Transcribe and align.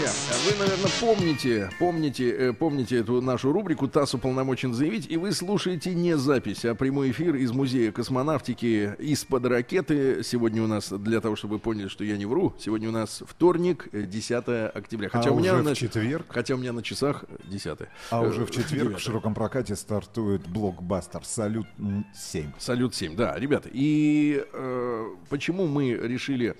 Друзья, 0.00 0.16
вы, 0.46 0.58
наверное, 0.58 0.90
помните, 0.98 1.70
помните, 1.78 2.30
э, 2.30 2.52
помните 2.54 3.00
эту 3.00 3.20
нашу 3.20 3.52
рубрику 3.52 3.86
«ТАСС 3.86 4.14
уполномочен 4.14 4.72
заявить», 4.72 5.06
и 5.10 5.18
вы 5.18 5.32
слушаете 5.32 5.94
не 5.94 6.16
запись, 6.16 6.64
а 6.64 6.74
прямой 6.74 7.10
эфир 7.10 7.34
из 7.34 7.52
Музея 7.52 7.92
космонавтики 7.92 8.94
из-под 8.98 9.44
ракеты. 9.44 10.22
Сегодня 10.22 10.62
у 10.62 10.66
нас, 10.66 10.90
для 10.90 11.20
того, 11.20 11.36
чтобы 11.36 11.54
вы 11.54 11.60
поняли, 11.60 11.88
что 11.88 12.02
я 12.02 12.16
не 12.16 12.24
вру, 12.24 12.54
сегодня 12.58 12.88
у 12.88 12.92
нас 12.92 13.22
вторник, 13.26 13.88
э, 13.92 14.04
10 14.04 14.70
октября. 14.74 15.10
Хотя 15.10 15.28
а 15.28 15.32
у 15.34 15.38
меня 15.38 15.52
уже 15.52 15.64
на, 15.64 15.74
в 15.74 15.78
четверг, 15.78 16.26
Хотя 16.30 16.54
у 16.54 16.56
меня 16.56 16.72
на 16.72 16.82
часах 16.82 17.26
10 17.44 17.78
а 18.10 18.24
Э, 18.24 18.26
уже 18.26 18.46
в 18.46 18.50
четверг 18.50 18.88
9. 18.88 18.98
в 18.98 19.02
широком 19.02 19.34
прокате 19.34 19.76
стартует 19.76 20.48
блокбастер 20.48 21.26
«Салют 21.26 21.66
7». 21.78 22.46
Салют 22.58 22.94
7, 22.94 23.16
да, 23.16 23.38
ребята. 23.38 23.68
И 23.70 24.42
э, 24.50 25.06
почему 25.28 25.66
мы 25.66 25.92
решили 25.92 26.56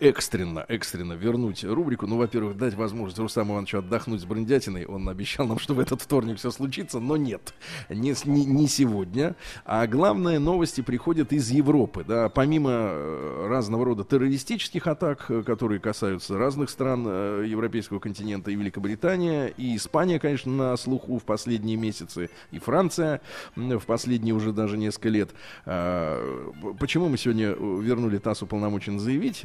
экстренно, 0.00 0.64
экстренно 0.66 1.12
вернуть 1.12 1.62
рубрику? 1.62 2.08
Ну, 2.08 2.16
во-первых, 2.16 2.56
дать 2.72 2.78
возможность 2.78 3.18
Рустаму 3.18 3.52
Ивановичу 3.54 3.78
отдохнуть 3.78 4.20
с 4.20 4.24
брендятиной. 4.24 4.86
Он 4.86 5.08
обещал 5.08 5.46
нам, 5.46 5.58
что 5.58 5.74
в 5.74 5.80
этот 5.80 6.00
вторник 6.00 6.38
все 6.38 6.50
случится, 6.50 7.00
но 7.00 7.16
нет. 7.16 7.54
Не, 7.88 8.14
не, 8.24 8.44
не 8.44 8.66
сегодня. 8.66 9.36
А 9.64 9.86
главное, 9.86 10.38
новости 10.38 10.80
приходят 10.80 11.32
из 11.32 11.50
Европы. 11.50 12.04
Да, 12.06 12.28
помимо 12.28 12.70
э, 12.70 13.46
разного 13.48 13.84
рода 13.84 14.04
террористических 14.04 14.86
атак, 14.86 15.26
э, 15.28 15.42
которые 15.42 15.80
касаются 15.80 16.38
разных 16.38 16.70
стран 16.70 17.04
э, 17.06 17.44
европейского 17.46 17.98
континента 17.98 18.50
и 18.50 18.54
Великобритания, 18.54 19.48
и 19.48 19.76
Испания, 19.76 20.18
конечно, 20.18 20.52
на 20.52 20.76
слуху 20.76 21.18
в 21.18 21.24
последние 21.24 21.76
месяцы, 21.76 22.30
и 22.50 22.58
Франция 22.58 23.20
в 23.56 23.84
последние 23.86 24.34
уже 24.34 24.52
даже 24.52 24.78
несколько 24.78 25.08
лет. 25.08 25.30
А, 25.66 26.20
Почему 26.78 27.08
мы 27.08 27.18
сегодня 27.18 27.48
вернули 27.48 28.18
ТАСС 28.18 28.42
уполномочен 28.42 28.98
заявить, 28.98 29.42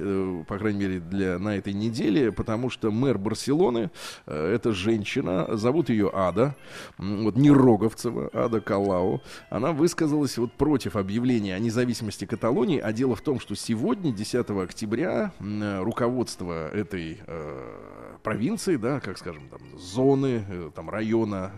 по 0.47 0.57
крайней 0.57 0.79
мере, 0.79 0.99
для, 0.99 1.39
на 1.39 1.57
этой 1.57 1.73
неделе, 1.73 2.31
потому 2.31 2.69
что 2.69 2.91
мэр 2.91 3.16
Барселоны, 3.17 3.91
э, 4.25 4.53
это 4.53 4.73
женщина, 4.73 5.55
зовут 5.57 5.89
ее 5.89 6.09
Ада, 6.13 6.55
вот 6.97 7.35
не 7.35 7.51
Роговцева, 7.51 8.29
Ада 8.33 8.61
Калау, 8.61 9.21
она 9.49 9.71
высказалась 9.71 10.37
вот 10.37 10.51
против 10.53 10.95
объявления 10.95 11.55
о 11.55 11.59
независимости 11.59 12.25
Каталонии, 12.25 12.79
а 12.79 12.91
дело 12.93 13.15
в 13.15 13.21
том, 13.21 13.39
что 13.39 13.55
сегодня, 13.55 14.11
10 14.11 14.49
октября, 14.63 15.31
э, 15.39 15.79
руководство 15.81 16.69
этой 16.69 17.19
э, 17.25 18.17
провинции, 18.23 18.75
да, 18.75 18.99
как 18.99 19.17
скажем, 19.17 19.49
там, 19.49 19.59
зоны, 19.77 20.43
э, 20.47 20.71
там, 20.75 20.89
района 20.89 21.51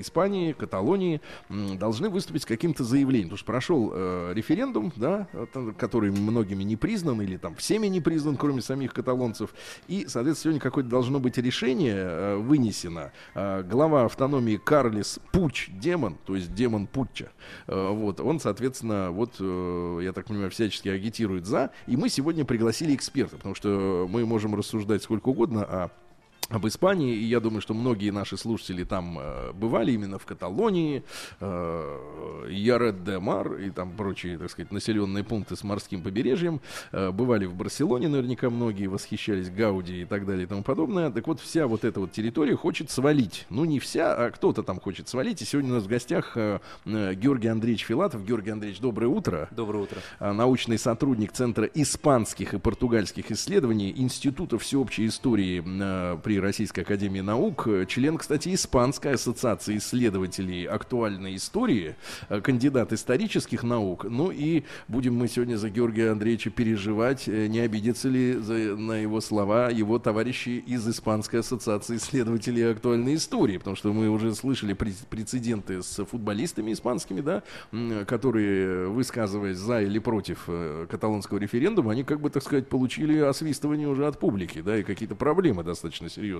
Испании, 0.00 0.52
Каталонии, 0.52 1.20
должны 1.48 2.08
выступить 2.08 2.42
с 2.42 2.46
каким-то 2.46 2.84
заявлением. 2.84 3.28
Потому 3.28 3.38
что 3.38 3.46
прошел 3.46 3.90
э, 3.92 4.32
референдум, 4.34 4.92
да, 4.96 5.28
который 5.78 6.10
многими 6.10 6.62
не 6.62 6.76
признан, 6.76 7.20
или 7.22 7.36
там 7.36 7.54
всеми 7.56 7.86
не 7.86 8.00
признан, 8.00 8.36
кроме 8.36 8.62
самих 8.62 8.92
каталонцев. 8.92 9.54
И, 9.88 10.06
соответственно, 10.08 10.52
сегодня 10.54 10.60
какое-то 10.60 10.90
должно 10.90 11.20
быть 11.20 11.38
решение 11.38 11.96
э, 11.96 12.36
вынесено. 12.36 13.12
Э, 13.34 13.62
глава 13.62 14.04
автономии 14.04 14.56
Карлис 14.56 15.18
Пуч, 15.32 15.70
демон, 15.70 16.16
то 16.24 16.34
есть 16.34 16.54
демон 16.54 16.86
Путча, 16.86 17.30
э, 17.66 17.88
вот, 17.90 18.20
он, 18.20 18.40
соответственно, 18.40 19.10
вот, 19.10 19.36
э, 19.40 20.00
я 20.02 20.12
так 20.12 20.26
понимаю, 20.26 20.50
всячески 20.50 20.88
агитирует 20.88 21.46
за. 21.46 21.70
И 21.86 21.96
мы 21.96 22.08
сегодня 22.08 22.44
пригласили 22.44 22.94
эксперта, 22.94 23.36
потому 23.36 23.54
что 23.54 24.06
мы 24.10 24.24
можем 24.26 24.54
рассуждать 24.54 25.02
сколько 25.02 25.28
угодно 25.28 25.64
о 25.64 25.90
об 26.52 26.66
Испании, 26.66 27.14
и 27.14 27.24
я 27.24 27.40
думаю, 27.40 27.60
что 27.60 27.74
многие 27.74 28.10
наши 28.10 28.36
слушатели 28.36 28.84
там 28.84 29.18
э, 29.18 29.52
бывали 29.52 29.92
именно 29.92 30.18
в 30.18 30.26
Каталонии, 30.26 31.02
э, 31.40 32.46
Яред 32.50 33.04
де 33.04 33.18
Мар 33.18 33.54
и 33.54 33.70
там 33.70 33.92
прочие, 33.92 34.38
так 34.38 34.50
сказать, 34.50 34.70
населенные 34.70 35.24
пункты 35.24 35.56
с 35.56 35.64
морским 35.64 36.02
побережьем, 36.02 36.60
э, 36.92 37.10
бывали 37.10 37.46
в 37.46 37.54
Барселоне, 37.54 38.08
наверняка 38.08 38.50
многие 38.50 38.86
восхищались 38.86 39.50
Гауди 39.50 40.02
и 40.02 40.04
так 40.04 40.26
далее 40.26 40.44
и 40.44 40.46
тому 40.46 40.62
подобное. 40.62 41.10
Так 41.10 41.26
вот, 41.26 41.40
вся 41.40 41.66
вот 41.66 41.84
эта 41.84 42.00
вот 42.00 42.12
территория 42.12 42.54
хочет 42.54 42.90
свалить. 42.90 43.46
Ну, 43.48 43.64
не 43.64 43.78
вся, 43.78 44.14
а 44.14 44.30
кто-то 44.30 44.62
там 44.62 44.78
хочет 44.78 45.08
свалить. 45.08 45.40
И 45.40 45.44
сегодня 45.44 45.72
у 45.72 45.74
нас 45.76 45.84
в 45.84 45.88
гостях 45.88 46.36
э, 46.36 46.60
э, 46.84 47.14
Георгий 47.14 47.48
Андреевич 47.48 47.84
Филатов. 47.86 48.24
Георгий 48.24 48.50
Андреевич, 48.50 48.80
доброе 48.80 49.06
утро. 49.06 49.48
Доброе 49.50 49.84
утро. 49.84 49.98
А, 50.18 50.32
научный 50.32 50.78
сотрудник 50.78 51.32
Центра 51.32 51.64
испанских 51.64 52.54
и 52.54 52.58
португальских 52.58 53.30
исследований 53.30 53.92
Института 53.96 54.58
всеобщей 54.58 55.06
истории 55.06 55.62
э, 55.64 56.18
при 56.22 56.41
Российской 56.42 56.80
Академии 56.80 57.20
Наук, 57.20 57.66
э, 57.66 57.86
член, 57.86 58.18
кстати, 58.18 58.52
Испанской 58.54 59.14
ассоциации 59.14 59.78
исследователей 59.78 60.64
актуальной 60.66 61.36
истории, 61.36 61.94
э, 62.28 62.40
кандидат 62.40 62.92
исторических 62.92 63.62
наук. 63.62 64.04
Ну 64.04 64.30
и 64.30 64.64
будем 64.88 65.14
мы 65.14 65.28
сегодня 65.28 65.56
за 65.56 65.70
Георгия 65.70 66.10
Андреевича 66.10 66.50
переживать, 66.50 67.28
э, 67.28 67.46
не 67.46 67.60
обидятся 67.60 68.08
ли 68.08 68.34
за- 68.34 68.76
на 68.76 68.98
его 68.98 69.20
слова 69.20 69.70
его 69.70 69.98
товарищи 69.98 70.62
из 70.66 70.86
Испанской 70.88 71.40
ассоциации 71.40 71.96
исследователей 71.96 72.70
актуальной 72.70 73.14
истории, 73.14 73.56
потому 73.58 73.76
что 73.76 73.92
мы 73.92 74.08
уже 74.08 74.34
слышали 74.34 74.74
прец- 74.74 75.06
прецеденты 75.08 75.82
с 75.82 76.04
футболистами 76.04 76.72
испанскими, 76.72 77.20
да, 77.20 77.42
которые, 78.06 78.88
высказываясь 78.88 79.58
за 79.58 79.82
или 79.82 79.98
против 80.00 80.48
каталонского 80.90 81.38
референдума, 81.38 81.92
они, 81.92 82.02
как 82.02 82.20
бы, 82.20 82.30
так 82.30 82.42
сказать, 82.42 82.68
получили 82.68 83.18
освистывание 83.18 83.88
уже 83.88 84.06
от 84.06 84.18
публики, 84.18 84.60
да, 84.60 84.76
и 84.78 84.82
какие-то 84.82 85.14
проблемы 85.14 85.62
достаточно 85.62 86.08
серьезные. 86.08 86.31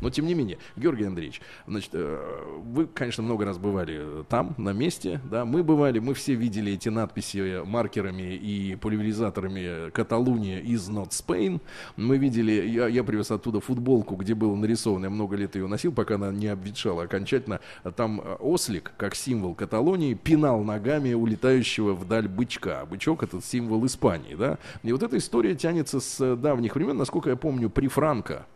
Но, 0.00 0.10
тем 0.10 0.26
не 0.26 0.34
менее, 0.34 0.58
Георгий 0.76 1.04
Андреевич, 1.04 1.40
значит, 1.66 1.90
э, 1.92 2.18
вы, 2.58 2.86
конечно, 2.86 3.22
много 3.22 3.44
раз 3.44 3.58
бывали 3.58 4.24
там, 4.28 4.54
на 4.58 4.72
месте, 4.72 5.20
да, 5.30 5.44
мы 5.44 5.62
бывали, 5.62 5.98
мы 5.98 6.14
все 6.14 6.34
видели 6.34 6.72
эти 6.72 6.88
надписи 6.88 7.62
маркерами 7.64 8.34
и 8.34 8.76
пульверизаторами 8.76 9.90
Каталуния 9.90 10.60
is 10.60 10.90
not 10.90 11.10
Spain. 11.10 11.60
Мы 11.96 12.18
видели, 12.18 12.52
я, 12.68 12.86
я 12.88 13.04
привез 13.04 13.30
оттуда 13.30 13.60
футболку, 13.60 14.16
где 14.16 14.34
было 14.34 14.54
нарисовано, 14.54 15.06
я 15.06 15.10
много 15.10 15.36
лет 15.36 15.54
ее 15.54 15.66
носил, 15.66 15.92
пока 15.92 16.16
она 16.16 16.30
не 16.30 16.48
обветшала 16.48 17.04
окончательно. 17.04 17.60
Там 17.96 18.20
э, 18.20 18.36
ослик, 18.40 18.92
как 18.96 19.14
символ 19.14 19.54
Каталонии, 19.54 20.14
пинал 20.14 20.62
ногами 20.62 21.12
улетающего 21.12 21.94
вдаль 21.94 22.28
бычка. 22.28 22.84
Бычок 22.86 23.22
этот 23.22 23.44
символ 23.44 23.84
Испании, 23.86 24.34
да. 24.34 24.58
И 24.82 24.92
вот 24.92 25.02
эта 25.02 25.16
история 25.18 25.54
тянется 25.54 26.00
с 26.00 26.36
давних 26.36 26.74
времен, 26.74 26.96
насколько 26.96 27.30
я 27.30 27.36
помню, 27.36 27.70
при 27.70 27.88
Франко. 27.88 28.46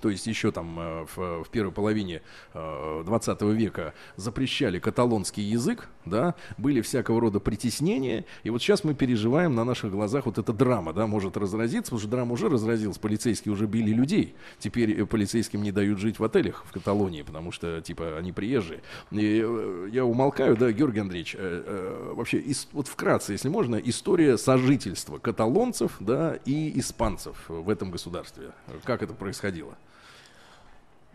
То 0.00 0.10
есть 0.10 0.26
еще 0.26 0.52
там 0.52 0.78
э, 0.78 1.06
в, 1.14 1.44
в 1.44 1.48
первой 1.50 1.72
половине 1.72 2.22
э, 2.54 3.02
20 3.04 3.42
века 3.42 3.94
запрещали 4.16 4.78
каталонский 4.78 5.42
язык, 5.42 5.88
да, 6.04 6.34
были 6.56 6.80
всякого 6.80 7.20
рода 7.20 7.40
притеснения, 7.40 8.24
и 8.42 8.50
вот 8.50 8.62
сейчас 8.62 8.84
мы 8.84 8.94
переживаем 8.94 9.54
на 9.54 9.64
наших 9.64 9.90
глазах 9.90 10.26
вот 10.26 10.38
эта 10.38 10.52
драма, 10.52 10.92
да, 10.92 11.06
может 11.06 11.36
разразиться, 11.36 11.90
потому 11.90 12.00
что 12.00 12.08
драма 12.08 12.32
уже 12.32 12.48
разразилась, 12.48 12.98
полицейские 12.98 13.52
уже 13.52 13.66
били 13.66 13.92
людей, 13.92 14.34
теперь 14.58 15.00
э, 15.00 15.06
полицейским 15.06 15.62
не 15.62 15.72
дают 15.72 15.98
жить 15.98 16.18
в 16.18 16.24
отелях 16.24 16.64
в 16.66 16.72
Каталонии, 16.72 17.22
потому 17.22 17.52
что, 17.52 17.80
типа, 17.80 18.18
они 18.18 18.32
приезжие. 18.32 18.80
И 19.10 19.42
э, 19.44 19.88
я 19.92 20.04
умолкаю, 20.04 20.56
да, 20.56 20.72
Георгий 20.72 21.00
Андреевич, 21.00 21.34
э, 21.38 21.38
э, 21.66 22.12
вообще, 22.14 22.42
вот 22.72 22.88
вкратце, 22.88 23.32
если 23.32 23.48
можно, 23.48 23.76
история 23.76 24.38
сожительства 24.38 25.18
каталонцев, 25.18 25.96
да, 26.00 26.38
и 26.44 26.78
испанцев 26.78 27.36
в 27.48 27.68
этом 27.68 27.90
государстве. 27.90 28.52
Как 28.84 29.02
это 29.02 29.14
происходило? 29.14 29.76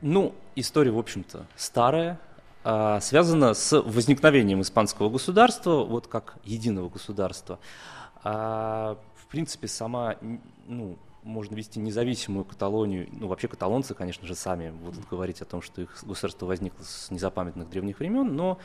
Ну, 0.05 0.35
история, 0.57 0.91
в 0.91 0.99
общем-то, 0.99 1.45
старая, 1.55 2.19
а, 2.65 2.99
связана 2.99 3.53
с 3.53 3.81
возникновением 3.81 4.59
испанского 4.59 5.09
государства, 5.09 5.85
вот 5.85 6.07
как 6.07 6.35
единого 6.43 6.89
государства. 6.89 7.57
А, 8.21 8.97
в 9.15 9.27
принципе, 9.27 9.69
сама, 9.69 10.17
ну, 10.67 10.97
можно 11.23 11.55
вести 11.55 11.79
независимую 11.79 12.43
Каталонию, 12.43 13.07
ну, 13.13 13.27
вообще 13.27 13.47
каталонцы, 13.47 13.93
конечно 13.93 14.27
же, 14.27 14.35
сами 14.35 14.71
будут 14.71 15.07
говорить 15.07 15.41
о 15.41 15.45
том, 15.45 15.61
что 15.61 15.81
их 15.81 16.03
государство 16.03 16.47
возникло 16.47 16.83
с 16.83 17.09
незапамятных 17.09 17.69
древних 17.69 17.99
времен, 17.99 18.35
но 18.35 18.57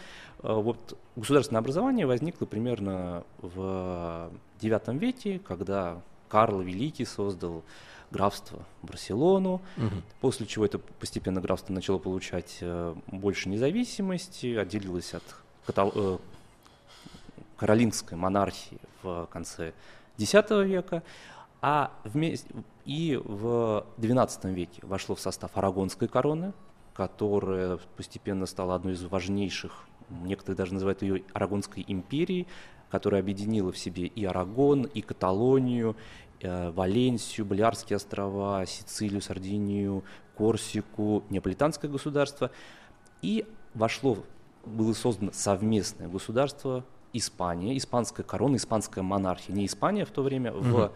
э, 0.43 0.53
вот 0.53 0.99
государственное 1.15 1.61
образование 1.61 2.05
возникло 2.05 2.47
примерно 2.47 3.23
в 3.41 4.29
IX 4.61 4.99
веке, 4.99 5.39
когда 5.39 6.03
Карл 6.29 6.63
Великий 6.63 7.05
создал 7.05 7.63
графство 8.11 8.65
Барселону, 8.83 9.61
после 10.21 10.47
чего 10.47 10.65
это 10.65 10.79
постепенно 10.79 11.41
графство 11.41 11.73
начало 11.73 11.99
получать 11.99 12.59
э, 12.61 12.95
больше 13.09 13.49
независимости, 13.49 14.55
отделилось 14.57 15.15
от 15.15 15.23
катал- 15.67 15.93
э, 15.95 16.19
каролингской 17.57 18.17
монархии 18.17 18.79
в 19.03 19.27
конце 19.27 19.73
X 20.17 20.33
века, 20.65 21.03
а 21.61 21.91
вместе, 22.05 22.49
и 22.85 23.21
в 23.23 23.85
XII 23.99 24.53
веке 24.53 24.81
вошло 24.83 25.15
в 25.15 25.21
состав 25.21 25.57
арагонской 25.57 26.09
короны, 26.09 26.53
которая 26.95 27.79
постепенно 27.97 28.47
стала 28.47 28.75
одной 28.75 28.95
из 28.95 29.03
важнейших, 29.03 29.73
некоторые 30.09 30.57
даже 30.57 30.75
называют 30.75 31.03
ее 31.03 31.23
Арагонской 31.33 31.85
империей, 31.87 32.47
которая 32.91 33.21
объединила 33.21 33.71
в 33.71 33.79
себе 33.79 34.07
и 34.07 34.25
Арагон, 34.25 34.85
и 34.85 35.01
Каталонию, 35.03 35.97
Валенсию, 36.43 37.47
Балиарские 37.47 37.97
острова, 37.97 38.65
Сицилию, 38.67 39.21
Сардинию, 39.21 40.05
Корсику, 40.37 41.25
Неаполитанское 41.31 41.91
государство. 41.91 42.51
И 43.23 43.47
вошло, 43.75 44.19
было 44.65 44.93
создано 44.93 45.33
совместное 45.33 46.09
государство 46.09 46.85
Испания, 47.13 47.77
испанская 47.77 48.25
корона, 48.25 48.57
испанская 48.57 49.03
монархия. 49.03 49.55
Не 49.55 49.67
Испания 49.67 50.05
в 50.05 50.11
то 50.11 50.23
время, 50.23 50.53
в 50.53 50.93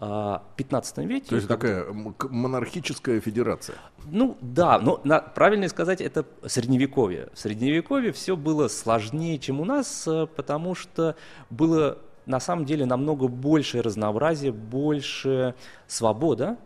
а, 0.00 0.44
15 0.56 0.98
веке. 0.98 1.30
То 1.30 1.36
есть 1.36 1.48
такая 1.48 1.86
монархическая 2.30 3.20
федерация. 3.20 3.76
ну 4.06 4.36
да, 4.40 4.78
но 4.78 5.00
на- 5.02 5.20
правильно 5.20 5.68
сказать, 5.68 6.00
это 6.00 6.24
средневековье. 6.46 7.30
В 7.34 7.38
средневековье 7.38 8.12
все 8.12 8.36
было 8.36 8.68
сложнее, 8.68 9.38
чем 9.38 9.60
у 9.60 9.64
нас, 9.64 10.06
э, 10.06 10.26
потому 10.26 10.76
что 10.76 11.16
было 11.50 11.98
на 12.28 12.40
самом 12.40 12.64
деле 12.66 12.84
намного 12.86 13.26
большее 13.26 13.80
разнообразие, 13.80 14.52
больше 14.52 15.54
свобода 15.86 16.56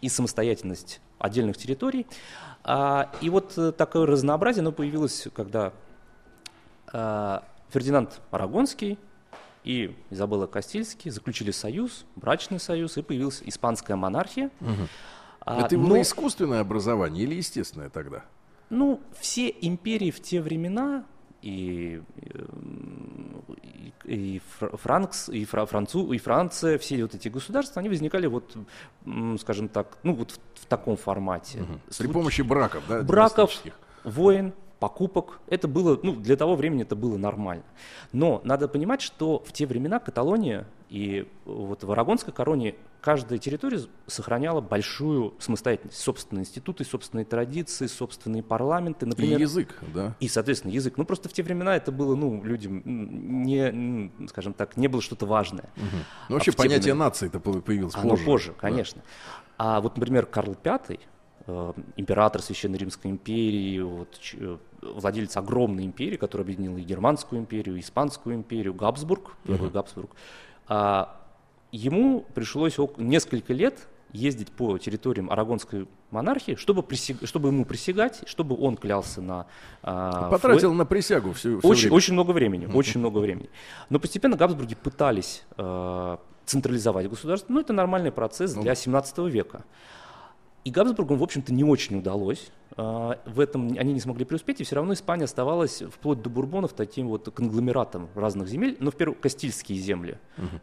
и 0.00 0.08
самостоятельность 0.08 1.00
отдельных 1.18 1.56
территорий. 1.58 2.06
А, 2.62 3.10
и 3.20 3.28
вот 3.28 3.58
э, 3.58 3.72
такое 3.72 4.06
разнообразие, 4.06 4.60
оно 4.60 4.72
появилось, 4.72 5.26
когда 5.34 5.72
а, 6.92 7.42
Фердинанд 7.70 8.20
Арагонский 8.30 8.98
и 9.64 9.96
Изабелла 10.10 10.46
Кастильский 10.46 11.10
заключили 11.10 11.50
союз, 11.50 12.06
брачный 12.14 12.60
союз, 12.60 12.96
и 12.96 13.02
появилась 13.02 13.42
испанская 13.44 13.96
монархия. 13.96 14.50
А, 15.40 15.66
Это 15.66 15.76
было 15.76 15.88
но- 15.88 16.00
искусственное 16.02 16.60
образование 16.60 17.24
или 17.24 17.34
естественное 17.34 17.90
тогда? 17.90 18.24
ну, 18.70 19.00
все 19.18 19.48
империи 19.48 20.10
в 20.10 20.20
те 20.20 20.42
времена, 20.42 21.04
и, 21.40 22.02
эм, 22.20 22.87
и, 24.04 24.36
и 24.36 24.42
Фр- 24.60 24.76
Франкс, 24.76 25.28
и, 25.28 25.44
Фра- 25.44 25.66
Францу, 25.66 26.12
и 26.12 26.18
Франция, 26.18 26.78
все 26.78 27.02
вот 27.02 27.14
эти 27.14 27.28
государства, 27.28 27.80
они 27.80 27.88
возникали 27.88 28.26
вот, 28.26 28.56
скажем 29.40 29.68
так, 29.68 29.98
ну 30.02 30.14
вот 30.14 30.32
в, 30.32 30.62
в 30.62 30.66
таком 30.66 30.96
формате. 30.96 31.64
При 31.86 31.92
Случ- 32.06 32.12
помощи 32.12 32.42
браков, 32.42 32.82
да? 32.88 33.02
браков, 33.02 33.52
войн, 34.04 34.52
покупок. 34.78 35.40
Это 35.48 35.66
было, 35.68 35.98
ну, 36.02 36.14
для 36.14 36.36
того 36.36 36.54
времени 36.56 36.82
это 36.82 36.94
было 36.96 37.16
нормально. 37.16 37.64
Но 38.12 38.40
надо 38.44 38.68
понимать, 38.68 39.00
что 39.00 39.42
в 39.44 39.52
те 39.52 39.66
времена 39.66 39.98
Каталония 39.98 40.66
и 40.88 41.26
вот 41.44 41.84
в 41.84 41.90
Арагонской 41.92 42.32
короне 42.32 42.74
каждая 43.00 43.38
территория 43.38 43.80
сохраняла 44.06 44.60
большую 44.60 45.34
самостоятельность, 45.38 45.98
собственные 45.98 46.42
институты, 46.42 46.84
собственные 46.84 47.24
традиции, 47.26 47.86
собственные 47.86 48.42
парламенты, 48.42 49.04
И 49.04 49.08
например. 49.08 49.40
язык, 49.40 49.80
да? 49.94 50.14
И, 50.20 50.28
соответственно, 50.28 50.72
язык. 50.72 50.94
Ну, 50.96 51.04
просто 51.04 51.28
в 51.28 51.32
те 51.32 51.42
времена 51.42 51.76
это 51.76 51.92
было, 51.92 52.14
ну, 52.14 52.42
людям 52.42 52.82
не, 53.44 54.10
скажем 54.28 54.52
так, 54.54 54.76
не 54.76 54.88
было 54.88 55.02
что-то 55.02 55.26
важное. 55.26 55.68
Ну, 56.28 56.34
вообще 56.36 56.50
в 56.50 56.54
те 56.56 56.62
понятие 56.62 56.92
времена- 56.94 57.06
нации-то 57.06 57.40
по- 57.40 57.60
появилось 57.60 57.94
Оно 57.96 58.10
позже. 58.10 58.24
позже, 58.24 58.48
Да. 58.52 58.58
конечно. 58.60 59.02
А 59.58 59.80
вот, 59.80 59.96
например, 59.96 60.26
Карл 60.26 60.56
V, 60.64 60.98
э, 61.46 61.72
император 61.96 62.42
Священной 62.42 62.78
Римской 62.78 63.10
империи, 63.10 63.80
вот, 63.80 64.18
э, 64.34 64.56
владелец 64.82 65.36
огромной 65.36 65.84
империи, 65.84 66.16
которая 66.16 66.44
объединила 66.44 66.76
и 66.78 66.82
Германскую 66.82 67.40
империю, 67.40 67.76
и 67.76 67.80
Испанскую 67.80 68.34
империю, 68.36 68.74
Габсбург, 68.74 69.32
первый 69.44 69.70
Габсбург, 69.70 70.10
а, 70.68 71.16
ему 71.72 72.24
пришлось 72.34 72.76
несколько 72.96 73.52
лет 73.52 73.88
ездить 74.12 74.50
по 74.50 74.78
территориям 74.78 75.30
Арагонской 75.30 75.86
монархии, 76.10 76.54
чтобы, 76.54 76.82
присяг- 76.82 77.26
чтобы 77.26 77.48
ему 77.50 77.64
присягать, 77.66 78.22
чтобы 78.26 78.56
он 78.58 78.76
клялся 78.76 79.20
на... 79.20 79.46
а, 79.82 80.30
Потратил 80.30 80.72
фло- 80.72 80.76
на 80.76 80.86
присягу 80.86 81.32
всю, 81.34 81.58
всё 81.58 81.68
очень, 81.68 81.82
время. 81.82 81.96
очень 81.96 82.14
много 82.14 82.30
времени, 82.30 82.66
очень 82.72 83.00
много 83.00 83.18
времени. 83.18 83.50
Но 83.90 83.98
постепенно 83.98 84.36
Габсбурги 84.36 84.74
пытались 84.76 85.42
э, 85.58 86.16
централизовать 86.46 87.10
государство. 87.10 87.52
Ну, 87.52 87.60
это 87.60 87.74
нормальный 87.74 88.10
процесс 88.10 88.54
для 88.54 88.74
17 88.74 89.18
века. 89.30 89.64
И 90.64 90.70
Габсбургам, 90.70 91.18
в 91.18 91.22
общем-то, 91.22 91.52
не 91.52 91.64
очень 91.64 91.98
удалось. 91.98 92.50
Э, 92.78 93.16
В 93.26 93.40
этом 93.40 93.76
они 93.78 93.92
не 93.92 94.00
смогли 94.00 94.24
преуспеть, 94.24 94.60
и 94.60 94.64
все 94.64 94.76
равно 94.76 94.92
Испания 94.94 95.24
оставалась 95.24 95.82
вплоть 95.82 96.22
до 96.22 96.30
Бурбонов 96.30 96.72
таким 96.72 97.08
вот 97.08 97.28
конгломератом 97.34 98.08
разных 98.14 98.48
земель, 98.48 98.76
но 98.80 98.90
в 98.90 98.96
первую 98.96 99.18
Кастильские 99.20 99.78
земли. 99.78 100.16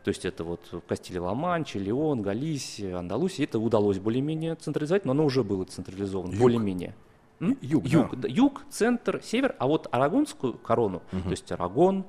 То 0.03 0.09
есть 0.09 0.25
это 0.25 0.43
вот 0.43 0.61
Кастилия-Ла-Манча, 0.87 1.77
Леон, 1.77 2.21
Галисия, 2.21 2.97
Андалусия. 2.97 3.45
Это 3.45 3.59
удалось 3.59 3.99
более-менее 3.99 4.55
централизовать, 4.55 5.05
но 5.05 5.11
оно 5.11 5.25
уже 5.25 5.43
было 5.43 5.65
централизовано, 5.65 6.31
Юг. 6.31 6.39
более-менее. 6.41 6.95
М? 7.41 7.57
Юг, 7.61 7.85
юг, 7.85 8.11
да. 8.11 8.17
да, 8.21 8.27
юг, 8.29 8.61
центр, 8.69 9.21
север, 9.21 9.55
а 9.59 9.67
вот 9.67 9.89
арагонскую 9.91 10.53
корону, 10.53 11.01
то 11.11 11.29
есть 11.31 11.51
Арагон, 11.51 12.05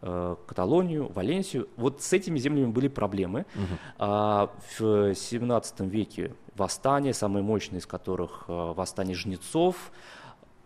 э, 0.00 0.36
Каталонию, 0.46 1.12
Валенсию, 1.12 1.68
вот 1.76 2.00
с 2.00 2.10
этими 2.14 2.38
землями 2.38 2.70
были 2.72 2.88
проблемы. 2.88 3.44
А 3.98 4.50
в 4.78 5.14
17 5.14 5.80
веке 5.82 6.32
восстание, 6.56 7.14
самое 7.14 7.44
мощное 7.44 7.80
из 7.80 7.86
которых 7.86 8.44
э, 8.48 8.52
восстание 8.76 9.14
жнецов, 9.16 9.76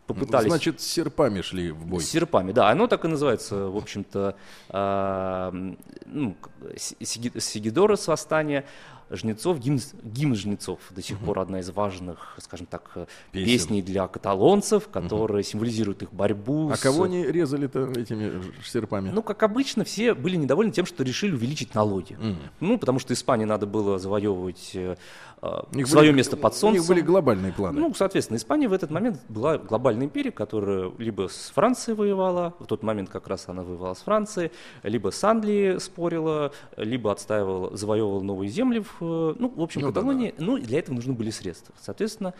попытались... 0.06 0.48
Значит, 0.48 0.80
с 0.80 0.86
серпами 0.86 1.40
шли 1.40 1.70
в 1.72 1.84
бой. 1.86 2.00
С 2.02 2.08
серпами, 2.10 2.52
да, 2.52 2.70
оно 2.70 2.86
так 2.86 3.04
и 3.04 3.08
называется, 3.08 3.66
в 3.68 3.76
общем-то, 3.76 4.36
м, 4.70 5.78
ну, 6.06 6.36
Сигидорос 6.76 8.06
восстание, 8.08 8.64
Жнецов, 9.08 9.60
гимн, 9.60 9.78
гимн 10.02 10.34
Жнецов 10.34 10.80
до 10.90 11.00
сих 11.00 11.16
пор 11.20 11.38
одна 11.38 11.60
из 11.60 11.70
важных, 11.70 12.36
скажем 12.40 12.66
так, 12.66 12.90
э, 12.96 13.06
Песен. 13.30 13.46
песней 13.46 13.80
для 13.82 14.08
каталонцев, 14.08 14.88
которая 14.88 15.44
символизирует 15.44 16.02
их 16.02 16.12
борьбу. 16.12 16.70
А 16.72 16.76
с- 16.76 16.80
кого 16.80 17.04
они 17.04 17.24
резали-то 17.24 17.84
этими 17.92 18.42
серпами? 18.64 19.10
Ну, 19.10 19.22
как 19.22 19.44
обычно, 19.44 19.84
все 19.84 20.12
были 20.12 20.34
недовольны 20.34 20.72
тем, 20.72 20.86
что 20.86 21.04
решили 21.04 21.34
увеличить 21.34 21.72
налоги. 21.72 22.18
Ну, 22.58 22.78
потому 22.78 22.98
что 22.98 23.14
Испании 23.14 23.44
надо 23.44 23.66
было 23.66 24.00
завоевывать 24.00 24.72
э, 24.74 24.96
э, 24.96 25.35
них 25.72 25.86
свое 25.86 26.10
были- 26.10 26.16
место 26.16 26.36
под 26.36 26.52
У 26.52 26.56
солнцем. 26.56 26.80
них 26.80 26.88
были 26.88 27.00
глобальные 27.00 27.52
планы. 27.52 27.78
Ну, 27.80 27.94
соответственно, 27.94 28.36
Испания 28.38 28.68
в 28.68 28.72
этот 28.72 28.90
момент 28.90 29.20
была 29.28 29.58
глобальной 29.58 30.06
империей, 30.06 30.32
которая 30.32 30.90
либо 30.98 31.28
с 31.28 31.50
Францией 31.54 31.96
воевала, 31.96 32.54
в 32.58 32.66
тот 32.66 32.82
момент 32.82 33.10
как 33.10 33.28
раз 33.28 33.48
она 33.48 33.62
воевала 33.62 33.94
с 33.94 33.98
Францией, 34.00 34.50
либо 34.82 35.10
с 35.10 35.22
Англией 35.22 35.78
спорила, 35.80 36.52
либо 36.76 37.12
отстаивала, 37.12 37.76
завоевывала 37.76 38.22
новые 38.22 38.48
земли 38.48 38.80
в, 38.80 38.96
э, 39.02 39.34
ну, 39.38 39.48
в 39.54 39.60
общем, 39.62 39.82
Ну 39.82 39.88
да, 39.88 39.92
Каталонии. 39.92 40.34
Ну, 40.38 40.58
для 40.58 40.78
этого 40.78 40.94
нужны 40.96 41.12
были 41.12 41.30
средства. 41.30 41.74
Соответственно, 41.80 42.34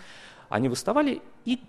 они 0.49 0.69
выставали, 0.69 1.22
и 1.44 1.60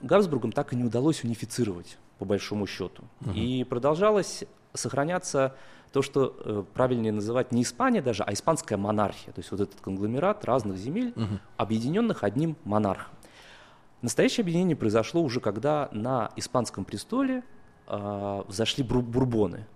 Габсбургам 0.00 0.52
так 0.52 0.72
и 0.72 0.76
не 0.76 0.84
удалось 0.84 1.24
унифицировать, 1.24 1.98
по 2.18 2.24
большому 2.24 2.66
счету. 2.66 3.04
И 3.34 3.64
продолжалось 3.68 4.44
сохраняться 4.74 5.54
то, 5.92 6.02
что 6.02 6.34
э, 6.44 6.64
правильнее 6.74 7.12
называть 7.12 7.52
не 7.52 7.62
Испания 7.62 8.00
даже, 8.02 8.22
а 8.22 8.32
испанская 8.32 8.78
монархия. 8.78 9.32
То 9.32 9.40
есть 9.40 9.50
вот 9.50 9.60
этот 9.60 9.80
конгломерат 9.80 10.44
разных 10.44 10.76
земель, 10.78 11.12
объединенных 11.56 12.24
одним 12.24 12.56
монархом. 12.64 13.12
Настоящее 14.00 14.42
объединение 14.42 14.74
произошло 14.76 15.22
уже, 15.22 15.40
когда 15.40 15.88
на 15.92 16.30
испанском 16.36 16.84
престоле 16.84 17.44
а, 17.86 18.44
взошли 18.48 18.82
бру- 18.82 19.02
бурбоны. 19.02 19.66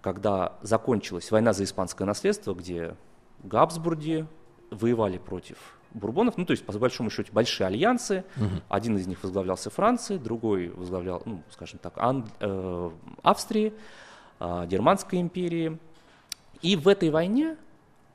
Когда 0.00 0.54
закончилась 0.62 1.30
война 1.30 1.52
за 1.52 1.64
испанское 1.64 2.06
наследство, 2.06 2.54
где 2.54 2.94
Габсбурги 3.42 4.26
воевали 4.70 5.18
против 5.18 5.56
бурбонов, 5.94 6.36
ну 6.36 6.44
то 6.44 6.52
есть 6.52 6.64
по 6.66 6.72
большому 6.78 7.10
счету 7.10 7.32
большие 7.32 7.66
альянсы. 7.66 8.24
Один 8.68 8.96
из 8.98 9.06
них 9.06 9.22
возглавлялся 9.22 9.70
Францией, 9.70 10.18
другой 10.20 10.68
возглавлял, 10.68 11.22
ну, 11.24 11.42
скажем 11.50 11.78
так, 11.78 11.94
Ан- 11.98 12.28
э, 12.40 12.90
Австрии, 13.22 13.72
а, 13.72 13.80
Германской 14.40 15.20
империи. 15.20 15.78
И 16.62 16.76
в 16.76 16.88
этой 16.88 17.10
войне 17.10 17.56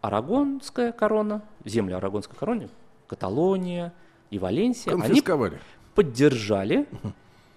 Арагонская 0.02 0.92
корона, 0.92 1.44
земли 1.66 1.94
Арагонской 1.94 2.38
короны, 2.38 2.70
Каталония 3.08 3.94
и 4.30 4.40
Валенсия, 4.40 4.94
они 4.94 5.22
поддержали 5.96 6.88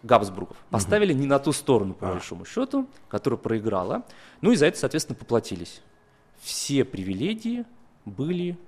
Габсбургов, 0.02 0.56
поставили 0.70 1.12
не 1.12 1.26
на 1.26 1.38
ту 1.38 1.52
сторону, 1.52 1.94
по 1.94 2.06
большому 2.06 2.44
счету, 2.44 2.86
которая 3.08 3.38
проиграла. 3.38 4.02
Ну 4.40 4.52
и 4.52 4.56
за 4.56 4.66
это, 4.66 4.78
соответственно, 4.78 5.16
поплатились. 5.16 5.80
Все 6.40 6.84
привилегии 6.84 7.64
были 8.04 8.58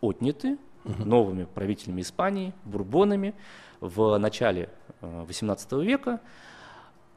отняты 0.00 0.56
новыми 0.84 1.44
правителями 1.44 2.00
Испании, 2.02 2.52
бурбонами 2.64 3.34
в 3.80 4.16
начале 4.18 4.70
э, 5.00 5.24
XVIII 5.28 5.84
века. 5.84 6.20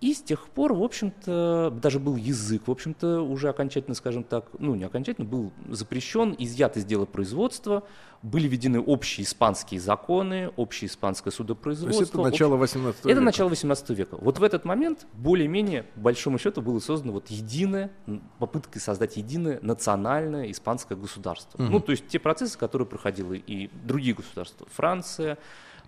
И 0.02 0.16
с 0.16 0.22
тех 0.24 0.48
пор, 0.48 0.74
в 0.74 0.82
общем-то, 0.82 1.78
даже 1.80 2.00
был 2.00 2.16
язык, 2.16 2.64
в 2.66 2.72
общем-то, 2.72 3.22
уже 3.22 3.50
окончательно, 3.50 3.94
скажем 3.94 4.24
так, 4.24 4.46
ну 4.58 4.74
не 4.74 4.84
окончательно, 4.84 5.28
был 5.28 5.54
запрещен, 5.70 6.36
изъят 6.40 6.76
из 6.76 6.86
дела 6.86 7.06
производства, 7.06 7.84
были 8.24 8.48
введены 8.48 8.80
общие 8.80 9.26
испанские 9.26 9.80
законы, 9.80 10.52
общее 10.56 10.88
испанское 10.90 11.30
То 11.30 11.38
судопроизводство. 11.38 12.02
есть 12.02 12.14
это 12.14 12.22
начало 12.24 12.58
18 12.58 13.00
Это 13.02 13.10
века. 13.10 13.22
начало 13.22 13.50
18 13.50 13.90
века. 13.92 14.18
Вот 14.20 14.40
в 14.40 14.44
этот 14.44 14.66
момент, 14.66 15.06
более-менее, 15.14 15.86
большому 15.96 16.40
счету, 16.40 16.64
было 16.64 16.80
создано 16.80 17.14
вот 17.14 17.28
единое, 17.28 17.92
попытка 18.40 18.80
создать 18.80 19.18
единое 19.18 19.60
национальное 19.62 20.50
испанское 20.50 20.98
государство. 20.98 21.62
Ну, 21.62 21.80
то 21.80 21.92
есть 21.92 22.08
те 22.08 22.18
процессы, 22.18 22.58
которые 22.58 22.88
проходили 22.88 23.38
и 23.38 23.70
другие 23.84 24.16
государства. 24.16 24.66
Франция, 24.72 25.38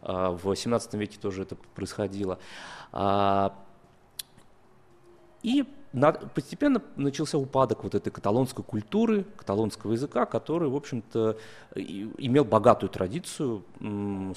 а, 0.04 0.32
в 0.32 0.56
17 0.56 0.94
веке 0.96 1.18
тоже 1.20 1.44
это 1.44 1.56
происходило. 1.74 2.38
И 5.44 5.66
постепенно 6.34 6.82
начался 6.96 7.38
упадок 7.38 7.84
вот 7.84 7.94
этой 7.94 8.10
каталонской 8.10 8.64
культуры, 8.64 9.26
каталонского 9.38 9.92
языка, 9.92 10.26
который, 10.26 10.68
в 10.70 10.76
общем-то, 10.76 11.38
имел 11.76 12.46
богатую 12.46 12.90
традицию, 12.90 13.64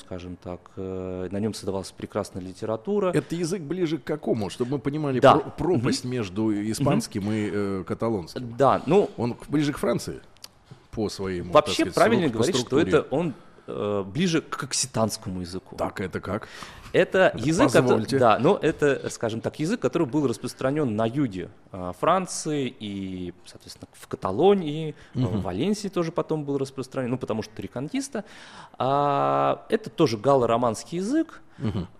скажем 0.00 0.36
так, 0.36 0.60
э, 0.76 1.28
на 1.30 1.38
нем 1.40 1.54
создавалась 1.54 1.92
прекрасная 1.92 2.42
литература. 2.42 3.10
Это 3.12 3.34
язык 3.34 3.62
ближе 3.62 3.96
к 3.96 4.04
какому, 4.04 4.50
чтобы 4.50 4.72
мы 4.72 4.78
понимали 4.80 5.20
Да. 5.20 5.36
про- 5.36 5.50
пропасть 5.50 6.04
между 6.04 6.52
испанским 6.70 7.30
и 7.32 7.50
э, 7.52 7.84
каталонским. 7.86 8.54
Да, 8.58 8.82
ну, 8.84 9.08
Он 9.16 9.34
ближе 9.48 9.72
к 9.72 9.78
Франции 9.78 10.20
по 10.90 11.08
своему. 11.08 11.52
вообще 11.52 11.72
сказать, 11.84 11.94
правильно 11.94 12.28
говорить, 12.28 12.56
что 12.56 12.78
это 12.78 13.06
он 13.10 13.32
э, 13.66 14.04
ближе 14.06 14.42
к 14.42 14.62
окситанскому 14.62 15.40
языку. 15.40 15.76
Так, 15.76 16.00
это 16.00 16.20
как? 16.20 16.48
Это 16.96 17.32
язык, 17.36 17.72
который, 17.72 18.06
да, 18.18 18.38
но 18.38 18.58
это, 18.60 19.10
скажем 19.10 19.42
так, 19.42 19.58
язык, 19.58 19.80
который 19.80 20.06
был 20.06 20.26
распространен 20.26 20.96
на 20.96 21.04
юге 21.04 21.50
а, 21.70 21.92
Франции 21.92 22.74
и, 22.80 23.34
соответственно, 23.44 23.88
в 23.92 24.08
Каталонии, 24.08 24.94
а, 25.14 25.18
в 25.18 25.42
Валенсии 25.42 25.88
тоже 25.88 26.10
потом 26.10 26.44
был 26.44 26.56
распространен, 26.56 27.10
ну, 27.10 27.18
потому 27.18 27.42
что 27.42 27.60
реконкиста. 27.60 28.24
А, 28.78 29.66
это 29.68 29.90
тоже 29.90 30.16
галло-романский 30.16 30.96
язык. 30.96 31.42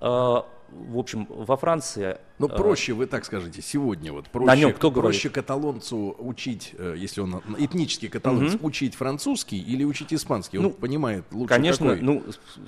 А, 0.00 0.46
в 0.70 0.98
общем, 0.98 1.26
во 1.28 1.56
Франции... 1.56 2.18
Ну, 2.38 2.46
а, 2.46 2.48
проще, 2.50 2.92
вы 2.92 3.06
так 3.06 3.24
скажите, 3.24 3.62
сегодня 3.62 4.12
вот 4.12 4.28
проще, 4.28 4.60
нем 4.60 4.72
кто 4.72 4.90
проще 4.90 5.28
говорит? 5.28 5.32
каталонцу 5.34 6.16
учить, 6.18 6.74
э, 6.76 6.94
если 6.98 7.20
он 7.20 7.42
этнический 7.58 8.08
каталонец, 8.08 8.58
учить 8.60 8.94
французский 8.94 9.58
или 9.58 9.84
учить 9.84 10.12
испанский? 10.12 10.58
Он 10.58 10.64
Ну, 10.64 10.70
понимает 10.70 11.24
лучше 11.32 11.48
Конечно, 11.48 11.88
какой? 11.90 12.02
ну, 12.02 12.22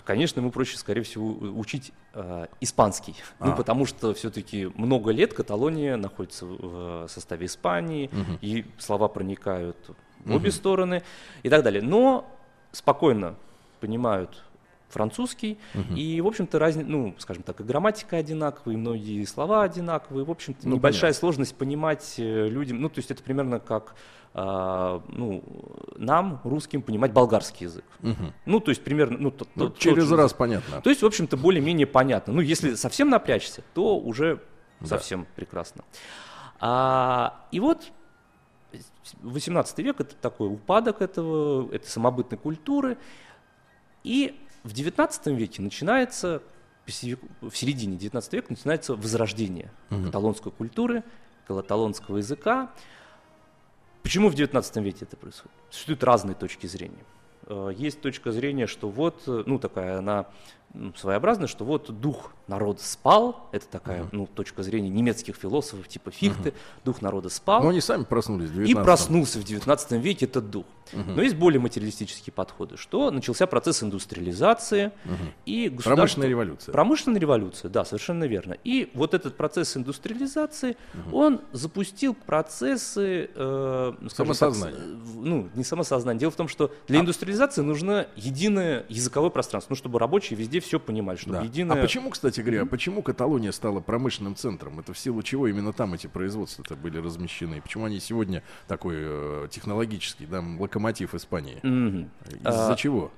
конечно, 0.05 0.41
ему 0.41 0.51
проще, 0.51 0.77
скорее 0.79 1.03
всего, 1.03 1.27
учить 1.29 1.93
э, 2.15 2.47
испанский. 2.61 3.15
Ну, 3.41 3.53
А. 3.53 3.57
потому 3.57 3.85
что 3.87 4.15
все-таки 4.15 4.71
много 4.75 5.11
лет 5.11 5.35
Каталония 5.35 5.97
находится 5.97 6.47
в 6.47 7.07
составе 7.09 7.47
Испании, 7.47 8.11
и 8.41 8.65
слова 8.79 9.09
проникают 9.09 9.77
в 10.25 10.35
обе 10.35 10.51
стороны 10.51 11.03
и 11.43 11.49
так 11.51 11.63
далее. 11.63 11.83
Но 11.83 12.29
спокойно 12.73 13.35
понимают 13.81 14.45
французский, 14.89 15.59
и, 15.95 16.21
в 16.21 16.27
общем-то, 16.27 16.59
разни... 16.59 16.83
ну, 16.83 17.15
скажем 17.19 17.43
так, 17.43 17.61
и 17.61 17.65
грамматика 17.65 18.17
одинаковая, 18.17 18.75
и 18.75 18.77
многие 18.79 19.25
слова 19.25 19.63
одинаковые, 19.63 20.25
в 20.25 20.31
общем-то, 20.31 20.67
Ну, 20.69 20.77
небольшая 20.77 21.13
сложность 21.13 21.55
понимать 21.55 22.15
э, 22.19 22.49
людям, 22.49 22.81
ну, 22.81 22.89
то 22.89 22.99
есть 22.99 23.11
это 23.11 23.23
примерно 23.23 23.61
как, 23.61 23.95
а, 24.35 25.03
ну, 25.09 25.43
нам, 25.97 26.41
русским, 26.45 26.83
понимать 26.83 27.13
болгарский 27.13 27.67
язык. 27.67 27.85
Ну, 28.47 28.61
то 28.61 28.71
есть 28.71 28.83
примерно, 28.85 29.19
ну, 29.19 29.31
тот- 29.31 29.49
Ну, 29.55 29.69
тот- 29.69 29.79
через 29.79 30.09
тот 30.09 30.19
раз 30.19 30.33
понятно. 30.33 30.81
То 30.81 30.91
есть, 30.91 31.03
в 31.03 31.07
общем-то, 31.07 31.37
более-менее 31.37 31.87
понятно. 31.87 32.33
Ну, 32.33 32.41
если 32.41 32.75
совсем 32.75 33.11
напрячься, 33.11 33.63
то 33.75 33.99
уже 33.99 34.41
совсем 34.85 35.27
прекрасно. 35.35 35.85
А, 36.61 37.47
и 37.53 37.61
вот 37.61 37.91
18 39.23 39.79
век 39.83 40.01
это 40.01 40.15
такой 40.17 40.49
упадок 40.49 41.01
этого, 41.03 41.73
этой 41.73 41.87
самобытной 41.87 42.39
культуры. 42.39 42.99
И 44.05 44.39
в 44.65 44.73
19 44.73 45.27
веке 45.29 45.63
начинается, 45.63 46.43
в 46.87 46.91
середине 47.57 47.97
19 47.97 48.33
века 48.33 48.47
начинается 48.51 48.95
возрождение 48.95 49.71
каталонской 49.91 50.53
культуры, 50.53 51.03
каталонского 51.47 52.19
языка. 52.19 52.71
Почему 54.03 54.29
в 54.29 54.35
19 54.35 54.77
веке 54.77 54.99
это 55.03 55.17
происходит? 55.17 55.57
Существуют 55.71 56.03
разные 56.05 56.35
точки 56.35 56.67
зрения. 56.67 57.05
Э, 57.47 57.73
Есть 57.77 58.01
точка 58.01 58.33
зрения, 58.33 58.67
что 58.67 58.89
вот, 58.89 59.23
э, 59.27 59.43
ну 59.47 59.59
такая 59.59 59.99
она 59.99 60.27
м, 60.75 60.95
своеобразная, 60.97 61.47
что 61.49 61.65
вот 61.65 61.91
дух 62.01 62.33
народа 62.47 62.81
спал, 62.83 63.49
это 63.53 63.67
такая, 63.67 64.07
ну, 64.13 64.27
точка 64.27 64.63
зрения 64.63 64.89
немецких 64.89 65.37
философов 65.37 65.87
типа 65.89 66.11
Фихте, 66.11 66.55
дух 66.85 67.03
народа 67.03 67.29
спал. 67.29 67.63
Но 67.63 67.69
они 67.71 67.81
сами 67.81 68.05
проснулись 68.05 68.49
в 68.51 68.55
И 68.63 68.67
19 68.69 68.85
проснулся 68.85 69.39
в 69.39 69.45
19 69.45 69.93
веке 69.93 70.27
этот 70.27 70.51
дух. 70.51 70.65
Но 70.93 71.21
есть 71.21 71.37
более 71.37 71.61
материалистические 71.61 72.33
подходы, 72.33 72.79
что 72.79 73.11
начался 73.11 73.47
процесс 73.47 73.83
индустриализации 73.83 74.91
и 75.45 75.65
государство- 75.69 75.91
Промышленная 75.91 76.29
революция. 76.29 76.73
Промышленная 76.73 77.21
революция, 77.21 77.69
да, 77.69 77.85
совершенно 77.85 78.25
верно. 78.25 78.57
И 78.65 78.91
вот 78.95 79.13
этот 79.13 79.37
процесс 79.37 79.77
индустриализации, 79.77 80.79
он 81.13 81.43
запустил 81.53 82.15
процессы, 82.15 83.29
э, 83.35 83.93
скажем 84.09 84.09
так, 84.09 84.15
Самосознания. 84.15 84.77
с- 84.77 84.81
в- 85.11 85.25
ну, 85.25 85.49
не 85.55 85.65
самосознание. 85.65 86.21
Дело 86.21 86.31
в 86.31 86.37
том, 86.37 86.49
что 86.49 86.73
для 86.87 87.01
индустриализации 87.01 87.61
нужно 87.61 88.07
единое 88.17 88.87
языковое 88.89 89.31
пространство, 89.31 89.73
ну, 89.73 89.77
чтобы 89.77 89.99
рабочие 89.99 90.39
везде 90.39 90.58
все 90.61 90.79
понимали, 90.81 91.17
чтобы 91.17 91.39
Да. 91.39 91.43
единое... 91.43 91.79
А 91.79 91.83
почему, 91.83 92.11
кстати 92.11 92.41
говоря, 92.41 92.67
почему 92.67 93.03
Каталония 93.03 93.53
стала 93.53 93.81
промышленным 93.81 94.37
центром? 94.37 94.81
Это 94.81 94.93
в 94.93 94.99
силу 94.99 95.23
чего 95.23 95.47
именно 95.49 95.73
там 95.73 95.95
эти 95.95 96.07
производства-то 96.07 96.77
были 96.77 96.99
размещены? 96.99 97.61
Почему 97.61 97.85
они 97.85 98.01
сегодня 98.01 98.43
такой 98.67 98.95
э, 98.99 99.49
технологический, 99.51 100.27
да, 100.27 100.43
локомотив 100.59 101.15
Испании? 101.15 101.59
Мгм. 101.63 102.11
Из-за 102.41 102.73
А, 102.73 102.77
чего? 102.77 103.11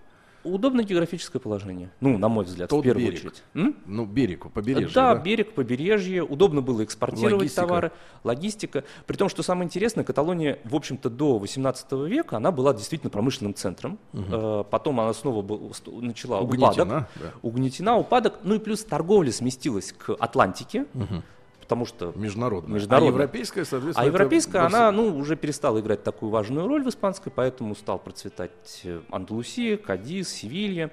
Удобное 0.43 0.85
географическое 0.85 1.39
положение. 1.41 1.91
Ну, 2.01 2.17
на 2.17 2.29
мой 2.29 2.45
взгляд, 2.47 2.71
Тот 2.71 2.81
в 2.81 2.83
первую 2.83 3.07
берег. 3.07 3.19
очередь. 3.21 3.43
М? 3.55 3.77
Ну, 3.87 4.07
берег, 4.07 4.51
побережье, 4.51 4.91
да, 4.95 5.15
да? 5.15 5.21
берег, 5.21 5.53
побережье, 5.55 6.23
удобно 6.25 6.63
было 6.63 6.83
экспортировать 6.83 7.35
Логистика. 7.35 7.61
товары, 7.67 7.93
логистика. 8.25 8.85
При 9.07 9.17
том, 9.17 9.29
что 9.29 9.43
самое 9.43 9.67
интересное, 9.67 10.03
Каталония, 10.03 10.59
в 10.65 10.75
общем-то, 10.75 11.11
до 11.11 11.39
18 11.39 12.07
века, 12.07 12.39
она 12.39 12.53
была 12.53 12.73
действительно 12.73 13.11
промышленным 13.11 13.55
центром. 13.55 13.99
Э, 14.15 14.65
Потом 14.71 14.99
она 15.01 15.13
снова 15.13 15.43
был- 15.43 15.73
начала 16.01 16.41
Угнетена, 16.41 16.71
упадок. 16.83 16.89
да. 17.17 17.33
Угнетена, 17.43 17.99
упадок. 17.99 18.39
Ну 18.43 18.55
и 18.55 18.59
плюс 18.59 18.83
торговля 18.83 19.33
сместилась 19.33 19.93
к 19.93 20.15
Атлантике, 20.19 20.87
потому 21.71 21.87
что 21.87 22.13
Международная. 22.17 22.75
Международная. 22.75 23.13
А 23.13 23.15
европейская, 23.23 23.65
соответственно, 23.65 24.05
а 24.05 24.07
европейская, 24.09 24.59
она 24.59 24.91
ну, 24.91 25.17
уже 25.17 25.37
перестала 25.37 25.79
играть 25.79 26.03
такую 26.03 26.31
важную 26.31 26.67
роль 26.67 26.83
в 26.83 26.89
испанской, 26.89 27.31
поэтому 27.31 27.77
стал 27.77 28.01
процветать 28.01 28.81
э, 28.83 29.01
Андалусия, 29.09 29.77
Кадис, 29.77 30.31
Севилья. 30.31 30.91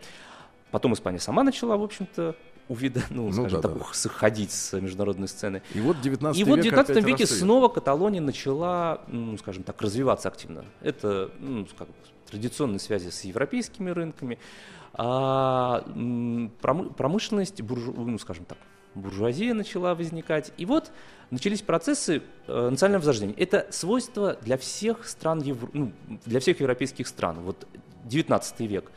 Потом 0.69 0.93
Испания 0.93 1.17
сама 1.17 1.41
начала, 1.43 1.77
в 1.77 1.84
общем-то, 1.84 2.36
увида, 2.67 3.01
ну, 3.10 3.25
Ну 3.25 3.31
скажем 3.31 3.62
да, 3.62 3.69
так, 3.69 3.79
да, 3.79 3.86
сходить 3.93 4.51
с 4.51 4.79
международной 4.79 5.27
сцены. 5.27 5.63
И 5.74 5.79
вот 5.79 6.00
19 6.00 6.39
И 6.39 6.43
вот 6.43 6.53
в 6.53 6.55
век 6.57 6.65
19 6.65 6.91
опять 6.91 7.05
веке 7.05 7.24
расцвет. 7.24 7.39
снова 7.39 7.69
Каталония 7.69 8.22
начала, 8.22 9.01
ну, 9.07 9.36
скажем 9.39 9.63
так, 9.63 9.81
развиваться 9.81 10.27
активно. 10.27 10.63
Это 10.81 11.31
ну, 11.39 11.65
как 11.75 11.88
традиционные 12.29 12.79
связи 12.79 13.10
с 13.10 13.24
европейскими 13.24 13.89
рынками, 13.89 14.38
а, 14.93 15.81
промышленность, 16.62 17.62
буржу- 17.62 17.96
ну, 17.98 18.19
скажем 18.19 18.46
так, 18.46 18.60
буржуазия 18.98 19.54
начала 19.54 19.96
возникать. 19.96 20.51
И 20.58 20.66
вот 20.66 20.92
начались 21.32 21.62
процессы 21.62 22.22
э, 22.48 22.70
национального 22.70 23.01
возрождения. 23.01 23.34
Это 23.38 23.68
свойство 23.72 24.38
для 24.42 24.58
всех 24.58 25.08
стран, 25.08 25.42
Евро- 25.42 25.70
ну, 25.74 25.92
для 26.25 26.39
всех 26.39 26.60
европейских 26.60 27.08
стран. 27.08 27.39
Вот 27.42 27.68
19 28.06 28.60
век. 28.62 28.92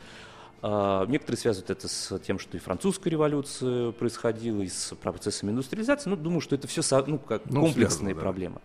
А, 0.63 1.05
Некоторые 1.07 1.39
связывают 1.39 1.69
это 1.71 1.87
с 1.87 2.19
тем, 2.19 2.37
что 2.39 2.55
и 2.57 2.59
французская 2.59 3.09
революция 3.09 3.91
происходила, 3.91 4.61
и 4.61 4.67
с 4.67 4.93
процессами 4.95 5.51
индустриализации. 5.51 6.09
Ну, 6.09 6.15
думаю, 6.15 6.41
что 6.41 6.55
это 6.55 6.67
все 6.67 6.81
ну, 7.07 7.17
как 7.17 7.45
Ну, 7.45 7.61
комплексные 7.61 7.89
связано, 7.89 8.13
да. 8.13 8.19
проблемы. 8.21 8.61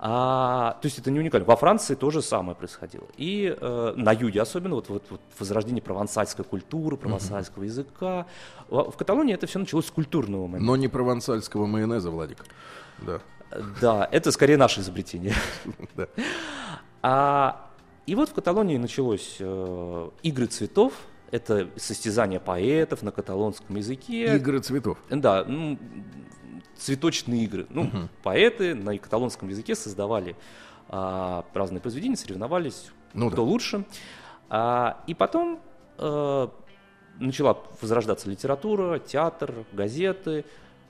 А, 0.00 0.78
то 0.80 0.86
есть 0.86 0.98
это 0.98 1.10
не 1.10 1.18
уникально. 1.18 1.44
Во 1.46 1.56
Франции 1.56 1.96
то 1.96 2.10
же 2.10 2.22
самое 2.22 2.54
происходило. 2.54 3.06
И 3.16 3.56
э, 3.60 3.92
на 3.96 4.12
юге 4.12 4.42
особенно, 4.42 4.76
вот, 4.76 4.88
вот, 4.88 5.04
вот 5.10 5.20
возрождение 5.38 5.82
провансальской 5.82 6.44
культуры, 6.44 6.96
провансальского 6.96 7.64
языка. 7.64 8.26
В, 8.68 8.92
в 8.92 8.96
Каталонии 8.96 9.34
это 9.34 9.48
все 9.48 9.58
началось 9.58 9.86
с 9.86 9.90
культурного 9.90 10.46
момента. 10.46 10.64
Но 10.64 10.76
не 10.76 10.86
провансальского 10.86 11.66
майонеза, 11.66 12.10
Владик. 12.10 12.44
Да. 12.98 13.20
Да, 13.80 14.08
это 14.12 14.30
скорее 14.30 14.56
наше 14.56 14.80
изобретение. 14.80 15.34
А, 17.00 17.70
и 18.06 18.16
вот 18.16 18.30
в 18.30 18.34
Каталонии 18.34 18.76
началось 18.76 19.36
э, 19.38 20.10
игры 20.24 20.46
цветов. 20.46 20.92
Это 21.30 21.68
состязание 21.76 22.40
поэтов 22.40 23.02
на 23.02 23.12
каталонском 23.12 23.76
языке. 23.76 24.34
Игры 24.34 24.58
цветов. 24.58 24.98
Да, 25.08 25.44
ну, 25.46 25.78
цветочные 26.78 27.44
игры. 27.44 27.66
Ну, 27.70 27.90
поэты 28.22 28.74
на 28.74 28.96
каталонском 28.98 29.48
языке 29.48 29.74
создавали 29.74 30.36
а, 30.88 31.44
разные 31.54 31.80
произведения, 31.80 32.16
соревновались, 32.16 32.90
Ну 33.14 33.28
кто 33.28 33.38
да. 33.38 33.42
лучше. 33.42 33.84
А, 34.48 35.02
и 35.06 35.14
потом 35.14 35.60
э, 35.98 36.48
начала 37.18 37.58
возрождаться 37.82 38.30
литература, 38.30 38.98
театр, 38.98 39.66
газеты. 39.72 40.44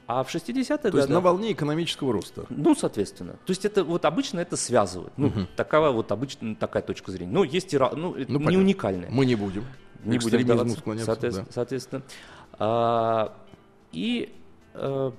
А 0.06 0.24
в 0.24 0.34
60-е 0.34 0.64
То 0.78 0.86
есть 0.88 0.94
годы... 0.94 1.12
на 1.12 1.20
волне 1.20 1.52
экономического 1.52 2.14
роста. 2.14 2.46
Ну, 2.48 2.74
соответственно. 2.74 3.32
То 3.44 3.50
есть 3.50 3.66
это 3.66 3.84
вот 3.84 4.06
обычно 4.06 4.40
это 4.40 4.56
связывают. 4.56 5.12
Ну, 5.18 5.30
такая 5.54 5.90
вот 5.90 6.12
обычно 6.12 6.54
такая 6.54 6.82
точка 6.82 7.10
зрения. 7.10 7.32
Но 7.32 7.44
есть 7.44 7.74
и 7.74 7.78
ну, 7.78 7.90
Ну, 7.94 8.16
не 8.16 8.24
понятно. 8.26 8.58
уникальная. 8.58 9.10
Мы 9.10 9.26
не 9.26 9.34
будем. 9.34 9.64
Не 10.04 10.18
будем 10.18 10.68
склоняться. 10.70 11.06
соответственно. 11.06 11.46
да. 11.46 11.52
соответственно. 11.52 12.02
А, 12.58 13.36
и 13.92 14.32
э, 14.74 15.12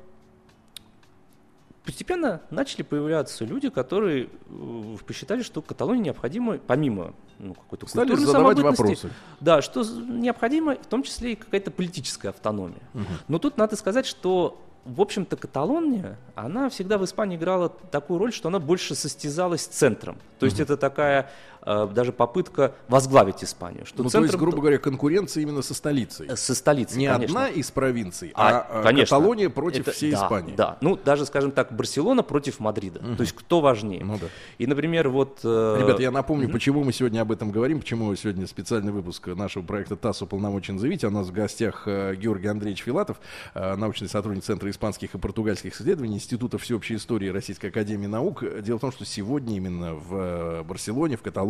постепенно 1.90 2.42
начали 2.52 2.84
появляться 2.84 3.46
люди, 3.46 3.70
которые 3.70 4.30
э, 4.48 4.98
посчитали, 5.08 5.42
что 5.42 5.64
Каталонии 5.64 6.04
необходимо, 6.04 6.60
помимо 6.60 7.16
ну, 7.40 7.56
какой-то 7.56 7.88
Стали 7.88 8.10
культурной 8.10 8.32
задавать 8.32 8.60
вопросы. 8.60 9.10
да, 9.40 9.64
что 9.64 9.84
необходимо 9.84 10.76
в 10.76 10.86
том 10.86 11.02
числе 11.02 11.34
и 11.34 11.36
какая-то 11.36 11.72
политическая 11.72 12.30
автономия. 12.30 12.84
Но 13.28 13.40
тут 13.40 13.58
надо 13.58 13.76
сказать, 13.76 14.06
что 14.06 14.62
в 14.86 15.02
общем-то, 15.02 15.36
Каталония, 15.36 16.18
она 16.36 16.70
всегда 16.70 16.98
в 16.98 17.06
Испании 17.06 17.38
играла 17.38 17.70
такую 17.70 18.18
роль, 18.18 18.32
что 18.32 18.48
она 18.48 18.60
больше 18.60 18.96
состязалась 18.96 19.62
с 19.62 19.68
центром. 19.68 20.18
То 20.40 20.46
есть 20.46 20.60
это 20.60 20.78
такая 20.78 21.30
даже 21.66 22.12
попытка 22.12 22.74
возглавить 22.88 23.44
Испанию. 23.44 23.86
Что 23.86 24.04
Ну, 24.04 24.10
то 24.10 24.24
есть, 24.24 24.36
грубо 24.36 24.60
говоря, 24.60 24.78
конкуренция 24.78 25.44
именно 25.44 25.62
со 25.62 25.74
столицей. 25.74 26.36
со 26.36 26.56
столицей, 26.56 26.98
Не 26.98 27.08
конечно. 27.08 27.46
одна 27.46 27.50
из 27.50 27.70
провинций, 27.72 28.32
А, 28.36 28.66
а, 28.70 28.80
э, 28.80 28.84
конечно. 28.84 29.18
Каталония 29.18 29.50
против 29.50 29.82
Это- 29.82 29.92
всей 29.92 30.12
да, 30.12 30.18
Испании. 30.18 30.56
Да, 30.56 30.78
ну 30.82 30.96
даже, 30.96 31.26
скажем 31.26 31.52
так, 31.52 31.72
Барселона 31.76 32.24
против 32.24 32.60
Мадрида. 32.60 33.00
То 33.16 33.22
есть 33.22 33.34
кто 33.34 33.62
важнее? 33.62 34.04
Ну 34.04 34.18
да. 34.20 34.28
И, 34.58 34.68
например, 34.68 35.10
вот... 35.10 35.40
э, 35.44 35.78
Ребята, 35.80 36.02
я 36.02 36.12
напомню, 36.12 36.50
почему 36.50 36.84
мы 36.84 36.94
сегодня 36.94 37.22
об 37.22 37.32
этом 37.32 37.52
говорим, 37.52 37.80
почему 37.80 38.16
сегодня 38.16 38.48
специальный 38.48 38.92
выпуск 38.92 39.28
нашего 39.28 39.64
проекта 39.64 39.96
ТАСС 39.96 40.22
уполномочен 40.22 40.80
заявить. 40.80 41.04
А 41.04 41.08
У 41.10 41.12
нас 41.12 41.28
в 41.28 41.32
гостях 41.34 41.84
э, 41.88 42.16
Георгий 42.16 42.48
Андреевич 42.48 42.84
Филатов, 42.84 43.18
э, 43.54 43.76
научный 43.76 44.08
сотрудник 44.08 44.44
Центра 44.44 44.70
испанских 44.70 45.16
и 45.16 45.18
португальских 45.18 45.74
исследований 45.76 46.16
Института 46.16 46.58
всеобщей 46.58 46.96
истории 46.96 47.28
Российской 47.30 47.68
Академии 47.68 48.08
Наук. 48.08 48.44
Дело 48.62 48.78
в 48.78 48.82
том, 48.82 48.92
что 48.92 49.06
сегодня 49.06 49.58
именно 49.58 49.96
в 49.96 50.16
э, 50.16 50.64
Барселоне, 50.64 51.18
в 51.18 51.22
Каталонии 51.22 51.50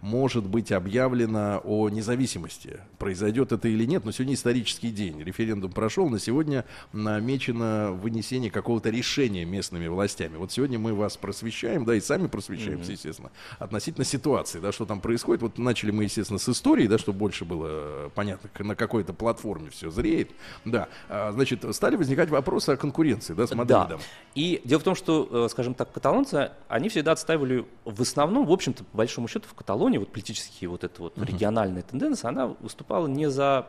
может 0.00 0.46
быть 0.46 0.72
объявлено 0.72 1.60
о 1.64 1.88
независимости. 1.88 2.80
Произойдет 2.98 3.52
это 3.52 3.68
или 3.68 3.84
нет, 3.84 4.04
но 4.04 4.12
сегодня 4.12 4.34
исторический 4.34 4.90
день. 4.90 5.22
Референдум 5.22 5.72
прошел, 5.72 6.08
на 6.08 6.18
сегодня 6.18 6.64
намечено 6.92 7.92
вынесение 7.92 8.50
какого-то 8.50 8.90
решения 8.90 9.44
местными 9.44 9.88
властями. 9.88 10.36
Вот 10.36 10.52
сегодня 10.52 10.78
мы 10.78 10.94
вас 10.94 11.16
просвещаем, 11.16 11.84
да, 11.84 11.94
и 11.94 12.00
сами 12.00 12.26
просвещаемся, 12.26 12.92
естественно, 12.92 13.30
относительно 13.58 14.04
ситуации, 14.04 14.58
да, 14.60 14.72
что 14.72 14.86
там 14.86 15.00
происходит. 15.00 15.42
Вот 15.42 15.58
начали 15.58 15.90
мы, 15.90 16.04
естественно, 16.04 16.38
с 16.38 16.48
истории, 16.48 16.86
да, 16.86 16.98
чтобы 16.98 17.18
больше 17.18 17.44
было 17.44 17.66
э, 17.70 18.10
понятно, 18.14 18.50
на 18.58 18.74
какой-то 18.74 19.12
платформе 19.12 19.70
все 19.70 19.90
зреет. 19.90 20.30
Да, 20.64 20.88
А, 21.08 21.32
значит, 21.32 21.64
стали 21.74 21.96
возникать 21.96 22.30
вопросы 22.30 22.70
о 22.70 22.76
конкуренции, 22.76 23.34
да, 23.34 23.46
с 23.46 23.50
Да. 23.50 23.56
Мадридом. 23.56 24.00
И 24.34 24.60
дело 24.64 24.80
в 24.80 24.82
том, 24.82 24.94
что, 24.94 25.28
э, 25.30 25.48
скажем 25.50 25.74
так, 25.74 25.92
каталонцы, 25.92 26.52
они 26.68 26.88
всегда 26.88 27.12
отстаивали 27.12 27.64
в 27.84 28.00
основном, 28.00 28.46
в 28.46 28.52
общем-то, 28.52 28.84
по 28.84 28.98
большому 28.98 29.28
счету, 29.30 29.48
в 29.48 29.54
Каталонии, 29.54 29.98
вот 29.98 30.10
политические 30.12 30.68
вот 30.70 30.84
эта 30.84 31.02
вот 31.02 31.16
региональная 31.18 31.82
тенденция, 31.82 32.28
она 32.28 32.46
выступала 32.60 33.06
не 33.06 33.30
за 33.30 33.66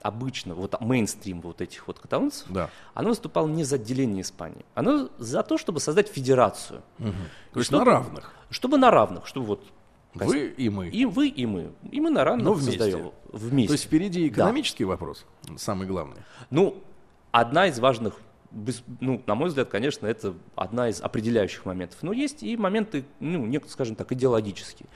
обычно, 0.00 0.54
вот 0.54 0.80
мейнстрим 0.80 1.40
вот 1.40 1.60
этих 1.60 1.86
вот 1.86 2.00
каталонцев, 2.00 2.46
Да. 2.50 2.70
она 2.94 3.10
выступала 3.10 3.46
не 3.46 3.62
за 3.62 3.76
отделение 3.76 4.22
Испании, 4.22 4.64
она 4.74 5.08
за 5.18 5.44
то, 5.44 5.56
чтобы 5.58 5.78
создать 5.78 6.08
федерацию. 6.08 6.82
То 6.98 7.04
есть 7.60 7.66
Чтобы- 7.68 7.84
на 7.84 7.90
равных. 7.92 8.32
Чтобы 8.50 8.78
на 8.78 8.90
равных, 8.90 9.26
чтобы 9.28 9.46
вот 9.46 9.64
Вы 10.14 10.48
и 10.48 10.68
мы. 10.70 10.88
и 10.88 11.04
вы, 11.06 11.28
и 11.28 11.46
мы. 11.46 11.72
И 11.92 12.00
мы 12.00 12.10
на 12.10 12.24
равных 12.24 12.44
Но 12.46 12.52
вместе. 12.54 12.72
создаем. 12.72 13.12
Вместе. 13.32 13.68
То 13.68 13.72
есть 13.74 13.84
впереди 13.84 14.26
экономический 14.28 14.84
вопрос, 14.84 15.24
самый 15.56 15.86
главный. 15.86 16.16
Ну, 16.50 16.82
одна 17.30 17.66
из 17.68 17.78
важных, 17.78 18.16
без- 18.52 18.82
ну, 19.00 19.22
на 19.26 19.34
мой 19.34 19.48
взгляд, 19.48 19.68
конечно, 19.68 20.06
это 20.06 20.34
одна 20.54 20.88
из 20.88 21.00
определяющих 21.00 21.64
моментов. 21.64 21.98
Но 22.02 22.12
есть 22.12 22.42
и 22.42 22.56
моменты, 22.56 23.04
ну, 23.20 23.46
нек- 23.46 23.68
скажем 23.68 23.96
так, 23.96 24.12
идеологические. 24.12 24.88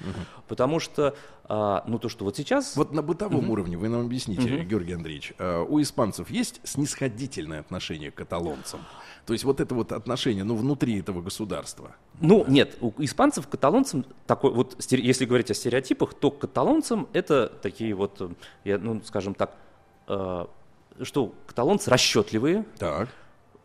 Потому 0.46 0.78
что, 0.78 1.16
а, 1.44 1.82
ну, 1.86 1.98
то, 1.98 2.08
что 2.08 2.25
вот 2.25 2.36
сейчас... 2.36 2.76
Вот 2.76 2.92
на 2.92 3.02
бытовом 3.02 3.50
уровне 3.50 3.76
вы 3.76 3.88
нам 3.88 4.02
объясните, 4.06 4.62
Георгий 4.64 4.92
Андреевич, 4.92 5.32
э, 5.38 5.64
у 5.68 5.80
испанцев 5.80 6.30
есть 6.30 6.60
снисходительное 6.64 7.60
отношение 7.60 8.10
к 8.10 8.14
каталонцам? 8.16 8.80
То 9.25 9.32
есть 9.32 9.44
вот 9.44 9.60
это 9.60 9.75
вот 9.75 9.92
отношение, 9.92 10.44
ну, 10.44 10.54
внутри 10.54 11.00
этого 11.00 11.20
государства. 11.22 11.96
Ну, 12.20 12.44
нет, 12.46 12.76
у 12.80 12.92
испанцев 12.98 13.46
к 13.46 13.50
каталонцам 13.50 14.04
такой, 14.26 14.52
вот, 14.52 14.76
если 14.90 15.25
говорить 15.25 15.50
о 15.50 15.54
стереотипах, 15.54 16.14
то 16.14 16.30
к 16.30 16.38
каталонцам 16.40 17.08
это 17.12 17.48
такие 17.62 17.94
вот, 17.94 18.20
э, 18.20 18.28
я, 18.64 18.78
ну, 18.78 19.02
скажем 19.04 19.34
так, 19.34 19.56
э, 20.08 20.46
что 21.02 21.34
каталонцы 21.46 21.90
расчетливые, 21.90 22.64
Так. 22.78 23.08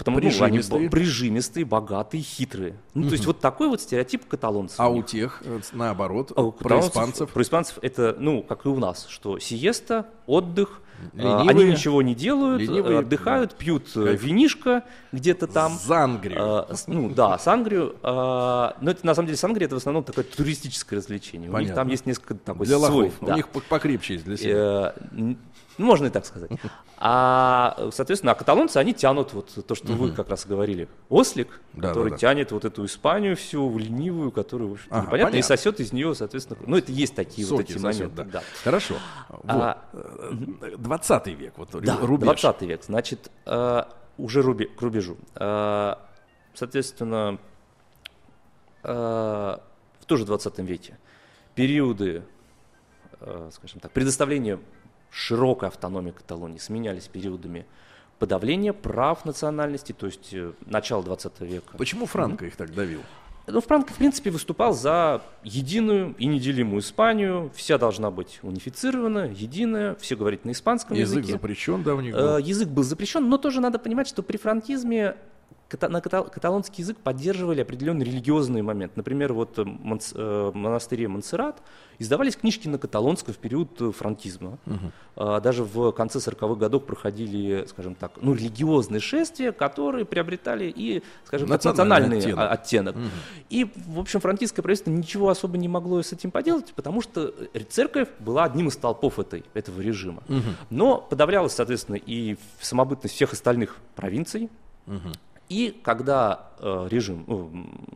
Потому 0.04 0.18
что 0.32 0.40
ну, 0.40 0.46
они 0.46 0.58
Прижимистые. 0.58 0.84
бо- 0.86 0.92
прижимистые, 0.92 1.66
богатые, 1.66 2.24
хитрые. 2.24 2.76
Ну, 2.94 3.08
то 3.08 3.12
есть 3.14 3.26
вот 3.26 3.40
такой 3.40 3.68
вот 3.70 3.82
стереотип 3.82 4.26
каталонцев. 4.28 4.80
А 4.80 4.90
у 4.90 5.02
тех, 5.04 5.42
э, 5.46 5.60
наоборот, 5.74 6.32
А 6.36 6.50
про 6.52 6.80
испанцев. 6.80 7.30
Про 7.30 7.42
испанцев 7.44 7.78
это, 7.82 8.16
ну, 8.20 8.42
как 8.44 8.66
и 8.66 8.70
у 8.70 8.80
нас, 8.80 9.06
что 9.10 9.38
сиеста, 9.40 10.08
отдых, 10.26 10.82
а, 11.14 11.18
Ленивые. 11.18 11.50
они 11.50 11.64
ничего 11.72 12.02
не 12.04 12.14
делают, 12.14 12.62
Ленивые, 12.62 13.00
отдыхают, 13.00 13.56
пьют 13.56 13.88
э, 13.96 14.04
Кайф. 14.06 14.22
винишко 14.24 14.84
где-то 15.12 15.48
там. 15.48 15.74
Зангрию. 15.84 16.38
А, 16.40 16.68
ну 16.88 17.10
да, 17.10 17.38
сангрию. 17.40 17.96
а, 18.04 18.76
но 18.82 18.92
это 18.92 19.04
на 19.06 19.16
самом 19.16 19.26
деле 19.28 19.38
сангрия 19.38 19.66
это 19.66 19.76
в 19.76 19.80
основном 19.80 20.04
такое 20.04 20.24
туристическое 20.26 20.98
развлечение. 21.00 21.50
У 21.50 21.54
них 21.54 21.54
Понятно. 21.54 21.76
там 21.76 21.88
есть 21.88 22.06
несколько 22.06 22.36
такой 22.36 22.68
для 22.68 22.78
свой. 22.78 23.06
лохов. 23.06 23.14
да. 23.22 23.34
У 23.34 23.36
них 23.36 23.48
по- 23.50 23.62
покрепче 23.62 24.14
есть 24.14 24.26
для 24.26 24.38
себя. 24.38 24.94
Э, 25.82 25.84
ну, 25.84 25.88
можно 25.88 26.06
и 26.06 26.10
так 26.10 26.26
сказать. 26.26 26.52
А, 27.04 27.90
соответственно, 27.92 28.34
а 28.34 28.36
каталонцы, 28.36 28.78
они 28.78 28.94
тянут 28.94 29.34
вот 29.34 29.66
то, 29.66 29.74
что 29.74 29.94
вы 29.94 30.12
как 30.12 30.30
раз 30.30 30.46
говорили. 30.46 30.88
Ослик, 31.10 31.60
Да, 31.74 31.88
который 31.88 32.10
да, 32.12 32.16
да. 32.16 32.18
тянет 32.20 32.52
вот 32.52 32.64
эту 32.64 32.86
Испанию 32.86 33.36
всю, 33.36 33.76
ленивую, 33.80 34.32
которую, 34.32 34.70
в 34.70 34.74
общем-то, 34.74 34.96
Ага, 34.96 35.08
непонятно, 35.08 35.38
и 35.38 35.42
сосет 35.42 35.80
из 35.80 35.94
нее, 35.94 36.14
соответственно, 36.14 36.60
ну, 36.68 36.78
это 36.78 36.92
есть 36.92 37.16
такие 37.16 37.48
вот 37.48 37.62
эти 37.62 37.76
сосет, 37.80 38.16
моменты. 38.16 38.16
да. 38.16 38.24
да. 38.26 38.44
Хорошо. 38.64 38.96
А, 39.48 39.84
Вот. 39.92 40.80
20 40.80 41.28
век, 41.28 41.54
вот 41.58 41.70
Да, 41.82 41.98
рубеж. 42.02 42.40
20 42.40 42.62
век. 42.62 42.84
Значит, 42.84 43.32
э, 43.48 43.84
уже 44.20 44.44
к 44.44 44.82
рубежу. 44.82 45.18
Э, 45.36 45.96
соответственно, 46.54 47.40
э, 48.84 48.92
в 48.94 50.06
тоже 50.06 50.26
20 50.26 50.60
веке 50.60 51.00
периоды, 51.56 52.24
э, 53.22 53.50
скажем 53.54 53.80
так, 53.80 53.92
предоставления 53.92 54.60
широкой 55.12 55.70
автономии 55.70 56.12
Каталонии 56.12 56.58
сменялись 56.58 57.08
периодами 57.08 57.66
подавления 58.20 58.74
прав 58.74 59.26
национальности, 59.26 59.94
то 59.94 60.06
есть 60.06 60.34
э, 60.34 60.54
начало 60.66 61.04
20 61.04 61.42
века. 61.42 61.78
Почему 61.78 62.06
Франко 62.06 62.46
их 62.46 62.56
так 62.56 62.74
давил? 62.74 63.02
Ну, 63.48 63.60
Франко, 63.60 63.92
в 63.94 63.98
принципе, 63.98 64.30
выступал 64.30 64.74
за 64.74 65.24
единую 65.44 66.16
и 66.20 66.28
неделимую 66.28 66.82
Испанию. 66.82 67.52
Вся 67.56 67.80
должна 67.80 68.12
быть 68.12 68.40
унифицирована, 68.44 69.30
единая, 69.32 69.96
все 69.96 70.16
говорить 70.16 70.46
на 70.46 70.52
испанском 70.52 70.96
Язык 70.96 71.18
языке. 71.18 71.34
запрещен, 71.34 71.82
да, 71.84 71.96
у 71.96 72.02
них 72.02 72.14
Э, 72.16 72.18
был? 72.18 72.38
Язык 72.38 72.70
был 72.70 72.84
запрещен, 72.84 73.28
но 73.28 73.38
тоже 73.38 73.60
надо 73.60 73.80
понимать, 73.80 74.08
что 74.08 74.22
при 74.22 74.38
франкизме 74.38 75.16
на 75.82 75.98
ката- 76.02 76.30
каталонский 76.30 76.82
язык 76.84 76.98
поддерживали 76.98 77.62
определенный 77.62 78.04
религиозный 78.06 78.62
момент. 78.62 78.98
Например, 78.98 79.32
вот 79.34 79.58
э, 79.58 79.64
Монс- 79.64 80.12
э, 80.14 80.52
монастыре 80.54 81.08
Монсеррат 81.08 81.62
издавались 81.98 82.36
книжки 82.36 82.68
на 82.68 82.78
каталонском 82.78 83.34
в 83.34 83.38
период 83.38 83.80
э, 83.82 83.92
франкизма. 83.92 84.58
Э, 85.16 85.40
Даже 85.42 85.64
в 85.64 85.92
конце 85.94 86.20
40-х 86.20 86.56
годов 86.56 86.86
проходили, 86.86 87.66
скажем 87.70 87.96
так, 87.96 88.12
ну, 88.22 88.34
религиозные 88.34 89.00
шествия, 89.00 89.52
которые 89.54 90.04
приобретали 90.06 90.66
и, 90.76 91.04
скажем 91.26 91.48
так, 91.48 91.64
Национальный 91.64 92.18
оттенок. 92.20 92.52
оттенок. 92.52 92.96
И, 93.50 93.72
в 93.88 94.00
общем, 94.00 94.20
франкистское 94.20 94.62
правительство 94.64 94.92
ничего 94.92 95.30
особо 95.30 95.58
не 95.58 95.70
могло 95.70 96.02
с 96.02 96.12
этим 96.12 96.32
поделать, 96.32 96.74
потому 96.76 97.02
что 97.02 97.34
церковь 97.70 98.10
была 98.20 98.44
одним 98.44 98.68
из 98.68 98.74
столпов 98.74 99.20
этой, 99.20 99.46
этого 99.54 99.80
режима. 99.80 100.22
Но 100.70 100.98
подавлялась, 100.98 101.54
соответственно, 101.54 101.96
и 101.96 102.36
самобытность 102.60 103.16
всех 103.16 103.32
остальных 103.32 103.78
провинций. 103.96 104.50
И 105.52 105.78
когда 105.84 106.52
э, 106.60 106.88
режим 106.90 107.26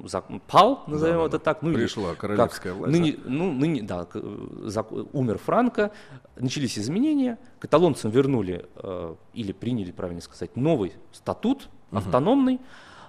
э, 0.03 0.39
пал, 0.47 0.83
назовем 0.87 1.15
Да-да-да. 1.19 1.27
это 1.37 1.39
так, 1.39 1.61
ну 1.61 1.69
или 1.69 1.77
Пришла 1.77 2.09
как 2.09 2.17
королевская 2.17 2.73
власть, 2.73 2.91
ныне, 2.91 3.15
ну, 3.23 3.53
ныне, 3.53 3.81
да, 3.81 4.03
к- 4.03 4.17
э, 4.17 4.19
зак- 4.65 5.09
умер 5.13 5.37
Франко, 5.37 5.91
начались 6.35 6.77
изменения, 6.77 7.37
каталонцам 7.59 8.11
вернули, 8.11 8.65
э, 8.75 9.15
или 9.33 9.53
приняли, 9.53 9.91
правильно 9.91 10.21
сказать, 10.21 10.57
новый 10.57 10.91
статут, 11.13 11.69
автономный, 11.91 12.59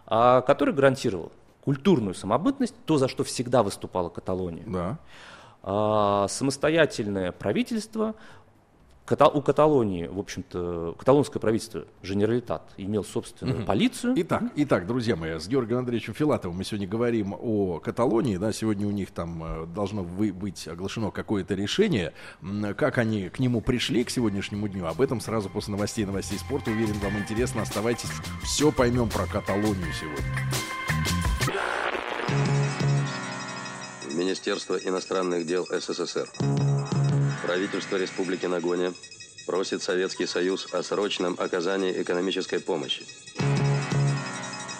а, 0.06 0.42
который 0.42 0.72
гарантировал 0.72 1.32
культурную 1.64 2.14
самобытность, 2.14 2.76
то, 2.84 2.98
за 2.98 3.08
что 3.08 3.24
всегда 3.24 3.64
выступала 3.64 4.10
Каталония. 4.10 4.62
Да. 4.66 4.98
А, 5.64 6.28
самостоятельное 6.28 7.32
правительство. 7.32 8.14
Ката- 9.06 9.28
у 9.28 9.40
Каталонии, 9.40 10.08
в 10.08 10.18
общем-то, 10.18 10.96
каталонское 10.98 11.40
правительство, 11.40 11.84
Женералитат, 12.02 12.68
имел 12.76 13.04
собственную 13.04 13.64
полицию. 13.64 14.14
Итак, 14.16 14.42
итак, 14.56 14.88
друзья 14.88 15.14
мои, 15.14 15.38
с 15.38 15.46
Георгием 15.46 15.78
Андреевичем 15.78 16.12
Филатовым 16.12 16.56
мы 16.56 16.64
сегодня 16.64 16.88
говорим 16.88 17.32
о 17.38 17.78
Каталонии, 17.78 18.36
да, 18.36 18.52
сегодня 18.52 18.84
у 18.84 18.90
них 18.90 19.12
там 19.12 19.44
э, 19.44 19.66
должно 19.66 20.02
вы- 20.02 20.32
быть 20.32 20.66
оглашено 20.66 21.12
какое-то 21.12 21.54
решение, 21.54 22.14
как 22.76 22.98
они 22.98 23.28
к 23.28 23.38
нему 23.38 23.60
пришли 23.60 24.02
к 24.02 24.10
сегодняшнему 24.10 24.66
дню, 24.66 24.86
об 24.86 25.00
этом 25.00 25.20
сразу 25.20 25.48
после 25.50 25.72
новостей, 25.74 26.04
новостей 26.04 26.40
спорта, 26.40 26.72
уверен, 26.72 26.98
вам 26.98 27.16
интересно, 27.16 27.62
оставайтесь, 27.62 28.10
все 28.42 28.72
поймем 28.72 29.08
про 29.08 29.26
Каталонию 29.26 29.92
сегодня. 29.92 30.26
Министерство 34.12 34.74
иностранных 34.74 35.46
дел 35.46 35.64
СССР. 35.70 36.28
Правительство 37.46 37.96
Республики 37.96 38.46
Нагоня 38.46 38.92
просит 39.46 39.80
Советский 39.80 40.26
Союз 40.26 40.66
о 40.72 40.82
срочном 40.82 41.36
оказании 41.38 42.02
экономической 42.02 42.58
помощи. 42.58 43.06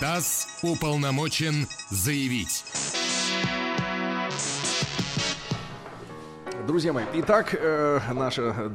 ТАСС 0.00 0.48
уполномочен 0.62 1.68
заявить. 1.90 2.64
Друзья 6.66 6.92
мои, 6.92 7.04
итак, 7.14 7.54
э, 7.56 8.00
наша 8.12 8.72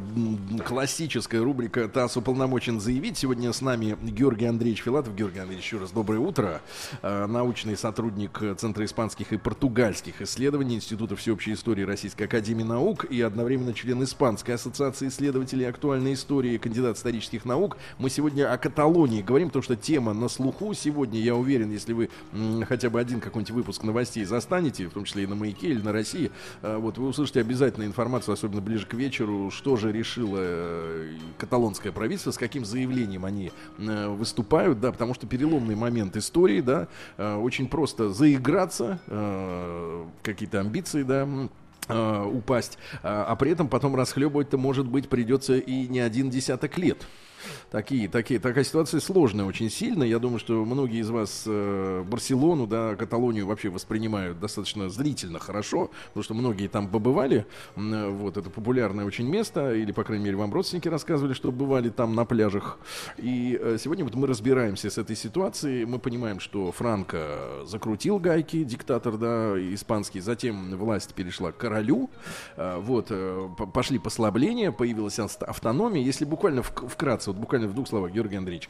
классическая 0.66 1.40
рубрика 1.40 1.90
«ТАСС 1.90 2.16
уполномочен 2.16 2.80
заявить». 2.80 3.18
Сегодня 3.18 3.52
с 3.52 3.60
нами 3.60 3.98
Георгий 4.02 4.46
Андреевич 4.46 4.84
Филатов. 4.84 5.14
Георгий 5.14 5.40
Андреевич, 5.40 5.66
еще 5.66 5.78
раз 5.78 5.92
доброе 5.92 6.20
утро. 6.20 6.62
Э, 7.02 7.26
научный 7.26 7.76
сотрудник 7.76 8.42
Центра 8.58 8.86
испанских 8.86 9.34
и 9.34 9.38
португальских 9.38 10.22
исследований 10.22 10.76
Института 10.76 11.18
всеобщей 11.18 11.52
истории 11.52 11.84
Российской 11.84 12.24
Академии 12.24 12.64
Наук 12.64 13.04
и 13.04 13.22
одновременно 13.22 13.74
член 13.74 14.02
Испанской 14.04 14.56
ассоциации 14.56 15.10
исследователей 15.10 15.68
актуальной 15.68 16.14
истории, 16.14 16.58
кандидат 16.58 16.96
исторических 16.96 17.44
наук. 17.44 17.76
Мы 17.98 18.10
сегодня 18.10 18.54
о 18.54 18.58
Каталонии 18.58 19.22
говорим, 19.22 19.50
потому 19.50 19.64
что 19.64 19.76
тема 19.76 20.14
на 20.14 20.30
слуху 20.30 20.74
сегодня, 20.74 21.20
я 21.20 21.36
уверен, 21.36 21.70
если 21.72 21.92
вы 21.92 22.10
м, 22.32 22.64
хотя 22.64 22.90
бы 22.90 23.02
один 23.02 23.20
какой-нибудь 23.20 23.52
выпуск 23.52 23.84
новостей 23.84 24.24
застанете, 24.24 24.88
в 24.88 24.92
том 24.92 25.04
числе 25.04 25.24
и 25.24 25.28
на 25.28 25.36
«Маяке» 25.36 25.68
или 25.68 25.82
на 25.82 25.92
«России», 25.92 26.32
э, 26.62 26.78
вот 26.78 26.98
вы 26.98 27.10
услышите 27.10 27.42
обязательно 27.42 27.81
информацию, 27.86 28.34
особенно 28.34 28.62
ближе 28.62 28.86
к 28.86 28.94
вечеру, 28.94 29.52
что 29.52 29.76
же 29.76 29.92
решило 29.92 30.38
э, 30.40 31.14
каталонское 31.38 31.92
правительство, 31.92 32.32
с 32.32 32.38
каким 32.38 32.66
заявлением 32.66 33.26
они 33.26 33.52
э, 33.78 34.08
выступают, 34.08 34.80
да, 34.80 34.92
потому 34.92 35.14
что 35.14 35.28
переломный 35.28 35.76
момент 35.76 36.18
истории, 36.18 36.62
да, 36.62 36.88
э, 37.18 37.36
очень 37.36 37.68
просто 37.68 38.10
заиграться, 38.10 39.00
какие-то 40.24 40.60
амбиции, 40.60 41.04
да, 41.04 41.28
упасть, 42.26 42.78
а, 43.04 43.26
а 43.26 43.36
при 43.36 43.52
этом 43.52 43.68
потом 43.68 43.96
расхлебывать-то, 43.96 44.58
может 44.58 44.88
быть, 44.88 45.10
придется 45.10 45.58
и 45.58 45.88
не 45.88 46.00
один 46.00 46.30
десяток 46.30 46.78
лет. 46.78 47.06
Такие, 47.70 48.08
такие, 48.10 48.40
такая 48.40 48.64
ситуация 48.64 49.00
сложная 49.00 49.46
очень 49.46 49.70
сильно. 49.70 50.04
Я 50.04 50.20
думаю, 50.20 50.40
что 50.40 50.66
многие 50.66 51.00
из 51.00 51.10
вас 51.10 51.44
э, 51.46 52.04
Барселону, 52.08 52.68
да, 52.68 52.96
Каталонию 52.96 53.46
вообще 53.48 53.70
воспринимают 53.70 54.40
достаточно 54.40 54.90
зрительно 54.90 55.40
хорошо, 55.40 55.90
потому 56.10 56.24
что 56.24 56.34
многие 56.34 56.68
там 56.68 56.88
побывали. 56.88 57.46
Вот, 57.76 58.38
это 58.38 58.50
популярное 58.50 59.06
очень 59.06 59.28
место, 59.28 59.74
или, 59.74 59.92
по 59.92 60.04
крайней 60.04 60.26
мере, 60.26 60.38
вам 60.38 60.54
родственники 60.54 60.88
рассказывали, 60.88 61.34
что 61.34 61.52
бывали 61.52 61.90
там 61.90 62.16
на 62.16 62.26
пляжах. 62.26 62.80
И 63.18 63.58
э, 63.62 63.78
сегодня 63.82 64.04
вот 64.04 64.16
мы 64.16 64.28
разбираемся 64.28 64.90
с 64.90 64.98
этой 64.98 65.16
ситуацией. 65.16 65.86
Мы 65.86 66.00
понимаем, 66.00 66.40
что 66.40 66.72
Франко 66.72 67.64
закрутил 67.66 68.20
гайки, 68.20 68.64
диктатор, 68.64 69.18
да, 69.18 69.54
испанский. 69.74 70.20
Затем 70.20 70.76
власть 70.78 71.14
перешла 71.14 71.52
к 71.52 71.58
королю. 71.58 72.10
Э, 72.58 72.78
Вот, 72.80 73.08
э, 73.10 73.50
пошли 73.74 74.00
послабления, 74.00 74.72
появилась 74.72 75.20
автономия. 75.20 76.02
Если 76.02 76.26
буквально 76.26 76.60
вк- 76.62 76.88
вкратце, 76.88 77.31
вот 77.32 77.40
буквально 77.40 77.68
в 77.68 77.74
двух 77.74 77.88
словах, 77.88 78.12
Георгий 78.12 78.36
Андреевич, 78.38 78.70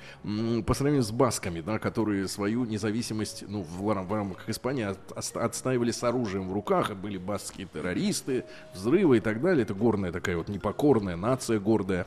по 0.66 0.74
сравнению 0.74 1.04
с 1.04 1.12
басками, 1.12 1.62
да, 1.62 1.80
которые 1.80 2.28
свою 2.28 2.66
независимость, 2.66 3.44
ну, 3.48 3.62
в, 3.64 3.82
в 3.82 4.14
рамках 4.14 4.50
Испании 4.50 4.84
от- 4.86 5.36
отстаивали 5.36 5.92
с 5.92 6.04
оружием 6.04 6.50
в 6.50 6.54
руках, 6.54 6.96
были 6.96 7.18
баскские 7.18 7.68
террористы, 7.68 8.46
взрывы 8.74 9.18
и 9.18 9.20
так 9.20 9.42
далее. 9.42 9.64
Это 9.64 9.74
горная 9.74 10.12
такая 10.12 10.38
вот 10.38 10.48
непокорная 10.50 11.16
нация 11.16 11.60
гордая. 11.60 12.06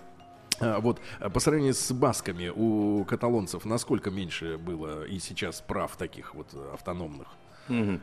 А, 0.60 0.78
Вот, 0.80 1.00
а 1.20 1.30
по 1.30 1.40
сравнению 1.40 1.74
с 1.74 1.92
басками 1.92 2.52
у 2.54 3.04
каталонцев 3.04 3.64
насколько 3.64 4.10
меньше 4.10 4.56
было 4.56 5.04
и 5.04 5.18
сейчас 5.18 5.60
прав 5.60 5.96
таких 5.96 6.34
вот 6.34 6.46
автономных? 6.72 7.28
Мгм. 7.68 8.00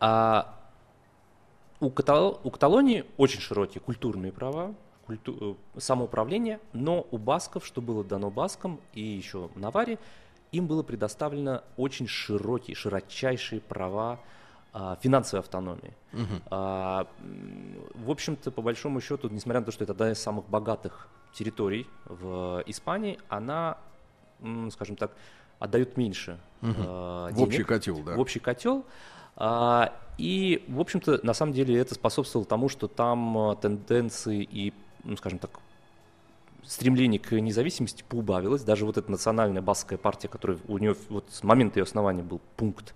А 0.00 0.54
у, 1.80 1.88
Катал- 1.90 2.40
у 2.44 2.50
Каталонии 2.50 3.04
очень 3.16 3.40
широкие 3.40 3.80
культурные 3.80 4.32
права, 4.32 4.74
культу- 5.06 5.56
э, 5.74 5.80
самоуправление, 5.80 6.60
но 6.72 7.06
у 7.10 7.18
басков, 7.18 7.64
что 7.64 7.80
было 7.80 8.04
дано 8.04 8.30
баскам 8.30 8.80
и 8.92 9.00
еще 9.02 9.48
Наваре, 9.54 9.98
им 10.52 10.66
было 10.66 10.82
предоставлено 10.82 11.62
очень 11.76 12.06
широкие, 12.06 12.74
широчайшие 12.74 13.60
права 13.60 14.18
а, 14.78 14.96
финансовой 15.00 15.40
автономии. 15.40 15.94
А, 16.50 17.06
м, 17.20 17.76
в 17.94 18.10
общем-то, 18.10 18.50
по 18.50 18.60
большому 18.60 19.00
счету, 19.00 19.28
несмотря 19.30 19.60
на 19.60 19.66
то, 19.66 19.72
что 19.72 19.84
это 19.84 19.94
одна 19.94 20.12
из 20.12 20.18
самых 20.18 20.46
богатых 20.50 21.08
территорий 21.32 21.86
в 22.04 22.62
Испании, 22.66 23.18
она, 23.30 23.78
скажем 24.70 24.96
так, 24.96 25.12
отдает 25.58 25.96
меньше 25.96 26.38
э, 26.60 26.66
В 26.66 27.32
денег 27.32 27.48
общий 27.48 27.64
котел, 27.64 28.02
да. 28.02 28.16
в 28.16 28.20
общий 28.20 28.38
котел. 28.38 28.84
А, 29.36 29.94
и, 30.18 30.62
в 30.68 30.78
общем-то, 30.80 31.20
на 31.22 31.32
самом 31.32 31.52
деле 31.54 31.78
это 31.78 31.94
способствовало 31.94 32.46
тому, 32.46 32.68
что 32.68 32.86
там 32.86 33.36
а, 33.38 33.56
тенденции 33.56 34.42
и, 34.42 34.74
ну, 35.06 35.16
скажем 35.16 35.38
так, 35.38 35.50
стремление 36.64 37.20
к 37.20 37.30
независимости 37.40 38.04
поубавилось. 38.08 38.62
Даже 38.62 38.84
вот 38.86 38.96
эта 38.98 39.08
национальная 39.10 39.62
баскская 39.62 39.98
партия, 39.98 40.26
которая 40.28 40.58
у 40.66 40.78
нее 40.78 40.96
вот 41.08 41.24
с 41.30 41.44
момента 41.44 41.78
ее 41.78 41.84
основания 41.84 42.22
был 42.22 42.40
пункт 42.56 42.94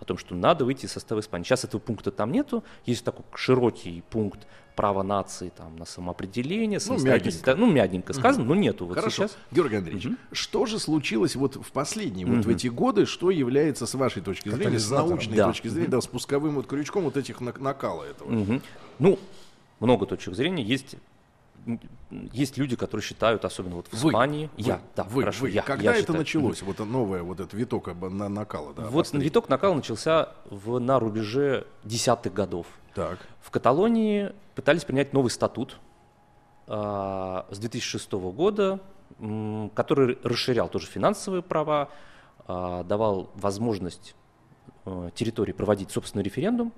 о 0.00 0.04
том, 0.04 0.16
что 0.16 0.34
надо 0.34 0.64
выйти 0.64 0.86
из 0.86 0.92
состава 0.92 1.20
Испании. 1.20 1.44
Сейчас 1.44 1.64
этого 1.64 1.80
пункта 1.80 2.10
там 2.12 2.32
нету. 2.32 2.64
Есть 2.86 3.04
такой 3.04 3.24
широкий 3.34 4.02
пункт 4.08 4.46
права 4.74 5.02
нации 5.02 5.50
там, 5.54 5.76
на 5.76 5.84
самоопределение, 5.84 6.80
самостоятельность. 6.80 7.44
мягенько. 7.46 7.60
Ну, 7.60 7.70
мягенько 7.70 8.12
сказано, 8.14 8.46
но 8.46 8.54
нету. 8.54 8.86
Вот 8.86 8.94
Хорошо. 8.94 9.24
сейчас. 9.28 9.36
Георгий 9.50 9.76
Андреевич, 9.76 10.06
что 10.32 10.64
же 10.64 10.78
случилось 10.78 11.36
вот 11.36 11.56
в 11.56 11.70
последние, 11.72 12.24
вот 12.26 12.46
в 12.46 12.48
эти 12.48 12.68
годы, 12.68 13.04
что 13.04 13.30
является 13.30 13.84
с 13.84 13.92
вашей 13.94 14.22
точки 14.22 14.48
зрения, 14.48 14.78
с 14.78 14.88
научной 14.88 15.36
Да. 15.36 15.48
точки 15.48 15.68
зрения, 15.68 15.88
да, 15.90 16.00
спусковым 16.00 16.54
вот 16.54 16.66
крючком 16.66 17.04
вот 17.04 17.18
этих 17.18 17.42
нак- 17.42 17.60
накала 17.60 18.04
этого? 18.04 18.30
Мгм. 18.30 18.62
Ну, 18.98 19.18
много 19.80 20.06
точек 20.06 20.34
зрения. 20.34 20.62
Есть, 20.62 20.94
есть 22.32 22.56
люди, 22.58 22.76
которые 22.76 23.04
считают, 23.04 23.44
особенно 23.44 23.76
вот 23.76 23.86
в 23.88 23.92
Вы, 24.02 24.10
Испании. 24.10 24.46
вы, 24.56 24.62
я, 24.62 24.80
да, 24.96 25.04
вы, 25.04 25.22
хорошо, 25.22 25.42
вы. 25.42 25.50
я. 25.50 25.62
Когда 25.62 25.84
я 25.84 25.90
это 25.92 26.00
считаю. 26.00 26.18
началось, 26.18 26.62
вот 26.62 26.78
новое 26.80 27.22
вот 27.22 27.40
этот 27.40 27.54
виток 27.54 27.88
на 27.88 28.28
накала? 28.28 28.72
Да, 28.74 28.82
Вот 28.82 28.92
обострение? 28.94 29.24
виток 29.28 29.48
накала 29.48 29.74
начался 29.74 30.30
в, 30.46 30.78
на 30.78 30.98
рубеже 30.98 31.66
десятых 31.84 32.32
годов. 32.32 32.66
Так. 32.94 33.18
В 33.40 33.50
Каталонии 33.50 34.32
пытались 34.54 34.84
принять 34.84 35.12
новый 35.12 35.30
статут 35.30 35.78
а, 36.66 37.46
с 37.50 37.58
2006 37.58 38.12
года, 38.12 38.80
м, 39.18 39.70
который 39.74 40.18
расширял 40.22 40.68
тоже 40.68 40.86
финансовые 40.86 41.42
права, 41.42 41.88
а, 42.46 42.82
давал 42.84 43.30
возможность 43.34 44.14
э, 44.86 45.10
территории 45.14 45.52
проводить 45.52 45.90
собственный 45.90 46.22
референдум 46.24 46.72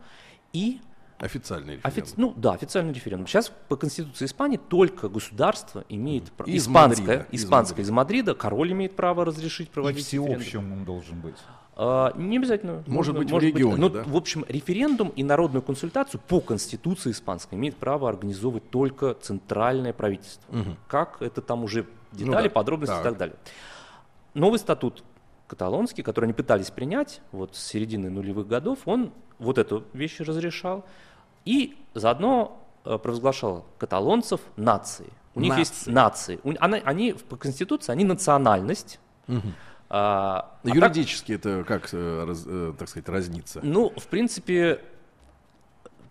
и 0.52 0.80
Официальный 1.22 1.76
Офи- 1.82 2.00
референдум. 2.00 2.14
Ну 2.16 2.34
да, 2.36 2.52
официальный 2.52 2.92
референдум. 2.92 3.26
Сейчас 3.28 3.52
по 3.68 3.76
Конституции 3.76 4.24
Испании 4.24 4.56
только 4.58 5.08
государство 5.08 5.84
имеет 5.88 6.32
право. 6.32 6.50
Из 6.50 6.64
Испанское, 6.64 7.06
Мадрида, 7.18 7.26
из 7.30 7.44
испанское 7.44 7.84
из 7.84 7.90
Мадрида, 7.90 8.34
король 8.34 8.72
имеет 8.72 8.96
право 8.96 9.24
разрешить 9.24 9.68
И 9.68 9.70
проводить 9.70 10.04
референдум. 10.12 10.40
всеобщим 10.40 10.72
он 10.72 10.84
должен 10.84 11.20
быть. 11.20 11.36
А, 11.76 12.12
не 12.16 12.36
обязательно. 12.38 12.82
Может 12.86 13.14
Можно- 13.14 13.18
быть, 13.20 13.30
в 13.32 13.38
регионе, 13.38 13.76
но, 13.76 13.88
да? 13.88 14.02
В 14.04 14.16
общем, 14.16 14.44
референдум 14.48 15.08
и 15.10 15.22
народную 15.22 15.62
консультацию 15.62 16.20
по 16.28 16.40
Конституции 16.40 17.12
испанской 17.12 17.56
имеет 17.56 17.76
право 17.76 18.08
организовывать 18.08 18.68
только 18.70 19.14
центральное 19.14 19.92
правительство. 19.92 20.44
Как 20.88 21.22
это 21.22 21.40
там 21.40 21.62
уже 21.64 21.86
детали, 22.12 22.48
Ну 22.48 22.48
да. 22.48 22.50
подробности 22.50 22.92
Так. 22.94 23.00
и 23.00 23.04
так 23.04 23.16
далее. 23.16 23.36
Новый 24.34 24.58
статут 24.58 25.02
каталонский, 25.46 26.02
который 26.02 26.24
они 26.26 26.32
пытались 26.34 26.70
принять 26.70 27.20
вот 27.32 27.54
с 27.56 27.64
середины 27.64 28.10
нулевых 28.10 28.46
годов, 28.48 28.80
он 28.86 29.12
вот 29.38 29.58
эту 29.58 29.84
вещь 29.92 30.18
разрешал 30.20 30.84
и 31.44 31.76
заодно 31.94 32.58
э, 32.84 32.98
провозглашал 32.98 33.64
каталонцев 33.78 34.40
нацией. 34.56 35.10
У 35.34 35.40
них 35.40 35.52
есть 35.58 35.86
нации. 35.86 36.40
Она- 36.60 36.78
они 36.84 37.12
по 37.12 37.36
конституции 37.36 37.92
они 37.92 38.04
национальность. 38.04 38.98
А, 39.94 40.56
а 40.62 40.66
так- 40.66 40.74
Юридически 40.74 41.32
это 41.32 41.64
как, 41.64 41.88
э, 41.92 42.24
раз- 42.26 42.44
э, 42.46 42.72
так 42.78 42.88
сказать, 42.88 43.08
разнится? 43.08 43.60
ну, 43.62 43.90
в 43.96 44.06
принципе, 44.08 44.80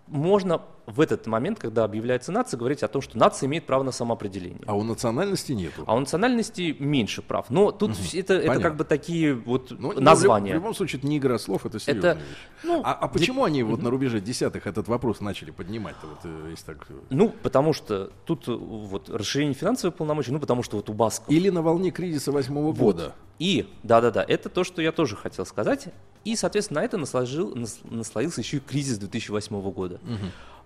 можно 0.07 0.61
в 0.87 0.99
этот 0.99 1.27
момент, 1.27 1.59
когда 1.59 1.83
объявляется 1.83 2.31
нация, 2.31 2.57
говорить 2.57 2.83
о 2.83 2.87
том, 2.87 3.01
что 3.01 3.17
нация 3.17 3.47
имеет 3.47 3.65
право 3.65 3.83
на 3.83 3.91
самоопределение. 3.91 4.61
А 4.65 4.75
у 4.75 4.83
национальности 4.83 5.51
нету. 5.53 5.83
А 5.87 5.95
у 5.95 5.99
национальности 5.99 6.75
меньше 6.79 7.21
прав. 7.21 7.49
Но 7.49 7.71
тут 7.71 7.91
вс- 7.91 8.19
это, 8.19 8.33
это 8.33 8.59
как 8.59 8.75
бы 8.77 8.83
такие 8.83 9.33
вот 9.33 9.71
Ну, 9.71 9.93
ну, 9.93 9.93
в 9.93 10.01
названия. 10.01 10.51
В 10.51 10.55
любом 10.55 10.73
случае, 10.73 10.99
это 10.99 11.07
не 11.07 11.17
игра 11.17 11.37
слов, 11.37 11.65
это 11.65 11.79
серьезная 11.79 12.11
Это, 12.13 12.19
вещь. 12.19 12.27
ну, 12.63 12.81
а, 12.83 12.93
а 12.93 13.07
почему 13.07 13.43
они 13.43 13.63
вот 13.63 13.81
на 13.81 13.89
рубеже 13.89 14.19
десятых 14.21 14.67
этот 14.67 14.87
вопрос 14.87 15.21
начали 15.21 15.51
поднимать-то? 15.51 16.07
Вот, 16.07 16.19
э, 16.23 16.47
если 16.51 16.65
так... 16.65 16.85
э, 16.89 16.93
Ну, 17.09 17.29
потому 17.29 17.73
что 17.73 18.11
тут 18.25 18.47
э, 18.47 18.51
вот 18.53 19.09
расширение 19.09 19.53
финансовых 19.53 19.95
полномочий, 19.95 20.31
ну, 20.31 20.39
потому 20.39 20.63
что 20.63 20.77
вот 20.77 20.89
у 20.89 20.93
Басков 20.93 21.29
Или 21.29 21.49
на 21.49 21.61
волне 21.61 21.91
кризиса 21.91 22.31
восьмого 22.31 22.73
года? 22.73 23.13
И, 23.39 23.67
да-да-да, 23.83 24.23
это 24.27 24.49
то, 24.49 24.63
что 24.63 24.81
я 24.81 24.91
тоже 24.91 25.15
хотел 25.15 25.45
сказать. 25.45 25.87
И, 26.25 26.35
соответственно, 26.35 26.81
на 26.81 26.85
это 26.85 26.97
насложил, 26.97 27.55
нас- 27.55 27.79
наслоился 27.83 28.41
еще 28.41 28.57
и 28.57 28.59
кризис 28.59 28.99
2008 28.99 29.71
года. 29.71 29.99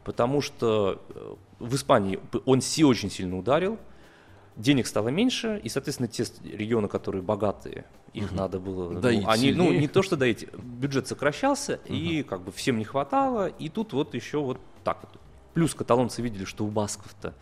Потому 0.05 0.39
что 0.39 1.01
э, 1.09 1.33
в 1.59 1.75
Испании 1.75 2.19
он 2.45 2.61
си 2.61 2.85
очень 2.85 3.09
сильно 3.09 3.37
ударил, 3.37 3.79
денег 4.55 4.87
стало 4.87 5.09
меньше, 5.09 5.59
и, 5.63 5.67
соответственно, 5.67 6.07
те 6.07 6.25
регионы, 6.43 6.87
которые 6.87 7.23
богатые, 7.23 7.85
их 8.13 8.31
надо 8.31 8.59
было... 8.59 8.99
ну, 9.23 9.29
они, 9.29 9.51
ну, 9.51 9.73
не 9.73 9.87
то, 9.87 10.03
что 10.03 10.15
доить, 10.15 10.47
бюджет 10.53 11.07
сокращался, 11.07 11.79
и 11.85 12.23
как 12.23 12.41
бы 12.41 12.51
всем 12.51 12.77
не 12.77 12.85
хватало, 12.85 13.47
и 13.47 13.67
тут 13.67 13.93
вот 13.93 14.13
еще 14.13 14.39
вот 14.39 14.59
так 14.83 14.99
вот. 15.01 15.19
Плюс 15.55 15.73
каталонцы 15.73 16.21
видели, 16.21 16.45
что 16.45 16.65
у 16.65 16.67
басков-то 16.67 17.33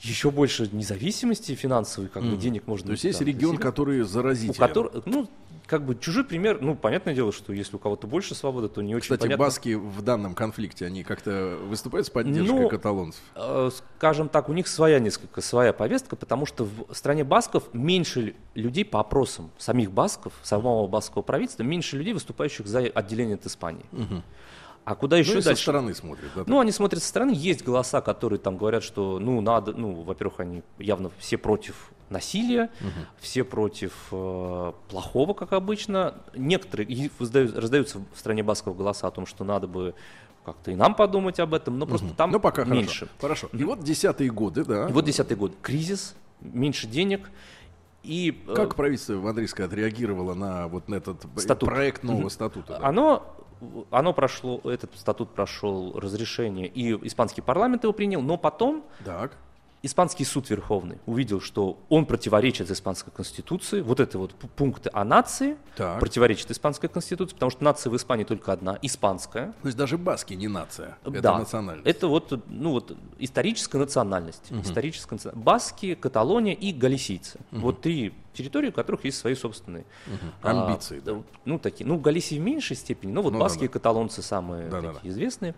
еще 0.00 0.30
больше 0.30 0.68
независимости 0.72 1.54
финансовой, 1.54 2.08
как 2.08 2.22
бы 2.24 2.36
денег 2.36 2.66
можно... 2.66 2.86
То 2.86 2.92
есть 2.92 3.04
есть 3.04 3.20
регион, 3.20 3.58
который 3.58 4.00
у 4.00 4.52
которых, 4.54 5.04
ну, 5.06 5.28
как 5.68 5.84
бы 5.84 5.94
чужой 5.94 6.24
пример, 6.24 6.58
ну, 6.62 6.74
понятное 6.74 7.14
дело, 7.14 7.30
что 7.30 7.52
если 7.52 7.76
у 7.76 7.78
кого-то 7.78 8.06
больше 8.06 8.34
свободы, 8.34 8.68
то 8.70 8.80
не 8.80 8.94
очень 8.94 9.02
Кстати, 9.02 9.20
понятно. 9.20 9.44
баски 9.44 9.74
в 9.74 10.00
данном 10.00 10.34
конфликте, 10.34 10.86
они 10.86 11.04
как-то 11.04 11.58
выступают 11.62 12.06
с 12.06 12.10
поддержкой 12.10 12.60
Ну, 12.62 12.68
каталонцев? 12.70 13.20
Э, 13.34 13.70
скажем 13.98 14.30
так, 14.30 14.48
у 14.48 14.54
них 14.54 14.66
своя 14.66 14.98
несколько 14.98 15.42
своя 15.42 15.74
повестка, 15.74 16.16
потому 16.16 16.46
что 16.46 16.64
в 16.64 16.94
стране 16.94 17.22
басков 17.22 17.64
меньше 17.74 18.34
людей 18.54 18.84
по 18.86 18.98
опросам 19.00 19.50
самих 19.58 19.92
басков, 19.92 20.32
самого 20.42 20.88
баскского 20.88 21.20
правительства, 21.20 21.64
меньше 21.64 21.98
людей, 21.98 22.14
выступающих 22.14 22.66
за 22.66 22.80
отделение 22.80 23.34
от 23.34 23.44
Испании. 23.44 23.84
А 24.88 24.94
куда 24.94 25.18
еще 25.18 25.32
Ну 25.34 25.38
и 25.40 25.42
со 25.42 25.50
дальше? 25.50 25.62
стороны 25.64 25.94
смотрят. 25.94 26.30
да, 26.34 26.44
Ну, 26.46 26.60
они 26.60 26.72
смотрят 26.72 27.02
со 27.02 27.08
стороны, 27.10 27.32
есть 27.34 27.62
голоса, 27.62 28.00
которые 28.00 28.38
там 28.38 28.56
говорят, 28.56 28.82
что, 28.82 29.18
ну, 29.18 29.38
надо, 29.42 29.72
ну, 29.72 29.92
во-первых, 30.02 30.40
они 30.40 30.62
явно 30.78 31.10
все 31.18 31.36
против 31.36 31.90
насилия, 32.08 32.70
все 33.20 33.44
против 33.44 33.92
э, 34.12 34.72
плохого, 34.88 35.34
как 35.34 35.52
обычно. 35.52 36.14
Некоторые 36.34 36.88
раздают- 37.18 37.54
раздаются 37.58 37.98
в 38.14 38.18
стране 38.18 38.42
басков 38.42 38.78
голоса 38.78 39.06
о 39.08 39.10
том, 39.10 39.26
что 39.26 39.44
надо 39.44 39.66
бы 39.66 39.94
как-то 40.46 40.70
и 40.70 40.74
нам 40.74 40.94
подумать 40.94 41.38
об 41.38 41.52
этом, 41.52 41.78
но 41.78 41.84
просто 41.84 42.08
там 42.14 42.30
ну, 42.30 42.40
пока 42.40 42.64
меньше. 42.64 43.08
хорошо. 43.20 43.48
Хорошо. 43.48 43.48
И 43.52 43.64
вот 43.64 43.80
десятые 43.84 44.30
годы, 44.30 44.64
да. 44.64 44.88
И 44.88 44.92
вот 44.92 45.04
десятый 45.04 45.36
год, 45.36 45.52
кризис, 45.60 46.16
меньше 46.40 46.86
денег, 46.86 47.28
и 48.02 48.42
э, 48.48 48.54
Как 48.54 48.74
правительство 48.74 49.16
Андрейское 49.28 49.66
отреагировало 49.66 50.32
на 50.32 50.66
вот 50.68 50.88
на 50.88 50.94
этот 50.94 51.26
Статут. 51.36 51.68
проект 51.68 52.04
нового 52.04 52.30
статута? 52.30 52.78
да? 52.80 52.86
Оно, 52.88 53.34
оно 53.90 54.12
прошло, 54.12 54.60
этот 54.64 54.96
статут 54.96 55.34
прошел 55.34 55.98
разрешение, 55.98 56.66
и 56.66 56.92
испанский 57.06 57.40
парламент 57.40 57.84
его 57.84 57.92
принял, 57.92 58.20
но 58.20 58.36
потом 58.36 58.84
Так. 59.04 59.36
Испанский 59.80 60.24
суд 60.24 60.50
Верховный 60.50 60.98
увидел, 61.06 61.40
что 61.40 61.78
он 61.88 62.04
противоречит 62.04 62.68
испанской 62.68 63.12
конституции. 63.14 63.80
Вот 63.80 64.00
это 64.00 64.18
вот 64.18 64.34
пункты 64.34 64.90
о 64.92 65.04
нации 65.04 65.56
Так. 65.76 66.00
противоречит 66.00 66.50
испанской 66.50 66.88
конституции, 66.88 67.34
потому 67.34 67.50
что 67.50 67.62
нация 67.62 67.90
в 67.90 67.96
Испании 67.96 68.24
только 68.24 68.52
одна, 68.52 68.76
испанская. 68.82 69.54
То 69.62 69.68
есть 69.68 69.78
даже 69.78 69.96
баски 69.96 70.34
не 70.34 70.48
нация, 70.48 70.98
это 71.04 71.20
да, 71.22 71.38
национальность. 71.38 71.86
Это 71.86 72.08
вот, 72.08 72.42
ну 72.48 72.72
вот 72.72 72.96
историческая 73.20 73.78
национальность. 73.78 74.50
Историческая 74.50 75.14
наци- 75.14 75.36
Баски, 75.38 75.94
Каталония 75.94 76.54
и 76.54 76.72
галисийцы. 76.72 77.38
Вот 77.52 77.80
три 77.80 78.12
территории, 78.32 78.70
у 78.70 78.72
которых 78.72 79.04
есть 79.04 79.18
свои 79.18 79.36
собственные 79.36 79.84
а, 80.42 80.66
Амбиции, 80.66 81.00
да. 81.00 81.22
Ну, 81.44 81.58
такие. 81.60 81.86
Ну, 81.86 81.98
Галисии 81.98 82.36
в 82.38 82.42
меньшей 82.42 82.76
степени, 82.76 83.12
но 83.12 83.22
вот 83.22 83.32
Ну, 83.32 83.38
баски 83.38 83.58
да-да. 83.58 83.66
и 83.66 83.68
каталонцы 83.68 84.22
самые 84.22 84.68
Да-да-да. 84.68 84.94
такие 84.94 85.12
известные. 85.12 85.54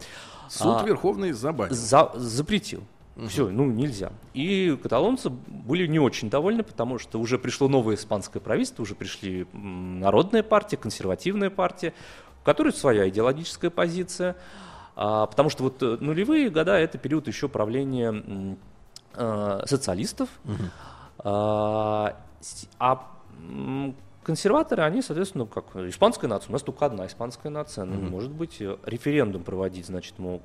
Суд 0.49 0.77
а, 0.81 0.85
Верховный 0.85 1.33
забанил. 1.33 1.75
за- 1.75 2.13
запретил. 2.17 2.83
Все, 3.29 3.49
ну 3.49 3.67
нельзя. 3.67 4.13
И 4.35 4.79
каталонцы 4.83 5.31
были 5.31 5.87
не 5.87 5.99
очень 5.99 6.31
довольны, 6.31 6.63
потому 6.63 6.99
что 6.99 7.19
уже 7.21 7.39
пришло 7.39 7.69
новое 7.69 7.97
испанское 7.97 8.41
правительство, 8.41 8.83
уже 8.83 8.95
пришли 8.95 9.47
народная 9.53 10.43
партия, 10.43 10.77
консервативная 10.77 11.51
партия, 11.51 11.93
у 12.43 12.45
которой 12.45 12.73
своя 12.73 13.09
идеологическая 13.09 13.71
позиция. 13.71 14.37
А, 14.97 15.27
потому 15.27 15.51
что 15.51 15.65
вот 15.65 15.83
э, 15.83 15.97
нулевые 16.01 16.51
года 16.51 16.77
это 16.79 16.99
период 16.99 17.27
еще 17.29 17.49
правления 17.49 18.57
э, 19.15 19.63
социалистов. 19.67 20.29
А, 21.23 22.17
с- 22.41 22.67
а 22.79 23.07
м, 23.39 23.95
консерваторы, 24.23 24.83
они, 24.83 25.03
соответственно, 25.03 25.47
как 25.47 25.75
испанская 25.77 26.29
нация, 26.29 26.51
у 26.51 26.53
нас 26.53 26.63
только 26.63 26.87
одна 26.87 27.07
испанская 27.07 27.51
нация, 27.53 27.85
не 27.85 27.97
может 28.11 28.31
быть, 28.31 28.61
э, 28.61 28.77
референдум 28.85 29.43
проводить, 29.45 29.87
значит, 29.87 30.19
могут. 30.19 30.43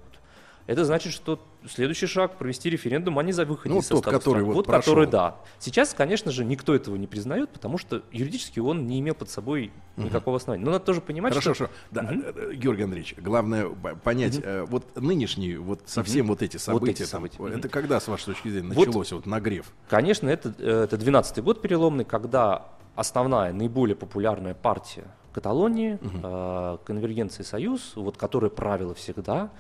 Это 0.68 0.84
значит, 0.84 1.14
что 1.14 1.40
следующий 1.70 2.08
шаг 2.08 2.38
провести 2.40 2.72
референдум, 2.72 3.20
а 3.20 3.24
не 3.24 3.32
за 3.34 3.46
выход 3.46 3.72
Ну, 3.72 3.80
из 3.80 3.88
тот, 3.88 4.00
состава 4.00 4.18
который 4.18 4.32
страны. 4.38 4.46
вот 4.48 4.56
вот 4.56 4.66
прошел. 4.66 4.94
который, 4.96 5.08
да. 5.08 5.38
Сейчас, 5.60 5.94
конечно 5.94 6.32
же, 6.32 6.44
никто 6.44 6.74
этого 6.74 6.96
не 6.96 7.06
признает, 7.06 7.52
потому 7.52 7.78
что 7.78 8.02
юридически 8.12 8.60
он 8.60 8.88
не 8.88 9.00
имел 9.00 9.14
под 9.14 9.30
собой 9.30 9.72
никакого 9.96 10.38
основания. 10.38 10.66
Но 10.66 10.72
надо 10.72 10.84
тоже 10.86 11.02
понимать, 11.02 11.34
Хорошо, 11.34 11.54
что... 11.54 11.66
хорошо. 11.66 11.80
Да, 11.92 12.10
э, 12.12 12.54
Георгий 12.56 12.84
Андреевич, 12.84 13.16
главное 13.18 13.68
понять, 14.04 14.40
э, 14.42 14.66
вот 14.68 15.00
нынешние, 15.00 15.60
вот 15.60 15.82
совсем 15.86 16.28
вот 16.28 16.42
эти 16.42 16.58
события, 16.58 16.92
эти 17.04 17.12
там, 17.12 17.30
события. 17.30 17.58
это 17.60 17.70
когда, 17.70 18.00
с 18.00 18.08
вашей 18.08 18.26
точки 18.26 18.50
зрения, 18.50 18.74
Вот- 18.74 18.88
началось 18.88 19.12
вот 19.12 19.28
нагрев? 19.28 19.72
Конечно, 19.88 20.30
это, 20.30 20.50
это 20.60 20.96
12-й 20.98 21.42
год 21.44 21.62
переломный, 21.62 22.06
когда 22.06 22.70
основная, 22.96 23.54
наиболее 23.54 23.96
популярная 23.96 24.56
партия 24.56 25.06
Каталонии, 25.32 26.00
э, 26.02 26.78
Конвергенция 26.86 27.44
Союз, 27.44 27.92
вот, 27.96 28.18
которая 28.18 28.50
правила 28.50 28.94
всегда, 28.96 29.52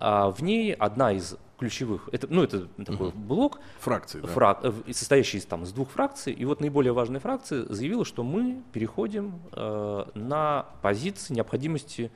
а 0.00 0.30
в 0.30 0.42
ней 0.42 0.72
одна 0.72 1.12
из 1.12 1.36
ключевых, 1.58 2.08
это, 2.10 2.26
ну, 2.30 2.42
это 2.42 2.66
такой 2.86 3.10
блок, 3.12 3.60
Фракции, 3.80 4.20
да? 4.20 4.28
фрак- 4.28 4.60
э, 4.64 4.70
в- 4.70 4.92
состоящий 4.94 5.36
из, 5.38 5.44
там, 5.44 5.64
из 5.64 5.72
двух 5.72 5.90
фракций, 5.90 6.32
и 6.32 6.44
вот 6.46 6.60
наиболее 6.60 6.92
важная 6.94 7.20
фракция 7.20 7.66
заявила, 7.68 8.04
что 8.06 8.22
мы 8.22 8.62
переходим 8.72 9.34
э, 9.52 10.04
на 10.14 10.64
позиции 10.80 11.34
необходимости 11.34 12.10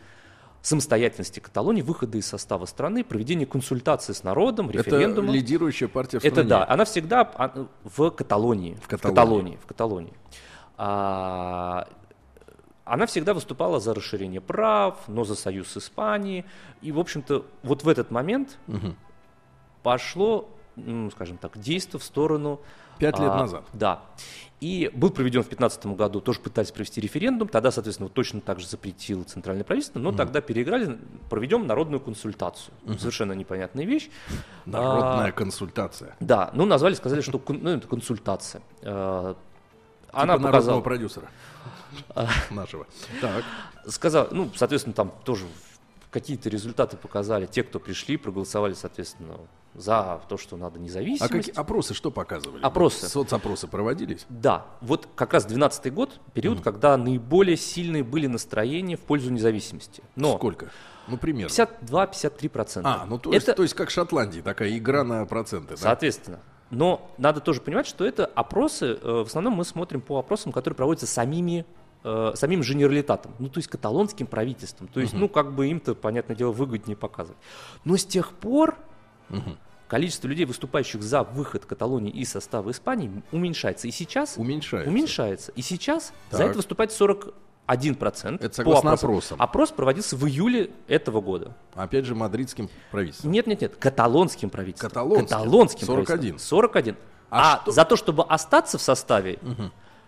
самостоятельности 0.62 1.40
Каталонии, 1.40 1.82
выхода 1.82 2.16
из 2.16 2.26
состава 2.26 2.64
страны, 2.64 3.04
проведения 3.04 3.44
консультации 3.44 4.14
с 4.14 4.24
народом, 4.24 4.70
Это 4.70 4.78
референдума. 4.78 5.30
лидирующая 5.30 5.88
партия 5.88 6.20
в 6.20 6.24
Это 6.24 6.36
стране. 6.36 6.48
да, 6.48 6.64
она 6.66 6.86
всегда 6.86 7.20
а, 7.34 7.66
в 7.84 8.10
Каталонии. 8.12 8.76
В 8.80 8.84
В 8.84 8.88
Каталонии. 8.88 9.14
Каталонии. 9.14 9.58
В 9.62 9.66
Каталонии. 9.66 10.12
А, 10.78 11.86
она 12.84 13.06
всегда 13.06 13.32
выступала 13.34 13.80
за 13.80 13.94
расширение 13.94 14.40
прав, 14.40 14.98
но 15.08 15.24
за 15.24 15.34
союз 15.34 15.68
с 15.68 15.76
Испанией. 15.78 16.44
И, 16.82 16.92
в 16.92 16.98
общем-то, 16.98 17.44
вот 17.62 17.82
в 17.82 17.88
этот 17.88 18.10
момент 18.10 18.58
пошло, 19.82 20.48
ну, 20.76 21.10
скажем 21.10 21.38
так, 21.38 21.58
действие 21.58 22.00
в 22.00 22.04
сторону... 22.04 22.60
Пять 22.98 23.18
лет 23.18 23.30
а, 23.30 23.38
назад. 23.38 23.64
Да. 23.72 24.02
И 24.60 24.88
был 24.94 25.10
проведен 25.10 25.40
в 25.40 25.48
2015 25.48 25.86
году, 25.86 26.20
тоже 26.20 26.38
пытались 26.38 26.70
провести 26.70 27.00
референдум, 27.00 27.48
тогда, 27.48 27.72
соответственно, 27.72 28.06
вот 28.06 28.14
точно 28.14 28.40
так 28.40 28.60
же 28.60 28.68
запретил 28.68 29.24
центральное 29.24 29.64
правительство, 29.64 29.98
но 29.98 30.12
тогда 30.12 30.40
переиграли, 30.40 30.96
проведем 31.28 31.66
народную 31.66 32.00
консультацию. 32.00 32.72
Совершенно 32.98 33.32
непонятная 33.32 33.84
вещь. 33.84 34.10
Народная 34.64 35.30
А, 35.30 35.32
консультация. 35.32 36.14
да, 36.20 36.50
ну 36.54 36.66
назвали, 36.66 36.94
сказали, 36.94 37.20
что 37.20 37.38
кон- 37.40 37.58
ну, 37.62 37.70
это 37.70 37.88
консультация. 37.88 38.62
Она 38.82 39.34
типа 40.12 40.26
народного 40.26 40.52
показала, 40.52 40.80
продюсера 40.80 41.28
нашего. 42.50 42.86
Так. 43.20 43.44
сказала, 43.86 44.28
ну, 44.30 44.50
соответственно, 44.54 44.94
там 44.94 45.12
тоже 45.24 45.44
какие-то 46.10 46.48
результаты 46.48 46.96
показали. 46.96 47.46
Те, 47.46 47.62
кто 47.64 47.80
пришли, 47.80 48.16
проголосовали, 48.16 48.74
соответственно, 48.74 49.36
за 49.74 50.20
то, 50.28 50.36
что 50.36 50.56
надо 50.56 50.78
А 50.78 50.82
независимость. 50.82 51.32
какие 51.32 51.54
опросы 51.54 51.94
что 51.94 52.12
показывали? 52.12 52.62
Опросы. 52.62 53.08
Соцопросы 53.08 53.66
проводились? 53.66 54.24
Да, 54.28 54.66
вот 54.80 55.08
как 55.16 55.32
раз 55.32 55.44
12 55.44 55.92
год, 55.92 56.20
период, 56.32 56.60
когда 56.60 56.96
наиболее 56.96 57.56
сильные 57.56 58.04
были 58.04 58.28
настроения 58.28 58.96
в 58.96 59.00
пользу 59.00 59.32
независимости. 59.32 60.04
Но 60.14 60.36
Сколько? 60.36 60.70
Ну, 61.08 61.18
примерно. 61.18 61.50
52-53%. 61.52 62.80
А, 62.84 63.04
ну 63.06 63.18
то 63.18 63.32
есть, 63.32 63.46
Это- 63.48 63.56
то 63.56 63.62
есть 63.62 63.74
как 63.74 63.90
Шотландии, 63.90 64.40
такая 64.40 64.76
игра 64.78 65.02
на 65.04 65.26
проценты, 65.26 65.70
да? 65.74 65.76
Соответственно. 65.76 66.40
Но 66.70 67.10
надо 67.18 67.40
тоже 67.40 67.60
понимать, 67.60 67.86
что 67.86 68.04
это 68.06 68.24
опросы, 68.26 68.98
э, 69.00 69.22
в 69.24 69.26
основном 69.26 69.54
мы 69.54 69.64
смотрим 69.64 70.00
по 70.00 70.18
опросам, 70.18 70.50
которые 70.50 70.76
проводятся 70.76 71.06
самими 71.06 71.66
э, 72.04 72.32
самим 72.36 72.62
женералитатом, 72.62 73.34
ну 73.38 73.48
то 73.48 73.58
есть 73.58 73.68
каталонским 73.68 74.26
правительством. 74.26 74.86
То 74.88 75.00
есть, 75.00 75.14
ну 75.14 75.28
как 75.28 75.52
бы 75.52 75.68
им-то, 75.68 75.94
понятное 75.94 76.36
дело, 76.36 76.52
выгоднее 76.52 76.96
показывать. 76.96 77.38
Но 77.84 77.96
с 77.96 78.04
тех 78.04 78.32
пор 78.32 78.76
количество 79.88 80.28
людей, 80.28 80.44
выступающих 80.46 81.02
за 81.02 81.22
выход 81.22 81.66
Каталонии 81.66 82.10
из 82.10 82.30
состава 82.30 82.70
Испании, 82.70 83.22
уменьшается. 83.32 83.86
И 83.86 83.90
сейчас 83.90 84.34
Уменьшается. 84.36 84.90
уменьшается. 84.90 85.52
И 85.52 85.62
сейчас 85.62 86.12
за 86.30 86.38
Так. 86.38 86.48
это 86.48 86.56
выступает 86.58 86.90
41%. 86.90 88.36
Это 88.36 88.48
по 88.48 88.54
согласно 88.54 88.92
опросам. 88.92 89.10
опросам. 89.10 89.42
Опрос 89.42 89.70
проводился 89.72 90.16
в 90.16 90.26
июле 90.26 90.70
этого 90.88 91.20
года. 91.20 91.56
Опять 91.74 92.04
же, 92.06 92.14
мадридским 92.14 92.68
правительством. 92.90 93.30
Нет, 93.32 93.46
нет, 93.46 93.60
нет, 93.60 93.76
каталонским 93.76 94.50
правительством. 94.50 94.90
Каталонским. 94.90 95.26
Каталонским 95.28 95.86
41. 95.86 96.06
правительством. 96.06 96.38
41. 96.58 96.96
А 97.30 97.54
А, 97.56 97.60
что- 97.62 97.72
за 97.72 97.84
то, 97.84 97.96
чтобы 97.96 98.24
остаться 98.24 98.78
в 98.78 98.82
составе, 98.82 99.38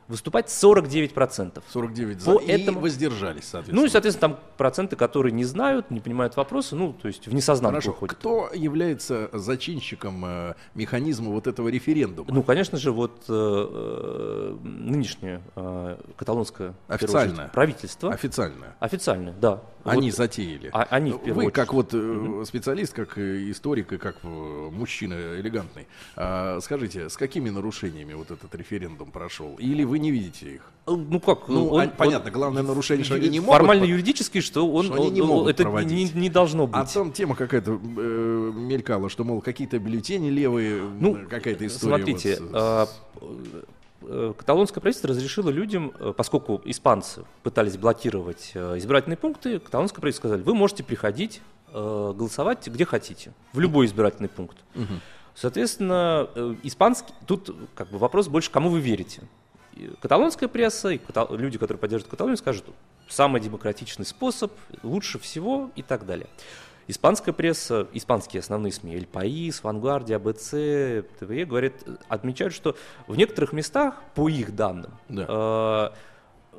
выступать 0.08 0.46
49%. 0.48 1.62
49 1.72 2.20
за. 2.20 2.32
По 2.32 2.38
и 2.40 2.46
этому- 2.46 2.80
воздержались, 2.80 3.44
соответственно. 3.44 3.80
Ну 3.80 3.86
и, 3.86 3.90
соответственно, 3.90 4.34
там 4.34 4.44
проценты, 4.56 4.96
которые 4.96 5.32
не 5.32 5.44
знают, 5.44 5.90
не 5.90 6.00
понимают 6.00 6.36
вопросы, 6.36 6.76
ну, 6.76 6.92
то 6.92 7.08
есть 7.08 7.26
в 7.26 7.34
несознанку 7.34 7.74
Хорошо. 7.76 7.90
уходят. 7.92 8.16
Кто 8.16 8.50
является 8.54 9.28
зачинщиком 9.32 10.24
э, 10.24 10.54
механизма 10.74 11.30
вот 11.32 11.46
этого 11.46 11.68
референдума? 11.68 12.28
Ну, 12.32 12.42
конечно 12.42 12.78
же, 12.78 12.92
вот 12.92 13.24
э, 13.28 13.32
э, 13.32 14.56
нынешнее 14.62 15.42
э, 15.56 15.96
каталонское 16.16 16.68
первую 16.68 16.76
очередь, 16.96 17.04
Официальное. 17.04 17.48
правительство. 17.48 18.12
Официальное. 18.12 18.76
Официальное, 18.80 19.34
да. 19.40 19.60
Они 19.86 20.10
Вот, 20.10 20.16
затеяли. 20.16 20.70
а- 20.72 20.86
они 20.90 21.12
в 21.12 21.18
первую 21.18 21.34
Вы, 21.34 21.40
очередь. 21.44 21.54
как 21.54 21.72
вот 21.72 21.90
э, 21.92 22.44
специалист, 22.46 22.92
как 22.92 23.16
э, 23.18 23.50
историк 23.50 23.92
и 23.92 23.98
как 23.98 24.16
э, 24.22 24.26
мужчина 24.28 25.14
элегантный, 25.40 25.86
а, 26.16 26.58
скажите, 26.60 27.08
с 27.08 27.16
какими 27.16 27.50
нарушениями 27.50 28.14
вот 28.14 28.30
этот 28.30 28.54
референдум 28.54 29.10
прошел? 29.10 29.54
Или 29.58 29.84
вы 29.84 29.98
не 29.98 30.10
видите 30.10 30.54
их? 30.56 30.62
э, 30.86 30.90
Ну 30.92 31.20
как, 31.20 31.48
Ну, 31.48 31.68
он- 31.68 31.82
а, 31.82 31.88
понятно, 31.88 32.30
главное 32.30 32.62
нарушение, 32.62 33.04
что 33.04 33.14
они 33.14 33.28
не 33.28 33.40
могут 33.40 33.56
Формально 33.56 33.84
юридически, 33.84 34.40
что 34.40 34.68
он, 34.70 34.86
что 34.86 34.94
они 34.94 35.06
он- 35.08 35.14
не 35.14 35.20
он- 35.20 35.28
могут 35.28 35.50
это 35.50 35.62
не, 35.62 35.64
проводить. 35.64 36.14
не 36.14 36.28
должно 36.30 36.66
быть. 36.66 36.76
А 36.76 36.84
там 36.84 37.12
тема 37.12 37.34
какая-то 37.36 37.72
э, 37.72 38.52
мелькала, 38.54 39.08
что, 39.08 39.24
мол, 39.24 39.40
какие-то 39.40 39.78
бюллетени 39.78 40.30
левые, 40.30 40.82
Ну, 40.82 41.18
какая-то 41.28 41.66
история. 41.66 41.96
Смотрите, 41.96 42.38
вот 42.40 42.50
с- 42.50 42.52
а, 42.54 42.88
э, 43.20 43.62
каталонское 44.38 44.80
правительство 44.80 45.08
разрешило 45.10 45.50
людям, 45.50 45.92
э, 45.98 46.12
поскольку 46.16 46.60
испанцы 46.64 47.24
пытались 47.42 47.76
блокировать 47.76 48.52
э, 48.54 48.78
избирательные 48.78 49.16
пункты, 49.16 49.58
каталонское 49.58 50.00
правительство 50.00 50.28
сказали, 50.28 50.42
вы 50.42 50.54
можете 50.54 50.84
приходить 50.84 51.40
э, 51.72 52.12
голосовать 52.16 52.66
где 52.68 52.84
хотите, 52.84 53.32
в 53.52 53.60
любой 53.60 53.86
избирательный 53.86 54.28
пункт. 54.28 54.56
Соответственно, 55.34 56.28
э, 56.34 56.54
испанский, 56.62 57.12
тут 57.26 57.54
как 57.74 57.88
бы 57.90 57.98
вопрос 57.98 58.28
больше, 58.28 58.50
кому 58.50 58.70
вы 58.70 58.80
верите. 58.80 59.22
И 59.74 59.90
Каталонская 60.00 60.48
пресса 60.48 60.88
и 60.88 60.98
ката- 60.98 61.28
люди, 61.36 61.58
которые 61.58 61.78
поддерживают 61.78 62.10
Каталонию, 62.10 62.38
скажут, 62.38 62.64
самый 63.08 63.40
демократичный 63.42 64.06
способ, 64.06 64.50
лучше 64.82 65.18
всего 65.18 65.70
и 65.76 65.82
так 65.82 66.06
далее. 66.06 66.28
Испанская 66.88 67.34
пресса, 67.34 67.88
испанские 67.92 68.40
основные 68.40 68.72
СМИ, 68.72 68.94
Эль 68.94 69.06
Паис, 69.06 69.64
Вангардия, 69.64 70.16
АБЦ, 70.16 70.50
ТВЕ, 71.18 71.44
говорят, 71.44 71.74
отмечают, 72.08 72.54
что 72.54 72.76
в 73.08 73.16
некоторых 73.16 73.52
местах, 73.52 73.96
по 74.14 74.28
их 74.28 74.54
данным, 74.54 74.92
э, 75.08 75.90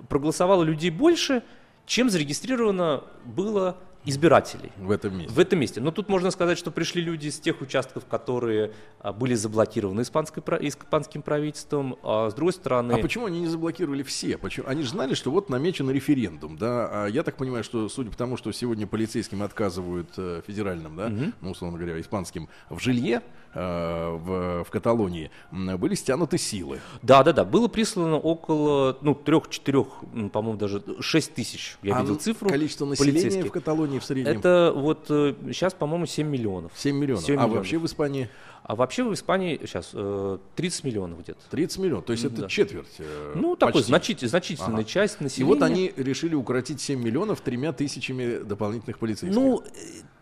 проголосовало 0.09 0.63
людей 0.63 0.89
больше, 0.89 1.43
чем 1.85 2.09
зарегистрировано 2.09 3.05
было 3.23 3.77
избирателей. 4.07 4.71
В 4.77 4.89
этом 4.89 5.17
месте. 5.17 5.33
В 5.33 5.39
этом 5.39 5.59
месте. 5.59 5.81
Но 5.81 5.91
тут 5.91 6.07
можно 6.07 6.31
сказать, 6.31 6.57
что 6.57 6.71
пришли 6.71 7.01
люди 7.01 7.29
с 7.29 7.39
тех 7.39 7.61
участков, 7.61 8.05
которые 8.05 8.71
а, 8.99 9.11
были 9.11 9.35
заблокированы 9.35 10.01
испанской, 10.01 10.41
испанским 10.61 11.21
правительством, 11.21 11.97
а 12.03 12.29
с 12.29 12.33
другой 12.33 12.53
стороны... 12.53 12.93
А 12.93 12.97
почему 12.97 13.25
они 13.25 13.41
не 13.41 13.47
заблокировали 13.47 14.03
все? 14.03 14.37
Почему? 14.37 14.67
Они 14.67 14.83
же 14.83 14.89
знали, 14.89 15.13
что 15.13 15.29
вот 15.29 15.49
намечен 15.49 15.89
референдум, 15.91 16.57
да? 16.57 17.05
А 17.05 17.07
я 17.07 17.23
так 17.23 17.35
понимаю, 17.35 17.63
что 17.63 17.89
судя 17.89 18.09
по 18.09 18.17
тому, 18.17 18.37
что 18.37 18.51
сегодня 18.53 18.87
полицейским 18.87 19.43
отказывают 19.43 20.09
э, 20.17 20.41
федеральным, 20.47 20.95
да, 20.95 21.09
ну, 21.41 21.51
условно 21.51 21.77
говоря, 21.77 21.99
испанским, 21.99 22.47
в 22.69 22.79
жилье 22.79 23.21
в, 23.57 24.63
в 24.65 24.69
Каталонии, 24.69 25.31
были 25.51 25.95
стянуты 25.95 26.37
силы. 26.37 26.79
Да, 27.01 27.23
да, 27.23 27.33
да. 27.33 27.43
Было 27.45 27.67
прислано 27.67 28.17
около, 28.17 28.97
ну, 29.01 29.15
трех-четырех, 29.15 29.87
по-моему, 30.31 30.57
даже 30.57 30.83
шесть 30.99 31.33
тысяч. 31.33 31.77
Я 31.81 31.97
А 31.97 32.01
видел 32.01 32.15
цифру. 32.15 32.49
Количество 32.49 32.85
населения 32.85 33.43
в 33.43 33.51
Каталонии 33.51 33.99
в 33.99 34.05
среднем 34.05 34.37
Это 34.37 34.71
вот 34.75 35.05
сейчас, 35.07 35.73
по-моему, 35.73 36.05
7 36.05 36.27
миллионов. 36.27 36.71
7 36.75 36.95
миллионов. 36.95 37.23
7 37.25 37.33
а 37.33 37.37
миллионов. 37.37 37.57
вообще 37.57 37.77
в 37.77 37.85
Испании 37.85 38.29
А 38.63 38.75
вообще 38.75 39.03
в 39.03 39.13
Испании 39.13 39.57
сейчас 39.63 39.91
30 40.55 40.83
миллионов 40.83 41.21
где-то. 41.21 41.39
30 41.49 41.79
миллионов. 41.79 42.05
То 42.05 42.11
есть 42.13 42.25
это 42.25 42.41
Да. 42.41 42.47
четверть. 42.49 42.87
э, 42.99 43.33
Ну, 43.35 43.55
такой 43.55 43.75
почти. 43.75 43.87
значитель- 43.87 44.27
значительная 44.27 44.73
Ага. 44.73 44.83
часть 44.83 45.17
И 45.21 45.23
населения. 45.23 45.53
вот 45.53 45.61
они 45.63 45.93
решили 45.95 46.35
укоротить 46.35 46.81
7 46.81 47.01
миллионов 47.01 47.39
тремя 47.39 47.71
тысячами 47.71 48.43
дополнительных 48.43 48.99
полицейских. 48.99 49.33
Ну, 49.39 49.61
э, 49.61 49.69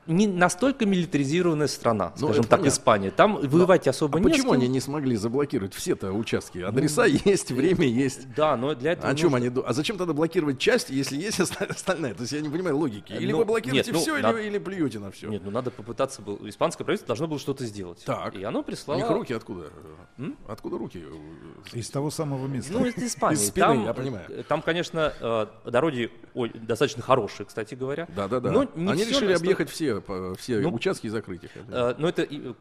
не 0.07 0.27
настолько 0.27 0.85
милитаризированная 0.85 1.67
страна, 1.67 2.11
Ну, 2.19 2.27
скажем 2.27 2.43
так, 2.43 2.59
понятно. 2.59 2.67
Испания. 2.69 3.11
Там 3.11 3.35
воевать 3.35 3.87
особо 3.87 4.17
а 4.17 4.21
не 4.21 4.29
почему 4.29 4.51
они 4.53 4.67
не 4.67 4.79
смогли 4.79 5.15
заблокировать 5.15 5.73
все-то 5.73 6.11
участки? 6.11 6.59
Адреса 6.59 7.05
есть, 7.05 7.51
время 7.51 7.87
есть. 7.87 8.31
Да, 8.35 8.55
но 8.57 8.75
для 8.75 8.93
этого 8.93 9.09
О 9.09 9.15
чем 9.15 9.31
нужно- 9.31 9.37
они 9.37 9.49
ду- 9.49 9.63
А 9.65 9.73
зачем 9.73 9.97
тогда 9.97 10.13
блокировать 10.13 10.59
часть, 10.59 10.89
если 10.89 11.17
есть 11.17 11.39
оста- 11.39 11.65
остальная? 11.65 12.13
То 12.13 12.21
есть 12.21 12.33
я 12.33 12.41
не 12.41 12.49
понимаю 12.49 12.77
логики. 12.77 13.13
Или 13.13 13.31
Ну, 13.31 13.39
вы 13.39 13.45
блокируете 13.45 13.91
нет, 13.91 13.95
ну, 13.95 14.01
все, 14.01 14.21
надо- 14.21 14.37
или, 14.39 14.47
или 14.49 14.57
плюете 14.59 14.99
на 14.99 15.11
все. 15.11 15.27
Нет, 15.27 15.41
ну 15.43 15.51
надо 15.51 15.71
попытаться 15.71 16.21
было. 16.21 16.37
Испанское 16.47 16.85
правительство 16.85 17.07
должно 17.07 17.27
было 17.27 17.39
что-то 17.39 17.65
сделать. 17.65 18.03
Так. 18.05 18.35
И 18.35 18.43
оно 18.43 18.59
У 18.59 18.63
прислало. 18.63 18.97
них 18.99 19.09
руки 19.09 19.33
откуда? 19.33 19.69
Откуда 20.47 20.77
руки? 20.77 21.03
Из 21.73 21.89
того 21.89 22.11
самого 22.11 22.47
места. 22.47 22.71
Ну, 22.73 22.85
это 22.85 23.05
Испания. 23.05 23.35
Из 23.35 23.47
спины, 23.47 23.65
там, 23.67 23.85
я 23.85 23.93
понимаю. 23.93 24.25
э, 24.29 24.43
Там, 24.47 24.61
конечно, 24.61 25.13
э, 25.19 25.47
дороги 25.69 26.11
ой, 26.33 26.51
достаточно 26.53 27.01
хорошие, 27.01 27.45
кстати 27.45 27.75
говоря. 27.75 28.07
Да-да-да. 28.15 28.51
Но 28.51 28.63
не 28.75 28.91
Они 28.91 29.01
решили 29.03 29.13
настолько- 29.33 29.35
объехать 29.35 29.69
все, 29.69 29.94
все 30.37 30.59
Ну, 30.59 30.73
участки 30.73 31.07
закрыть 31.07 31.43
их. 31.43 31.51
Э, 31.69 31.95
Но 31.97 32.09
это 32.09 32.23
э, 32.23 32.53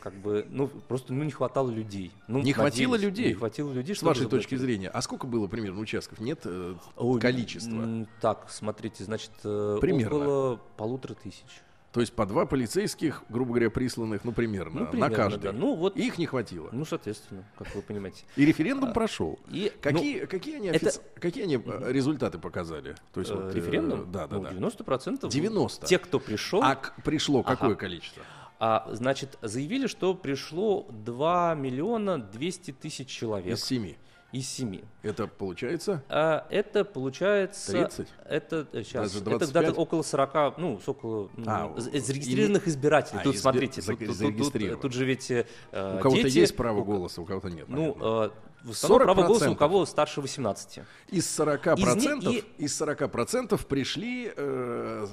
как 0.00 0.14
бы, 0.14 0.46
ну, 0.50 0.68
просто 0.68 1.12
ну, 1.12 1.24
не 1.24 1.30
хватало 1.30 1.70
людей. 1.70 2.12
Ну, 2.28 2.40
Не 2.42 2.52
хватило 2.52 2.96
людей? 2.96 3.28
Не 3.28 3.34
хватило 3.34 3.72
людей, 3.72 3.94
С 3.94 4.02
вашей 4.02 4.28
точки 4.28 4.54
зрения, 4.54 4.88
а 4.88 5.02
сколько 5.02 5.26
было 5.26 5.46
примерно 5.46 5.80
участков? 5.80 6.20
Нет 6.20 6.40
э, 6.44 6.74
Ой, 6.96 7.20
количества. 7.20 8.06
Так, 8.20 8.46
смотрите, 8.50 9.04
значит, 9.04 9.32
э, 9.44 9.78
Примерно. 9.80 10.16
около 10.16 10.60
полутора 10.76 11.14
тысяч. 11.14 11.62
То 11.92 12.00
есть 12.00 12.14
по 12.14 12.24
два 12.24 12.46
полицейских, 12.46 13.22
грубо 13.28 13.50
говоря, 13.50 13.68
присланных, 13.68 14.24
ну, 14.24 14.32
примерно, 14.32 14.80
Ну, 14.80 14.84
на 14.86 14.90
примерно, 14.90 15.14
каждый. 15.16 15.42
да. 15.42 15.52
Ну, 15.52 15.74
вот- 15.74 15.94
Их 15.96 16.16
не 16.16 16.24
хватило. 16.24 16.70
Ну, 16.72 16.86
соответственно, 16.86 17.44
как 17.58 17.74
вы 17.74 17.82
понимаете. 17.82 18.24
И 18.34 18.46
референдум 18.46 18.94
прошел. 18.94 19.38
и, 19.50 19.70
какие, 19.80 20.24
какие 20.24 20.56
они, 20.56 20.68
это- 20.68 20.86
офици- 20.86 21.00
какие 21.20 21.44
они 21.44 21.56
э, 21.56 21.92
результаты 21.92 22.38
показали? 22.38 22.94
То 23.12 23.20
есть, 23.20 23.30
Э, 23.30 23.34
вот, 23.34 23.52
э, 23.52 23.56
Референдум? 23.56 24.10
Да, 24.10 24.26
да, 24.26 24.36
Ну, 24.36 24.42
да. 24.42 24.50
90%. 24.52 25.28
90. 25.30 25.86
Те, 25.86 25.98
кто 25.98 26.18
пришел, 26.18 26.62
А 26.62 26.80
пришло 27.04 27.42
какое 27.42 27.70
Ага. 27.72 27.78
количество? 27.78 28.22
а, 28.58 28.88
значит, 28.92 29.36
заявили, 29.42 29.86
что 29.86 30.14
пришло 30.14 30.86
2 30.90 31.54
миллиона 31.56 32.16
200 32.18 32.70
тысяч 32.70 33.08
человек 33.08 33.52
Из 33.54 33.64
семи. 33.64 33.98
Из 34.32 34.48
7. 34.48 34.80
Это 35.02 35.26
получается? 35.26 36.02
А, 36.08 36.46
это 36.50 36.84
получается... 36.84 37.72
30? 37.72 38.08
Это 38.28 38.66
э, 38.72 38.82
сейчас. 38.82 39.12
Даже 39.12 39.18
Это 39.18 39.30
25? 39.30 39.62
где-то 39.64 39.80
около 39.80 40.02
40, 40.02 40.58
ну, 40.58 40.80
с 40.80 40.88
около 40.88 41.28
А, 41.46 41.72
зарегистрированных 41.76 42.66
избирателей. 42.66 43.20
А, 43.20 43.24
тут 43.24 43.34
избир- 43.34 43.40
смотрите, 43.42 43.82
за- 43.82 43.94
тут, 43.96 44.52
тут- 44.52 44.80
тут- 44.80 44.92
же 44.92 45.04
ведь 45.04 45.30
э, 45.30 45.44
У 45.72 46.00
кого-то 46.00 46.22
дети- 46.22 46.38
есть 46.38 46.56
право 46.56 46.82
голоса, 46.82 47.20
у 47.20 47.24
кого-то 47.26 47.48
нет. 47.50 47.66
Ну, 47.68 47.96
э, 48.00 48.30
в 48.64 48.70
основном 48.70 49.02
право 49.02 49.26
голоса 49.26 49.46
40%. 49.46 49.52
у 49.52 49.56
кого 49.56 49.86
старше 49.86 50.20
18. 50.20 50.84
из 51.08 51.26
40%, 51.26 52.18
из 52.18 52.24
не- 52.24 52.44
из 52.64 52.80
40% 52.80 53.66
пришли, 53.66 54.32
э, 54.34 55.06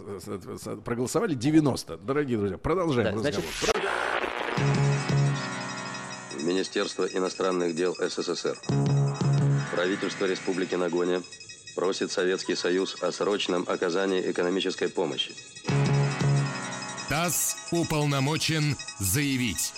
проголосовали 0.86 1.34
90. 1.34 1.98
Дорогие 1.98 2.38
друзья, 2.38 2.58
продолжаем 2.58 3.10
Да, 3.22 3.30
разговор. 3.30 3.34
значит, 3.64 3.76
Министерство 6.50 7.06
иностранных 7.06 7.76
дел 7.76 7.96
СССР. 8.00 8.58
Правительство 9.72 10.26
Республики 10.26 10.74
Нагоня 10.74 11.22
просит 11.76 12.12
Советский 12.12 12.56
Союз 12.56 12.98
о 13.04 13.12
срочном 13.12 13.66
оказании 13.68 14.32
экономической 14.32 14.90
помощи. 14.90 15.36
ТАСС 17.08 17.56
уполномочен 17.72 18.76
заявить. 18.98 19.74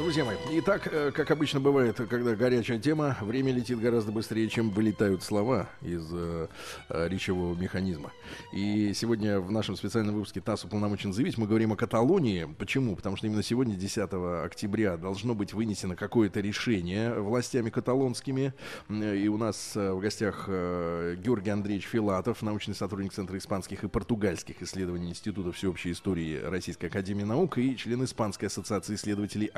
Друзья 0.00 0.24
мои, 0.24 0.38
итак, 0.52 0.88
э, 0.90 1.10
как 1.14 1.30
обычно 1.30 1.60
бывает, 1.60 2.00
когда 2.08 2.34
горячая 2.34 2.78
тема, 2.78 3.18
время 3.20 3.52
летит 3.52 3.78
гораздо 3.78 4.12
быстрее, 4.12 4.48
чем 4.48 4.70
вылетают 4.70 5.22
слова 5.22 5.68
из 5.82 6.08
э, 6.10 6.48
э, 6.88 7.08
речевого 7.08 7.54
механизма. 7.54 8.10
И 8.50 8.94
сегодня 8.94 9.40
в 9.40 9.52
нашем 9.52 9.76
специальном 9.76 10.14
выпуске 10.14 10.40
ТАСС 10.40 10.64
уполномочен 10.64 11.12
заявить, 11.12 11.36
мы 11.36 11.46
говорим 11.46 11.72
о 11.72 11.76
Каталонии. 11.76 12.48
Почему? 12.58 12.96
Потому 12.96 13.16
что 13.16 13.26
именно 13.26 13.42
сегодня, 13.42 13.74
10 13.74 14.08
октября, 14.42 14.96
должно 14.96 15.34
быть 15.34 15.52
вынесено 15.52 15.96
какое-то 15.96 16.40
решение 16.40 17.12
властями 17.12 17.68
каталонскими. 17.68 18.54
М, 18.88 19.02
И 19.02 19.28
у 19.28 19.36
нас 19.36 19.72
э, 19.76 19.92
в 19.92 20.00
гостях 20.00 20.46
э, 20.48 21.16
Георгий 21.18 21.50
Андреевич 21.50 21.84
Филатов, 21.84 22.40
научный 22.40 22.74
сотрудник 22.74 23.12
Центра 23.12 23.36
испанских 23.36 23.84
и 23.84 23.88
португальских 23.88 24.62
исследований 24.62 25.10
Института 25.10 25.52
всеобщей 25.52 25.92
истории 25.92 26.40
Российской 26.42 26.86
Академии 26.86 27.24
Наук 27.24 27.58
и 27.58 27.76
член 27.76 28.02
Испанской 28.02 28.48
ассоциации 28.48 28.94
исследователей 28.94 29.50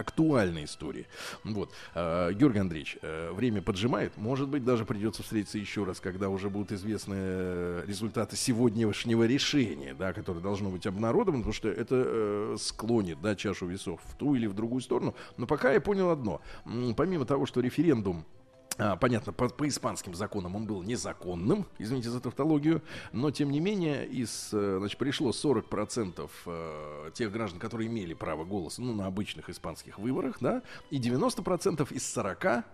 актуальной 0.42 0.64
истории. 0.64 1.06
Вот. 1.44 1.70
Э, 1.94 2.32
Георгий 2.32 2.58
Андреевич, 2.58 2.98
э, 3.02 3.32
время 3.32 3.62
поджимает. 3.62 4.16
Может 4.16 4.48
быть, 4.48 4.64
даже 4.64 4.84
придется 4.84 5.22
встретиться 5.22 5.58
еще 5.58 5.84
раз, 5.84 6.00
когда 6.00 6.28
уже 6.28 6.50
будут 6.50 6.72
известны 6.72 7.14
э, 7.16 7.84
результаты 7.86 8.36
сегодняшнего 8.36 9.24
решения, 9.24 9.94
да, 9.94 10.12
которое 10.12 10.40
должно 10.40 10.70
быть 10.70 10.86
обнародовано, 10.86 11.42
потому 11.42 11.52
что 11.52 11.68
это 11.68 12.56
склонит 12.58 13.20
да, 13.20 13.36
чашу 13.36 13.66
весов 13.66 14.00
в 14.04 14.16
ту 14.16 14.34
или 14.34 14.46
в 14.46 14.54
другую 14.54 14.80
сторону. 14.80 15.14
Но 15.36 15.46
пока 15.46 15.72
я 15.72 15.80
понял 15.80 16.10
одно. 16.10 16.40
Помимо 16.96 17.24
того, 17.24 17.46
что 17.46 17.60
референдум 17.60 18.24
понятно, 19.00 19.32
по, 19.32 19.48
по 19.48 19.68
испанским 19.68 20.14
законам 20.14 20.56
он 20.56 20.66
был 20.66 20.82
незаконным, 20.82 21.66
извините 21.78 22.10
за 22.10 22.20
тавтологию, 22.20 22.82
но 23.12 23.30
тем 23.30 23.50
не 23.50 23.60
менее 23.60 24.06
из, 24.06 24.50
э, 24.52 24.76
значит, 24.78 24.98
пришло 24.98 25.30
40% 25.30 26.30
э, 26.46 27.10
тех 27.14 27.32
граждан, 27.32 27.60
которые 27.60 27.88
имели 27.88 28.14
право 28.14 28.44
голоса, 28.44 28.82
ну, 28.82 28.94
на 28.94 29.06
обычных 29.06 29.48
испанских 29.50 29.98
выборах, 29.98 30.38
да, 30.40 30.62
и 30.90 30.98
90% 30.98 31.92
из 31.92 32.12
40 32.12 32.64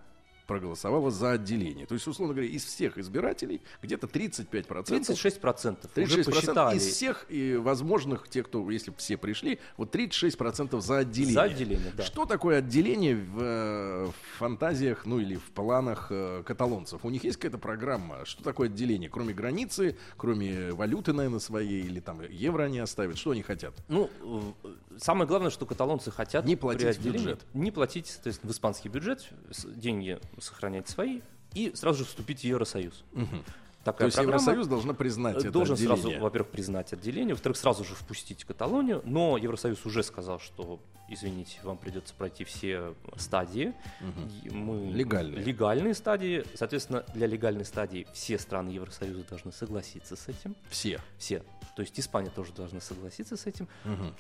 проголосовало 0.49 1.11
за 1.11 1.33
отделение. 1.33 1.87
То 1.87 1.95
есть, 1.95 2.07
условно 2.09 2.35
говоря, 2.35 2.51
из 2.51 2.65
всех 2.65 2.99
избирателей 2.99 3.61
где-то 3.83 4.09
35%. 4.09 4.49
36%. 4.57 6.03
Уже 6.03 6.21
36% 6.21 6.25
посчитали. 6.25 6.77
из 6.77 6.87
всех 6.87 7.27
и 7.29 7.55
возможных, 7.57 8.29
тех, 8.29 8.47
кто, 8.47 8.69
если 8.71 8.93
все 8.97 9.17
пришли, 9.19 9.61
вот 9.77 9.95
36% 9.95 10.81
за 10.81 10.99
отделение. 10.99 11.35
За 11.35 11.43
отделение, 11.43 11.93
да. 11.95 12.03
Что 12.03 12.25
такое 12.25 12.59
отделение 12.59 13.15
в, 13.17 13.39
э, 13.41 14.07
в 14.07 14.39
фантазиях, 14.39 15.05
ну 15.05 15.21
или 15.21 15.37
в 15.37 15.51
планах 15.51 16.09
э, 16.11 16.43
каталонцев? 16.45 17.05
У 17.05 17.11
них 17.11 17.25
есть 17.25 17.37
какая-то 17.37 17.59
программа? 17.59 18.25
Что 18.25 18.43
такое 18.43 18.69
отделение? 18.69 19.11
Кроме 19.11 19.35
границы, 19.35 19.99
кроме 20.17 20.73
валюты, 20.73 21.13
наверное, 21.13 21.41
своей, 21.41 21.83
или 21.83 22.01
там 22.01 22.23
евро 22.23 22.65
они 22.65 22.79
оставят? 22.79 23.19
Что 23.19 23.33
они 23.33 23.43
хотят? 23.43 23.75
Ну, 23.89 24.11
самое 24.97 25.29
главное, 25.29 25.51
что 25.51 25.67
каталонцы 25.67 26.11
хотят 26.11 26.47
Не 26.47 26.57
платить 26.57 26.97
в 26.97 27.05
бюджет. 27.05 27.45
Не 27.53 27.71
платить, 27.71 28.07
соответственно, 28.07 28.51
в 28.51 28.55
испанский 28.55 28.89
бюджет, 28.89 29.29
деньги 29.67 30.19
сохранять 30.41 30.89
свои 30.89 31.21
и 31.55 31.73
сразу 31.75 32.01
же 32.01 32.05
вступить 32.05 32.41
в 32.41 32.45
Евросоюз. 32.45 33.05
такая 33.85 34.11
То 34.11 34.17
есть. 34.17 34.19
Евросоюз 34.19 34.67
должна 34.67 34.95
признать 34.95 35.37
это 35.37 35.51
должен 35.51 35.75
отделение. 35.75 36.03
сразу, 36.03 36.21
во-первых, 36.21 36.51
признать 36.51 36.93
отделение, 36.93 37.35
во-вторых, 37.35 37.57
сразу 37.57 37.85
же 37.85 37.95
впустить 37.95 38.45
Каталонию, 38.45 39.03
но 39.05 39.37
Евросоюз 39.39 39.85
уже 39.87 40.03
сказал, 40.03 40.41
что, 40.41 40.81
извините, 41.09 41.59
вам 41.63 41.79
придется 41.79 42.15
пройти 42.15 42.45
все 42.45 42.95
стадии. 43.17 43.73
И 44.43 44.51
Мы 44.51 44.93
Легальные. 44.93 45.43
Легальные 45.43 45.95
стадии. 45.95 46.45
Соответственно, 46.55 47.05
для 47.15 47.27
легальной 47.27 47.65
стадии 47.65 48.07
все 48.13 48.39
страны 48.39 48.71
Евросоюза 48.71 49.25
должны 49.25 49.53
согласиться 49.53 50.17
с 50.17 50.29
этим. 50.29 50.55
Все. 50.69 51.01
Все. 51.19 51.43
То 51.77 51.83
есть 51.83 51.99
Испания 51.99 52.31
тоже 52.31 52.53
должна 52.53 52.81
согласиться 52.81 53.37
с 53.37 53.47
этим. 53.47 53.69
Мгм. 53.85 54.15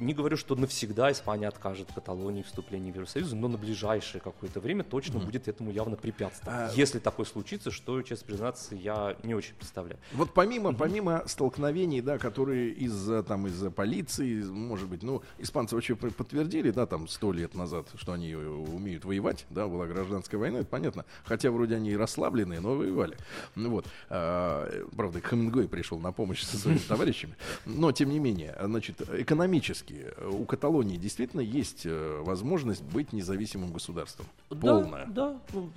Не 0.00 0.14
говорю, 0.14 0.36
что 0.36 0.54
навсегда 0.54 1.10
Испания 1.10 1.48
откажет 1.48 1.88
Каталонии 1.92 2.42
вступлении 2.42 2.92
в 2.92 2.94
Евросоюз, 2.94 3.32
но 3.32 3.48
на 3.48 3.58
ближайшее 3.58 4.20
какое-то 4.20 4.60
время 4.60 4.84
точно 4.84 5.18
будет 5.18 5.48
этому 5.48 5.70
явно 5.72 5.96
препятствовать. 5.96 6.70
А- 6.70 6.72
Если 6.74 6.98
такое 7.00 7.26
случится, 7.26 7.70
что, 7.70 8.00
честно 8.02 8.26
признаться, 8.26 8.74
я 8.76 9.16
не 9.24 9.34
очень 9.34 9.54
представляю. 9.54 9.98
Вот 10.12 10.32
помимо, 10.34 10.72
помимо 10.72 11.24
столкновений, 11.26 12.00
да, 12.00 12.18
которые 12.18 12.70
из-за 12.70 13.22
там 13.22 13.46
из-за 13.48 13.70
полиции, 13.70 14.42
может 14.44 14.88
быть, 14.88 15.02
ну, 15.02 15.22
испанцы 15.38 15.74
вообще 15.74 15.96
подтвердили, 15.96 16.70
да, 16.70 16.86
там 16.86 17.08
сто 17.08 17.32
лет 17.32 17.54
назад, 17.54 17.88
что 17.96 18.12
они 18.12 18.30
э, 18.32 18.36
умеют 18.46 19.04
воевать, 19.04 19.46
да, 19.50 19.66
была 19.66 19.86
гражданская 19.86 20.38
война, 20.38 20.60
это 20.60 20.68
понятно. 20.68 21.04
Хотя 21.24 21.50
вроде 21.50 21.74
они 21.76 21.90
и 21.90 21.96
расслабленные, 21.96 22.60
но 22.60 22.74
воевали. 22.76 23.16
Ну 23.56 23.70
вот, 23.70 23.86
А, 24.10 24.68
правда, 24.96 25.20
Хемингуэй 25.20 25.68
пришел 25.68 25.98
на 25.98 26.12
помощь 26.12 26.42
со 26.42 26.56
своими 26.56 26.78
товарищами, 26.88 27.36
но 27.66 27.90
тем 27.92 28.10
не 28.10 28.18
менее, 28.20 28.56
значит, 28.62 29.00
экономически 29.12 29.87
э, 29.90 30.28
у 30.28 30.44
Каталонии 30.44 30.96
действительно 30.96 31.40
есть 31.40 31.86
э, 31.86 32.22
возможность 32.22 32.82
быть 32.82 33.12
независимым 33.12 33.72
государством, 33.72 34.26
полная. 34.48 35.06
Да, 35.06 35.32
да. 35.32 35.40
Ну, 35.52 35.70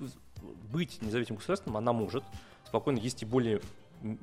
быть 0.72 1.01
независимым 1.01 1.38
государством 1.38 1.78
она 1.78 1.93
может. 1.93 2.24
Спокойно 2.66 2.97
есть 2.97 3.22
и 3.24 3.26
более 3.26 3.62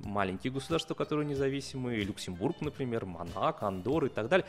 маленькие 0.05 0.53
государства, 0.53 0.95
которые 0.95 1.27
независимые. 1.27 2.03
Люксембург, 2.03 2.61
например, 2.61 3.07
Монако, 3.07 3.67
Андорра 3.67 4.07
и 4.07 4.11
так 4.11 4.29
далее. 4.29 4.47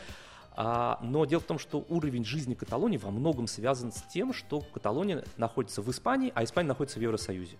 А, 0.55 0.99
но 1.01 1.25
дело 1.25 1.39
в 1.39 1.45
том, 1.45 1.59
что 1.59 1.85
уровень 1.89 2.25
жизни 2.25 2.53
Каталонии 2.53 2.97
во 2.97 3.11
многом 3.11 3.47
связан 3.47 3.91
с 3.91 4.01
тем, 4.03 4.33
что 4.33 4.61
Каталония 4.61 5.23
находится 5.37 5.81
в 5.81 5.89
Испании, 5.89 6.31
а 6.35 6.43
Испания 6.43 6.67
находится 6.67 6.99
в 6.99 7.01
Евросоюзе. 7.01 7.57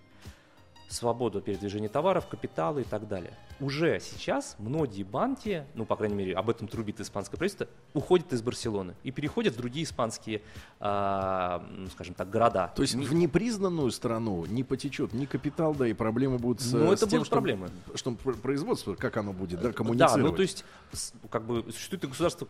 Свобода 0.90 1.40
передвижения 1.40 1.88
товаров, 1.88 2.26
капитала 2.26 2.80
и 2.80 2.82
так 2.84 3.06
далее. 3.06 3.32
Уже 3.60 4.00
сейчас 4.00 4.56
многие 4.58 5.04
банки, 5.04 5.64
ну, 5.74 5.84
по 5.86 5.94
крайней 5.94 6.16
мере, 6.16 6.34
об 6.34 6.50
этом 6.50 6.66
трубит 6.66 6.98
испанское 6.98 7.38
правительство, 7.38 7.68
уходят 7.94 8.32
из 8.32 8.42
Барселоны 8.42 8.96
и 9.04 9.12
переходят 9.12 9.54
в 9.54 9.56
другие 9.56 9.84
испанские, 9.84 10.42
а, 10.80 11.64
ну, 11.70 11.86
скажем 11.90 12.14
так, 12.14 12.28
города. 12.28 12.72
То 12.74 12.82
есть 12.82 12.96
Не- 12.96 13.04
в 13.06 13.14
непризнанную 13.14 13.92
страну 13.92 14.44
не 14.46 14.64
потечет 14.64 15.12
ни 15.12 15.26
капитал, 15.26 15.74
да 15.76 15.86
и 15.86 15.92
проблемы 15.92 16.38
будут 16.38 16.60
с, 16.60 16.72
Ну, 16.72 16.90
с 16.90 16.94
это 16.94 17.06
тем, 17.08 17.18
будут 17.20 17.26
что, 17.26 17.36
проблемы. 17.36 17.70
что 17.94 18.10
пр- 18.12 18.34
производство, 18.36 18.96
как 18.96 19.16
оно 19.16 19.32
будет, 19.32 19.60
да, 19.60 19.68
Да, 19.68 19.72
коммуницировать. 19.72 20.22
ну 20.24 20.32
то 20.32 20.42
есть 20.42 20.64
с- 20.92 21.12
как 21.30 21.44
бы 21.44 21.64
существуют 21.70 22.02
и 22.02 22.06
государства 22.08 22.48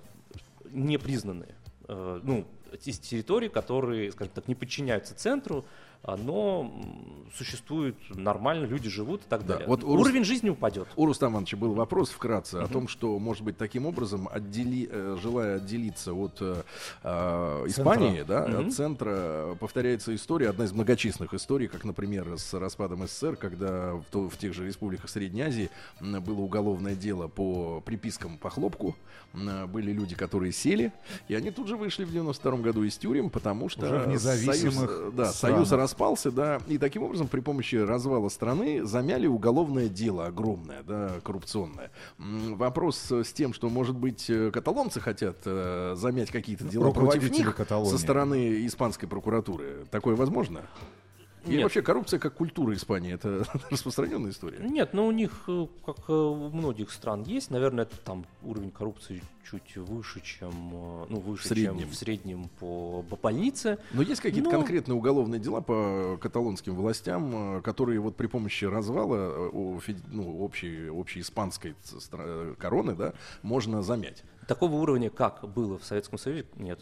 непризнанные. 0.71 1.55
Э, 1.89 2.21
ну, 2.23 2.47
из 2.85 2.99
территорий, 3.01 3.49
которые, 3.49 4.13
скажем 4.13 4.33
так, 4.35 4.47
не 4.49 4.55
подчиняются 4.55 5.15
центру, 5.15 5.65
а, 6.03 6.17
но 6.17 6.63
м, 6.73 7.27
существуют 7.37 7.97
нормально, 8.09 8.65
люди 8.65 8.89
живут 8.89 9.21
и 9.23 9.29
так 9.29 9.43
Да, 9.47 9.55
далее. 9.55 9.69
вот 9.69 9.85
у 9.85 9.95
Рус- 9.97 10.07
Уровень 10.07 10.25
жизни 10.25 10.49
упадет. 10.51 10.89
У 10.97 11.05
Рустама 11.07 11.35
Ивановича 11.35 11.57
был 11.59 11.75
вопрос 11.75 12.11
вкратце 12.11 12.57
о 12.57 12.69
том, 12.69 12.89
что, 12.89 13.19
может 13.19 13.43
быть, 13.43 13.57
таким 13.59 13.87
образом, 13.87 14.29
отдели, 14.33 14.89
э, 14.91 15.17
желая 15.23 15.57
отделиться 15.57 16.13
от 16.15 16.39
э, 16.41 16.63
э, 17.03 17.65
Испании, 17.67 18.23
да, 18.23 18.47
Мгм. 18.49 18.69
от 18.69 18.73
центра, 18.75 19.57
повторяется 19.61 20.15
история, 20.15 20.49
одна 20.49 20.65
из 20.65 20.73
многочисленных 20.73 21.35
историй, 21.35 21.69
как, 21.69 21.85
например, 21.85 22.39
с 22.39 22.55
распадом 22.55 23.07
СССР, 23.07 23.37
когда 23.37 23.95
в, 23.95 24.05
то- 24.11 24.29
в 24.29 24.37
тех 24.39 24.55
же 24.55 24.67
республиках 24.67 25.11
Средней 25.11 25.43
Азии 25.43 25.71
было 26.01 26.41
уголовное 26.41 26.95
дело 26.95 27.29
по 27.29 27.81
припискам 27.85 28.39
по 28.39 28.49
хлопку. 28.51 28.97
Были 29.69 29.93
люди, 29.93 30.17
которые 30.17 30.51
сели, 30.51 30.93
и 31.29 31.37
они 31.37 31.53
тут 31.53 31.69
же 31.69 31.77
вышли 31.77 32.03
в 32.05 32.11
92 32.11 32.57
году 32.63 32.83
из 32.83 32.97
тюрем, 32.97 33.31
потому 33.31 33.69
что 33.69 33.87
Уже 33.87 33.99
в 34.01 34.09
независимых 34.09 34.91
союз, 34.91 34.91
э, 34.91 35.11
да, 35.15 35.33
странах. 35.33 35.57
союз 35.59 35.73
распался, 35.91 36.31
да, 36.31 36.61
и 36.69 36.79
таким 36.79 37.03
образом 37.03 37.27
при 37.29 37.41
помощи 37.41 37.75
развала 37.75 38.29
страны 38.29 38.85
замяли 38.85 39.27
уголовное 39.27 39.89
дело 39.89 40.27
огромное, 40.27 40.83
да, 40.83 41.21
коррупционное. 41.25 41.91
Вопрос 42.19 43.11
с 43.11 43.33
тем, 43.33 43.53
что, 43.53 43.69
может 43.69 43.97
быть, 43.97 44.31
э, 44.31 44.51
каталонцы 44.53 45.01
хотят 45.01 45.39
э, 45.45 45.95
замять 45.97 46.31
какие-то 46.31 46.65
дела 46.65 46.93
против 46.93 47.31
них 47.31 47.57
со 47.67 47.99
стороны 47.99 48.67
испанской 48.67 49.09
прокуратуры. 49.09 49.85
Такое 49.91 50.15
возможно? 50.15 50.63
Или 51.51 51.57
Нет. 51.59 51.65
вообще 51.65 51.83
коррупция 51.83 52.21
как 52.21 52.35
культура 52.35 52.73
Испании 52.75 53.13
это 53.13 53.45
распространенная 53.71 54.31
история? 54.31 54.59
Нет, 54.61 54.95
но 54.95 55.07
у 55.07 55.11
них, 55.11 55.33
э, 55.49 55.67
как 55.85 55.97
э, 56.09 56.13
у 56.13 56.49
многих 56.51 56.93
стран, 56.93 57.25
есть, 57.25 57.51
наверное, 57.51 57.85
это 57.85 57.97
там 57.99 58.25
уровень 58.43 58.71
коррупции 58.71 59.21
чуть 59.51 59.77
выше, 59.77 60.21
чем, 60.21 60.53
э, 60.73 61.07
ну, 61.09 61.19
выше, 61.19 61.43
В 61.45 61.47
среднем. 61.49 61.79
чем 61.81 61.89
в 61.91 61.95
среднем 61.97 62.49
по, 62.61 63.03
по 63.03 63.17
больнице. 63.17 63.79
Но 63.93 64.03
есть 64.03 64.21
какие-то 64.21 64.49
Ну- 64.49 64.57
конкретные 64.57 64.95
уголовные 64.95 65.41
дела 65.41 65.61
по 65.61 66.17
каталонским 66.21 66.77
властям, 66.77 67.61
которые 67.63 67.99
вот 67.99 68.15
при 68.15 68.29
помощи 68.29 68.65
развала 68.65 69.51
ну, 69.53 70.41
общей, 70.45 70.89
общей 70.89 71.21
испанской 71.21 71.75
короны, 72.59 72.95
да, 72.95 73.15
можно 73.43 73.83
замять. 73.83 74.23
Такого 74.47 74.77
уровня, 74.77 75.11
как 75.11 75.49
было 75.49 75.79
в 75.79 75.85
Советском 75.85 76.17
Союзе, 76.19 76.47
нет. 76.55 76.81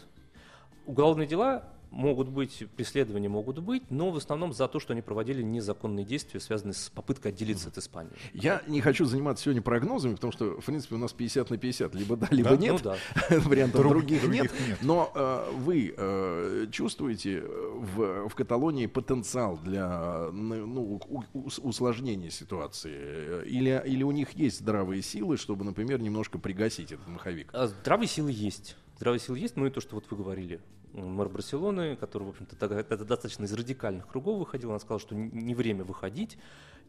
Уголовные 0.85 1.27
дела 1.27 1.63
могут 1.91 2.29
быть, 2.29 2.63
преследования 2.75 3.29
могут 3.29 3.59
быть, 3.59 3.83
но 3.89 4.11
в 4.11 4.17
основном 4.17 4.53
за 4.53 4.67
то, 4.67 4.79
что 4.79 4.93
они 4.93 5.01
проводили 5.01 5.41
незаконные 5.41 6.05
действия, 6.05 6.39
связанные 6.39 6.73
с 6.73 6.89
попыткой 6.89 7.31
отделиться 7.31 7.69
от 7.69 7.77
Испании. 7.77 8.11
Я 8.33 8.61
не 8.67 8.81
хочу 8.81 9.05
заниматься 9.05 9.43
сегодня 9.45 9.61
прогнозами, 9.61 10.15
потому 10.15 10.31
что, 10.31 10.59
в 10.61 10.65
принципе, 10.65 10.95
у 10.95 10.97
нас 10.99 11.13
50 11.13 11.49
на 11.49 11.57
50. 11.57 11.95
Либо 11.95 12.15
да, 12.15 12.27
либо 12.31 12.51
Да? 12.51 12.57
нет. 12.57 12.71
Ну 12.73 12.79
да. 12.79 12.97
Вариантов 13.39 13.81
Друг- 13.81 13.91
других, 13.93 14.21
других 14.21 14.43
нет. 14.43 14.51
нет. 14.67 14.77
Но 14.81 15.11
э, 15.15 15.51
вы 15.57 15.93
э, 15.97 16.67
чувствуете 16.71 17.39
э, 17.39 17.47
в, 17.95 18.29
в 18.29 18.35
Каталонии 18.35 18.85
потенциал 18.85 19.57
для 19.57 20.29
ну, 20.31 20.99
у- 21.09 21.23
у- 21.33 21.47
усложнения 21.63 22.29
ситуации? 22.29 22.93
Э, 22.95 23.43
Или, 23.45 23.81
или 23.85 24.03
у 24.03 24.11
них 24.11 24.31
есть 24.33 24.59
здравые 24.59 25.01
силы, 25.01 25.37
чтобы, 25.37 25.65
например, 25.65 25.99
немножко 26.01 26.37
пригасить 26.37 26.91
этот 26.91 27.07
маховик? 27.07 27.49
А 27.53 27.67
Здравые 27.67 28.07
силы 28.07 28.31
есть. 28.31 28.75
Здравые 28.97 29.19
силы 29.19 29.39
есть, 29.39 29.55
ну 29.55 29.65
и 29.65 29.69
то, 29.69 29.79
что 29.81 29.95
вот 29.95 30.05
вы 30.09 30.17
говорили. 30.17 30.59
Мэр 30.93 31.29
Барселоны, 31.29 31.95
который, 31.95 32.23
в 32.23 32.29
общем-то, 32.29 32.55
это 32.65 32.97
достаточно 32.97 33.45
из 33.45 33.53
радикальных 33.53 34.07
кругов 34.07 34.39
выходил, 34.39 34.69
она 34.71 34.79
сказала, 34.79 34.99
что 34.99 35.15
не 35.15 35.53
время 35.55 35.83
выходить, 35.83 36.37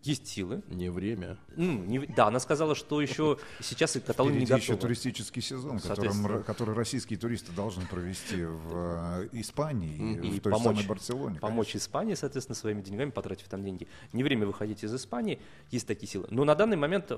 есть 0.03 0.27
силы. 0.29 0.63
Не 0.69 0.89
время. 0.89 1.37
Ну, 1.57 1.85
не- 1.85 2.07
да, 2.07 2.29
она 2.29 2.41
сказала, 2.41 2.75
что 2.75 3.03
еще 3.03 3.37
сейчас 3.61 3.97
и 3.97 4.01
Каталония 4.07 4.39
не 4.41 4.47
Впереди 4.47 4.63
еще 4.63 4.73
готова. 4.73 4.89
туристический 4.89 5.43
сезон, 5.43 5.79
которым, 5.79 6.43
который 6.45 6.75
российские 6.75 7.19
туристы 7.19 7.53
должны 7.53 7.85
провести 7.87 8.43
в 8.45 9.25
э, 9.25 9.29
Испании 9.33 10.17
и 10.17 10.39
в 10.39 10.43
той 10.43 10.53
помочь- 10.53 10.65
самой 10.79 10.87
Барселоне. 10.87 11.39
помочь 11.39 11.77
Испании, 11.77 12.15
соответственно, 12.15 12.57
своими 12.57 12.81
деньгами, 12.81 13.11
потратив 13.11 13.49
там 13.49 13.63
деньги. 13.63 13.87
Не 14.15 14.23
время 14.25 14.47
выходить 14.47 14.83
из 14.83 14.95
Испании, 14.95 15.39
есть 15.71 15.87
такие 15.87 16.09
силы. 16.09 16.27
Но 16.31 16.45
на 16.45 16.55
данный 16.55 16.79
момент 16.79 17.13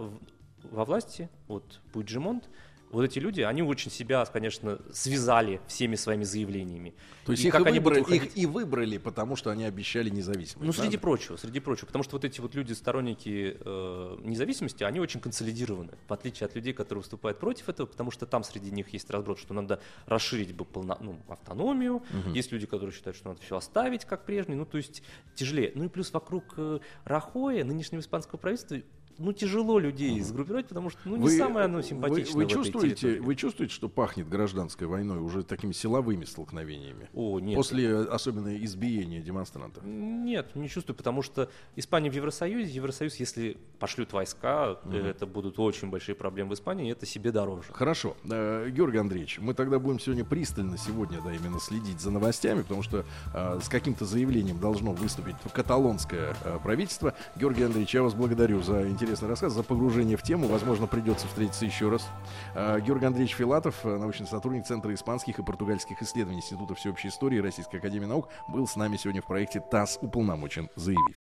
во 0.64 0.84
власти, 0.84 1.28
вот 1.46 1.80
Пуйджимонт, 1.92 2.48
вот 2.92 3.04
эти 3.04 3.18
люди, 3.18 3.40
они 3.40 3.62
очень 3.62 3.90
себя, 3.90 4.24
конечно, 4.26 4.78
связали 4.92 5.60
всеми 5.66 5.96
своими 5.96 6.24
заявлениями. 6.24 6.94
То 7.24 7.32
есть 7.32 7.44
И 7.44 7.48
их, 7.48 7.52
как 7.52 7.64
и 7.64 7.68
они 7.68 7.78
выбрали, 7.78 8.00
их 8.00 8.08
выходить? 8.08 8.36
и 8.36 8.46
выбрали, 8.46 8.98
потому 8.98 9.34
что 9.34 9.50
они 9.50 9.64
обещали 9.64 10.10
независимость. 10.10 10.66
Ну, 10.66 10.72
среди 10.72 10.98
правда? 10.98 10.98
прочего, 10.98 11.36
среди 11.36 11.60
прочего. 11.60 11.86
Потому 11.86 12.04
что 12.04 12.16
вот 12.16 12.24
эти 12.24 12.40
вот 12.40 12.54
люди, 12.54 12.74
сторонники 12.74 13.56
э, 13.58 14.16
независимости, 14.22 14.84
они 14.84 15.00
очень 15.00 15.20
консолидированы, 15.20 15.92
в 16.06 16.12
отличие 16.12 16.46
от 16.46 16.54
людей, 16.54 16.74
которые 16.74 17.00
выступают 17.00 17.38
против 17.38 17.70
этого, 17.70 17.86
потому 17.86 18.10
что 18.10 18.26
там 18.26 18.44
среди 18.44 18.70
них 18.70 18.92
есть 18.92 19.08
разброд, 19.10 19.38
что 19.38 19.54
надо 19.54 19.80
расширить 20.06 20.54
бы 20.54 20.66
полно, 20.66 20.98
ну, 21.00 21.18
автономию. 21.28 22.02
Есть 22.34 22.52
люди, 22.52 22.66
которые 22.66 22.94
считают, 22.94 23.16
что 23.16 23.28
надо 23.28 23.40
все 23.40 23.56
оставить 23.56 24.04
как 24.04 24.26
прежний. 24.26 24.54
Ну, 24.54 24.66
то 24.66 24.76
есть 24.76 25.02
тяжелее. 25.34 25.72
Ну 25.74 25.84
и 25.84 25.88
плюс 25.88 26.12
вокруг 26.12 26.54
э, 26.58 26.80
Рахоя, 27.04 27.64
нынешнего 27.64 28.00
испанского 28.00 28.38
правительства, 28.38 28.76
ну, 29.18 29.32
тяжело 29.32 29.78
людей 29.78 30.20
сгруппировать, 30.20 30.66
потому 30.66 30.90
что 30.90 31.00
ну, 31.04 31.16
не 31.16 31.28
самое 31.30 31.66
оно 31.66 31.82
симпатичное 31.82 32.34
Вы, 32.34 32.44
вы 32.44 32.50
чувствуете, 32.50 32.94
территории. 32.94 33.18
вы 33.20 33.34
чувствуете, 33.34 33.74
что 33.74 33.88
пахнет 33.88 34.28
гражданской 34.28 34.86
войной 34.86 35.18
уже 35.18 35.42
такими 35.42 35.72
силовыми 35.72 36.24
столкновениями? 36.24 37.08
О, 37.14 37.38
нет. 37.40 37.56
После 37.56 37.96
особенно 37.96 38.56
избиения 38.64 39.20
демонстрантов. 39.20 39.84
Нет, 39.84 40.54
не 40.56 40.68
чувствую, 40.68 40.96
потому 40.96 41.22
что 41.22 41.50
Испания 41.76 42.10
в 42.10 42.14
Евросоюзе, 42.14 42.72
Евросоюз, 42.72 43.16
если 43.16 43.58
пошлют 43.78 44.12
войска, 44.12 44.78
э, 44.84 45.08
это 45.10 45.26
будут 45.26 45.58
очень 45.58 45.90
большие 45.90 46.14
проблемы 46.14 46.50
в 46.50 46.54
Испании, 46.54 46.88
и 46.88 46.92
это 46.92 47.06
себе 47.06 47.32
дороже. 47.32 47.72
Хорошо. 47.72 48.16
Э, 48.30 48.68
Георгий 48.70 48.98
Андреевич, 48.98 49.38
мы 49.38 49.54
тогда 49.54 49.78
будем 49.78 50.00
сегодня 50.00 50.24
пристально 50.24 50.78
сегодня, 50.78 51.20
да, 51.22 51.32
именно 51.32 51.60
следить 51.60 52.00
за 52.00 52.10
новостями, 52.10 52.62
потому 52.62 52.82
что 52.82 53.04
э, 53.34 53.60
с 53.62 53.68
каким-то 53.68 54.04
заявлением 54.04 54.58
должно 54.58 54.92
выступить 54.92 55.36
каталонское 55.52 56.34
э, 56.44 56.58
правительство. 56.62 57.14
Георгий 57.36 57.64
Андреевич, 57.64 57.94
я 57.94 58.02
вас 58.02 58.14
благодарю 58.14 58.62
за 58.62 58.88
интересный 58.88 59.01
рассказ, 59.06 59.52
за 59.52 59.62
погружение 59.62 60.16
в 60.16 60.22
тему. 60.22 60.48
Возможно, 60.48 60.86
придется 60.86 61.26
встретиться 61.26 61.64
еще 61.64 61.88
раз. 61.88 62.06
Э, 62.54 62.80
Георгий 62.80 63.06
Андреевич 63.06 63.34
Филатов, 63.34 63.74
э, 63.84 63.96
научный 63.96 64.26
сотрудник 64.26 64.66
Центра 64.66 64.92
испанских 64.94 65.38
и 65.38 65.42
португальских 65.42 66.02
исследований 66.02 66.38
Института 66.38 66.74
всеобщей 66.74 67.08
истории 67.08 67.38
Российской 67.38 67.76
Академии 67.76 68.06
Наук, 68.06 68.28
был 68.48 68.66
с 68.66 68.76
нами 68.76 68.96
сегодня 68.96 69.22
в 69.22 69.26
проекте 69.26 69.60
ТАСС 69.60 69.98
уполномочен 70.00 70.68
заявить. 70.76 71.16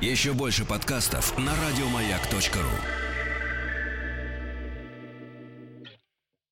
Еще 0.00 0.32
больше 0.32 0.64
подкастов 0.66 1.38
на 1.38 1.52
радиомаяк.ру. 1.52 3.11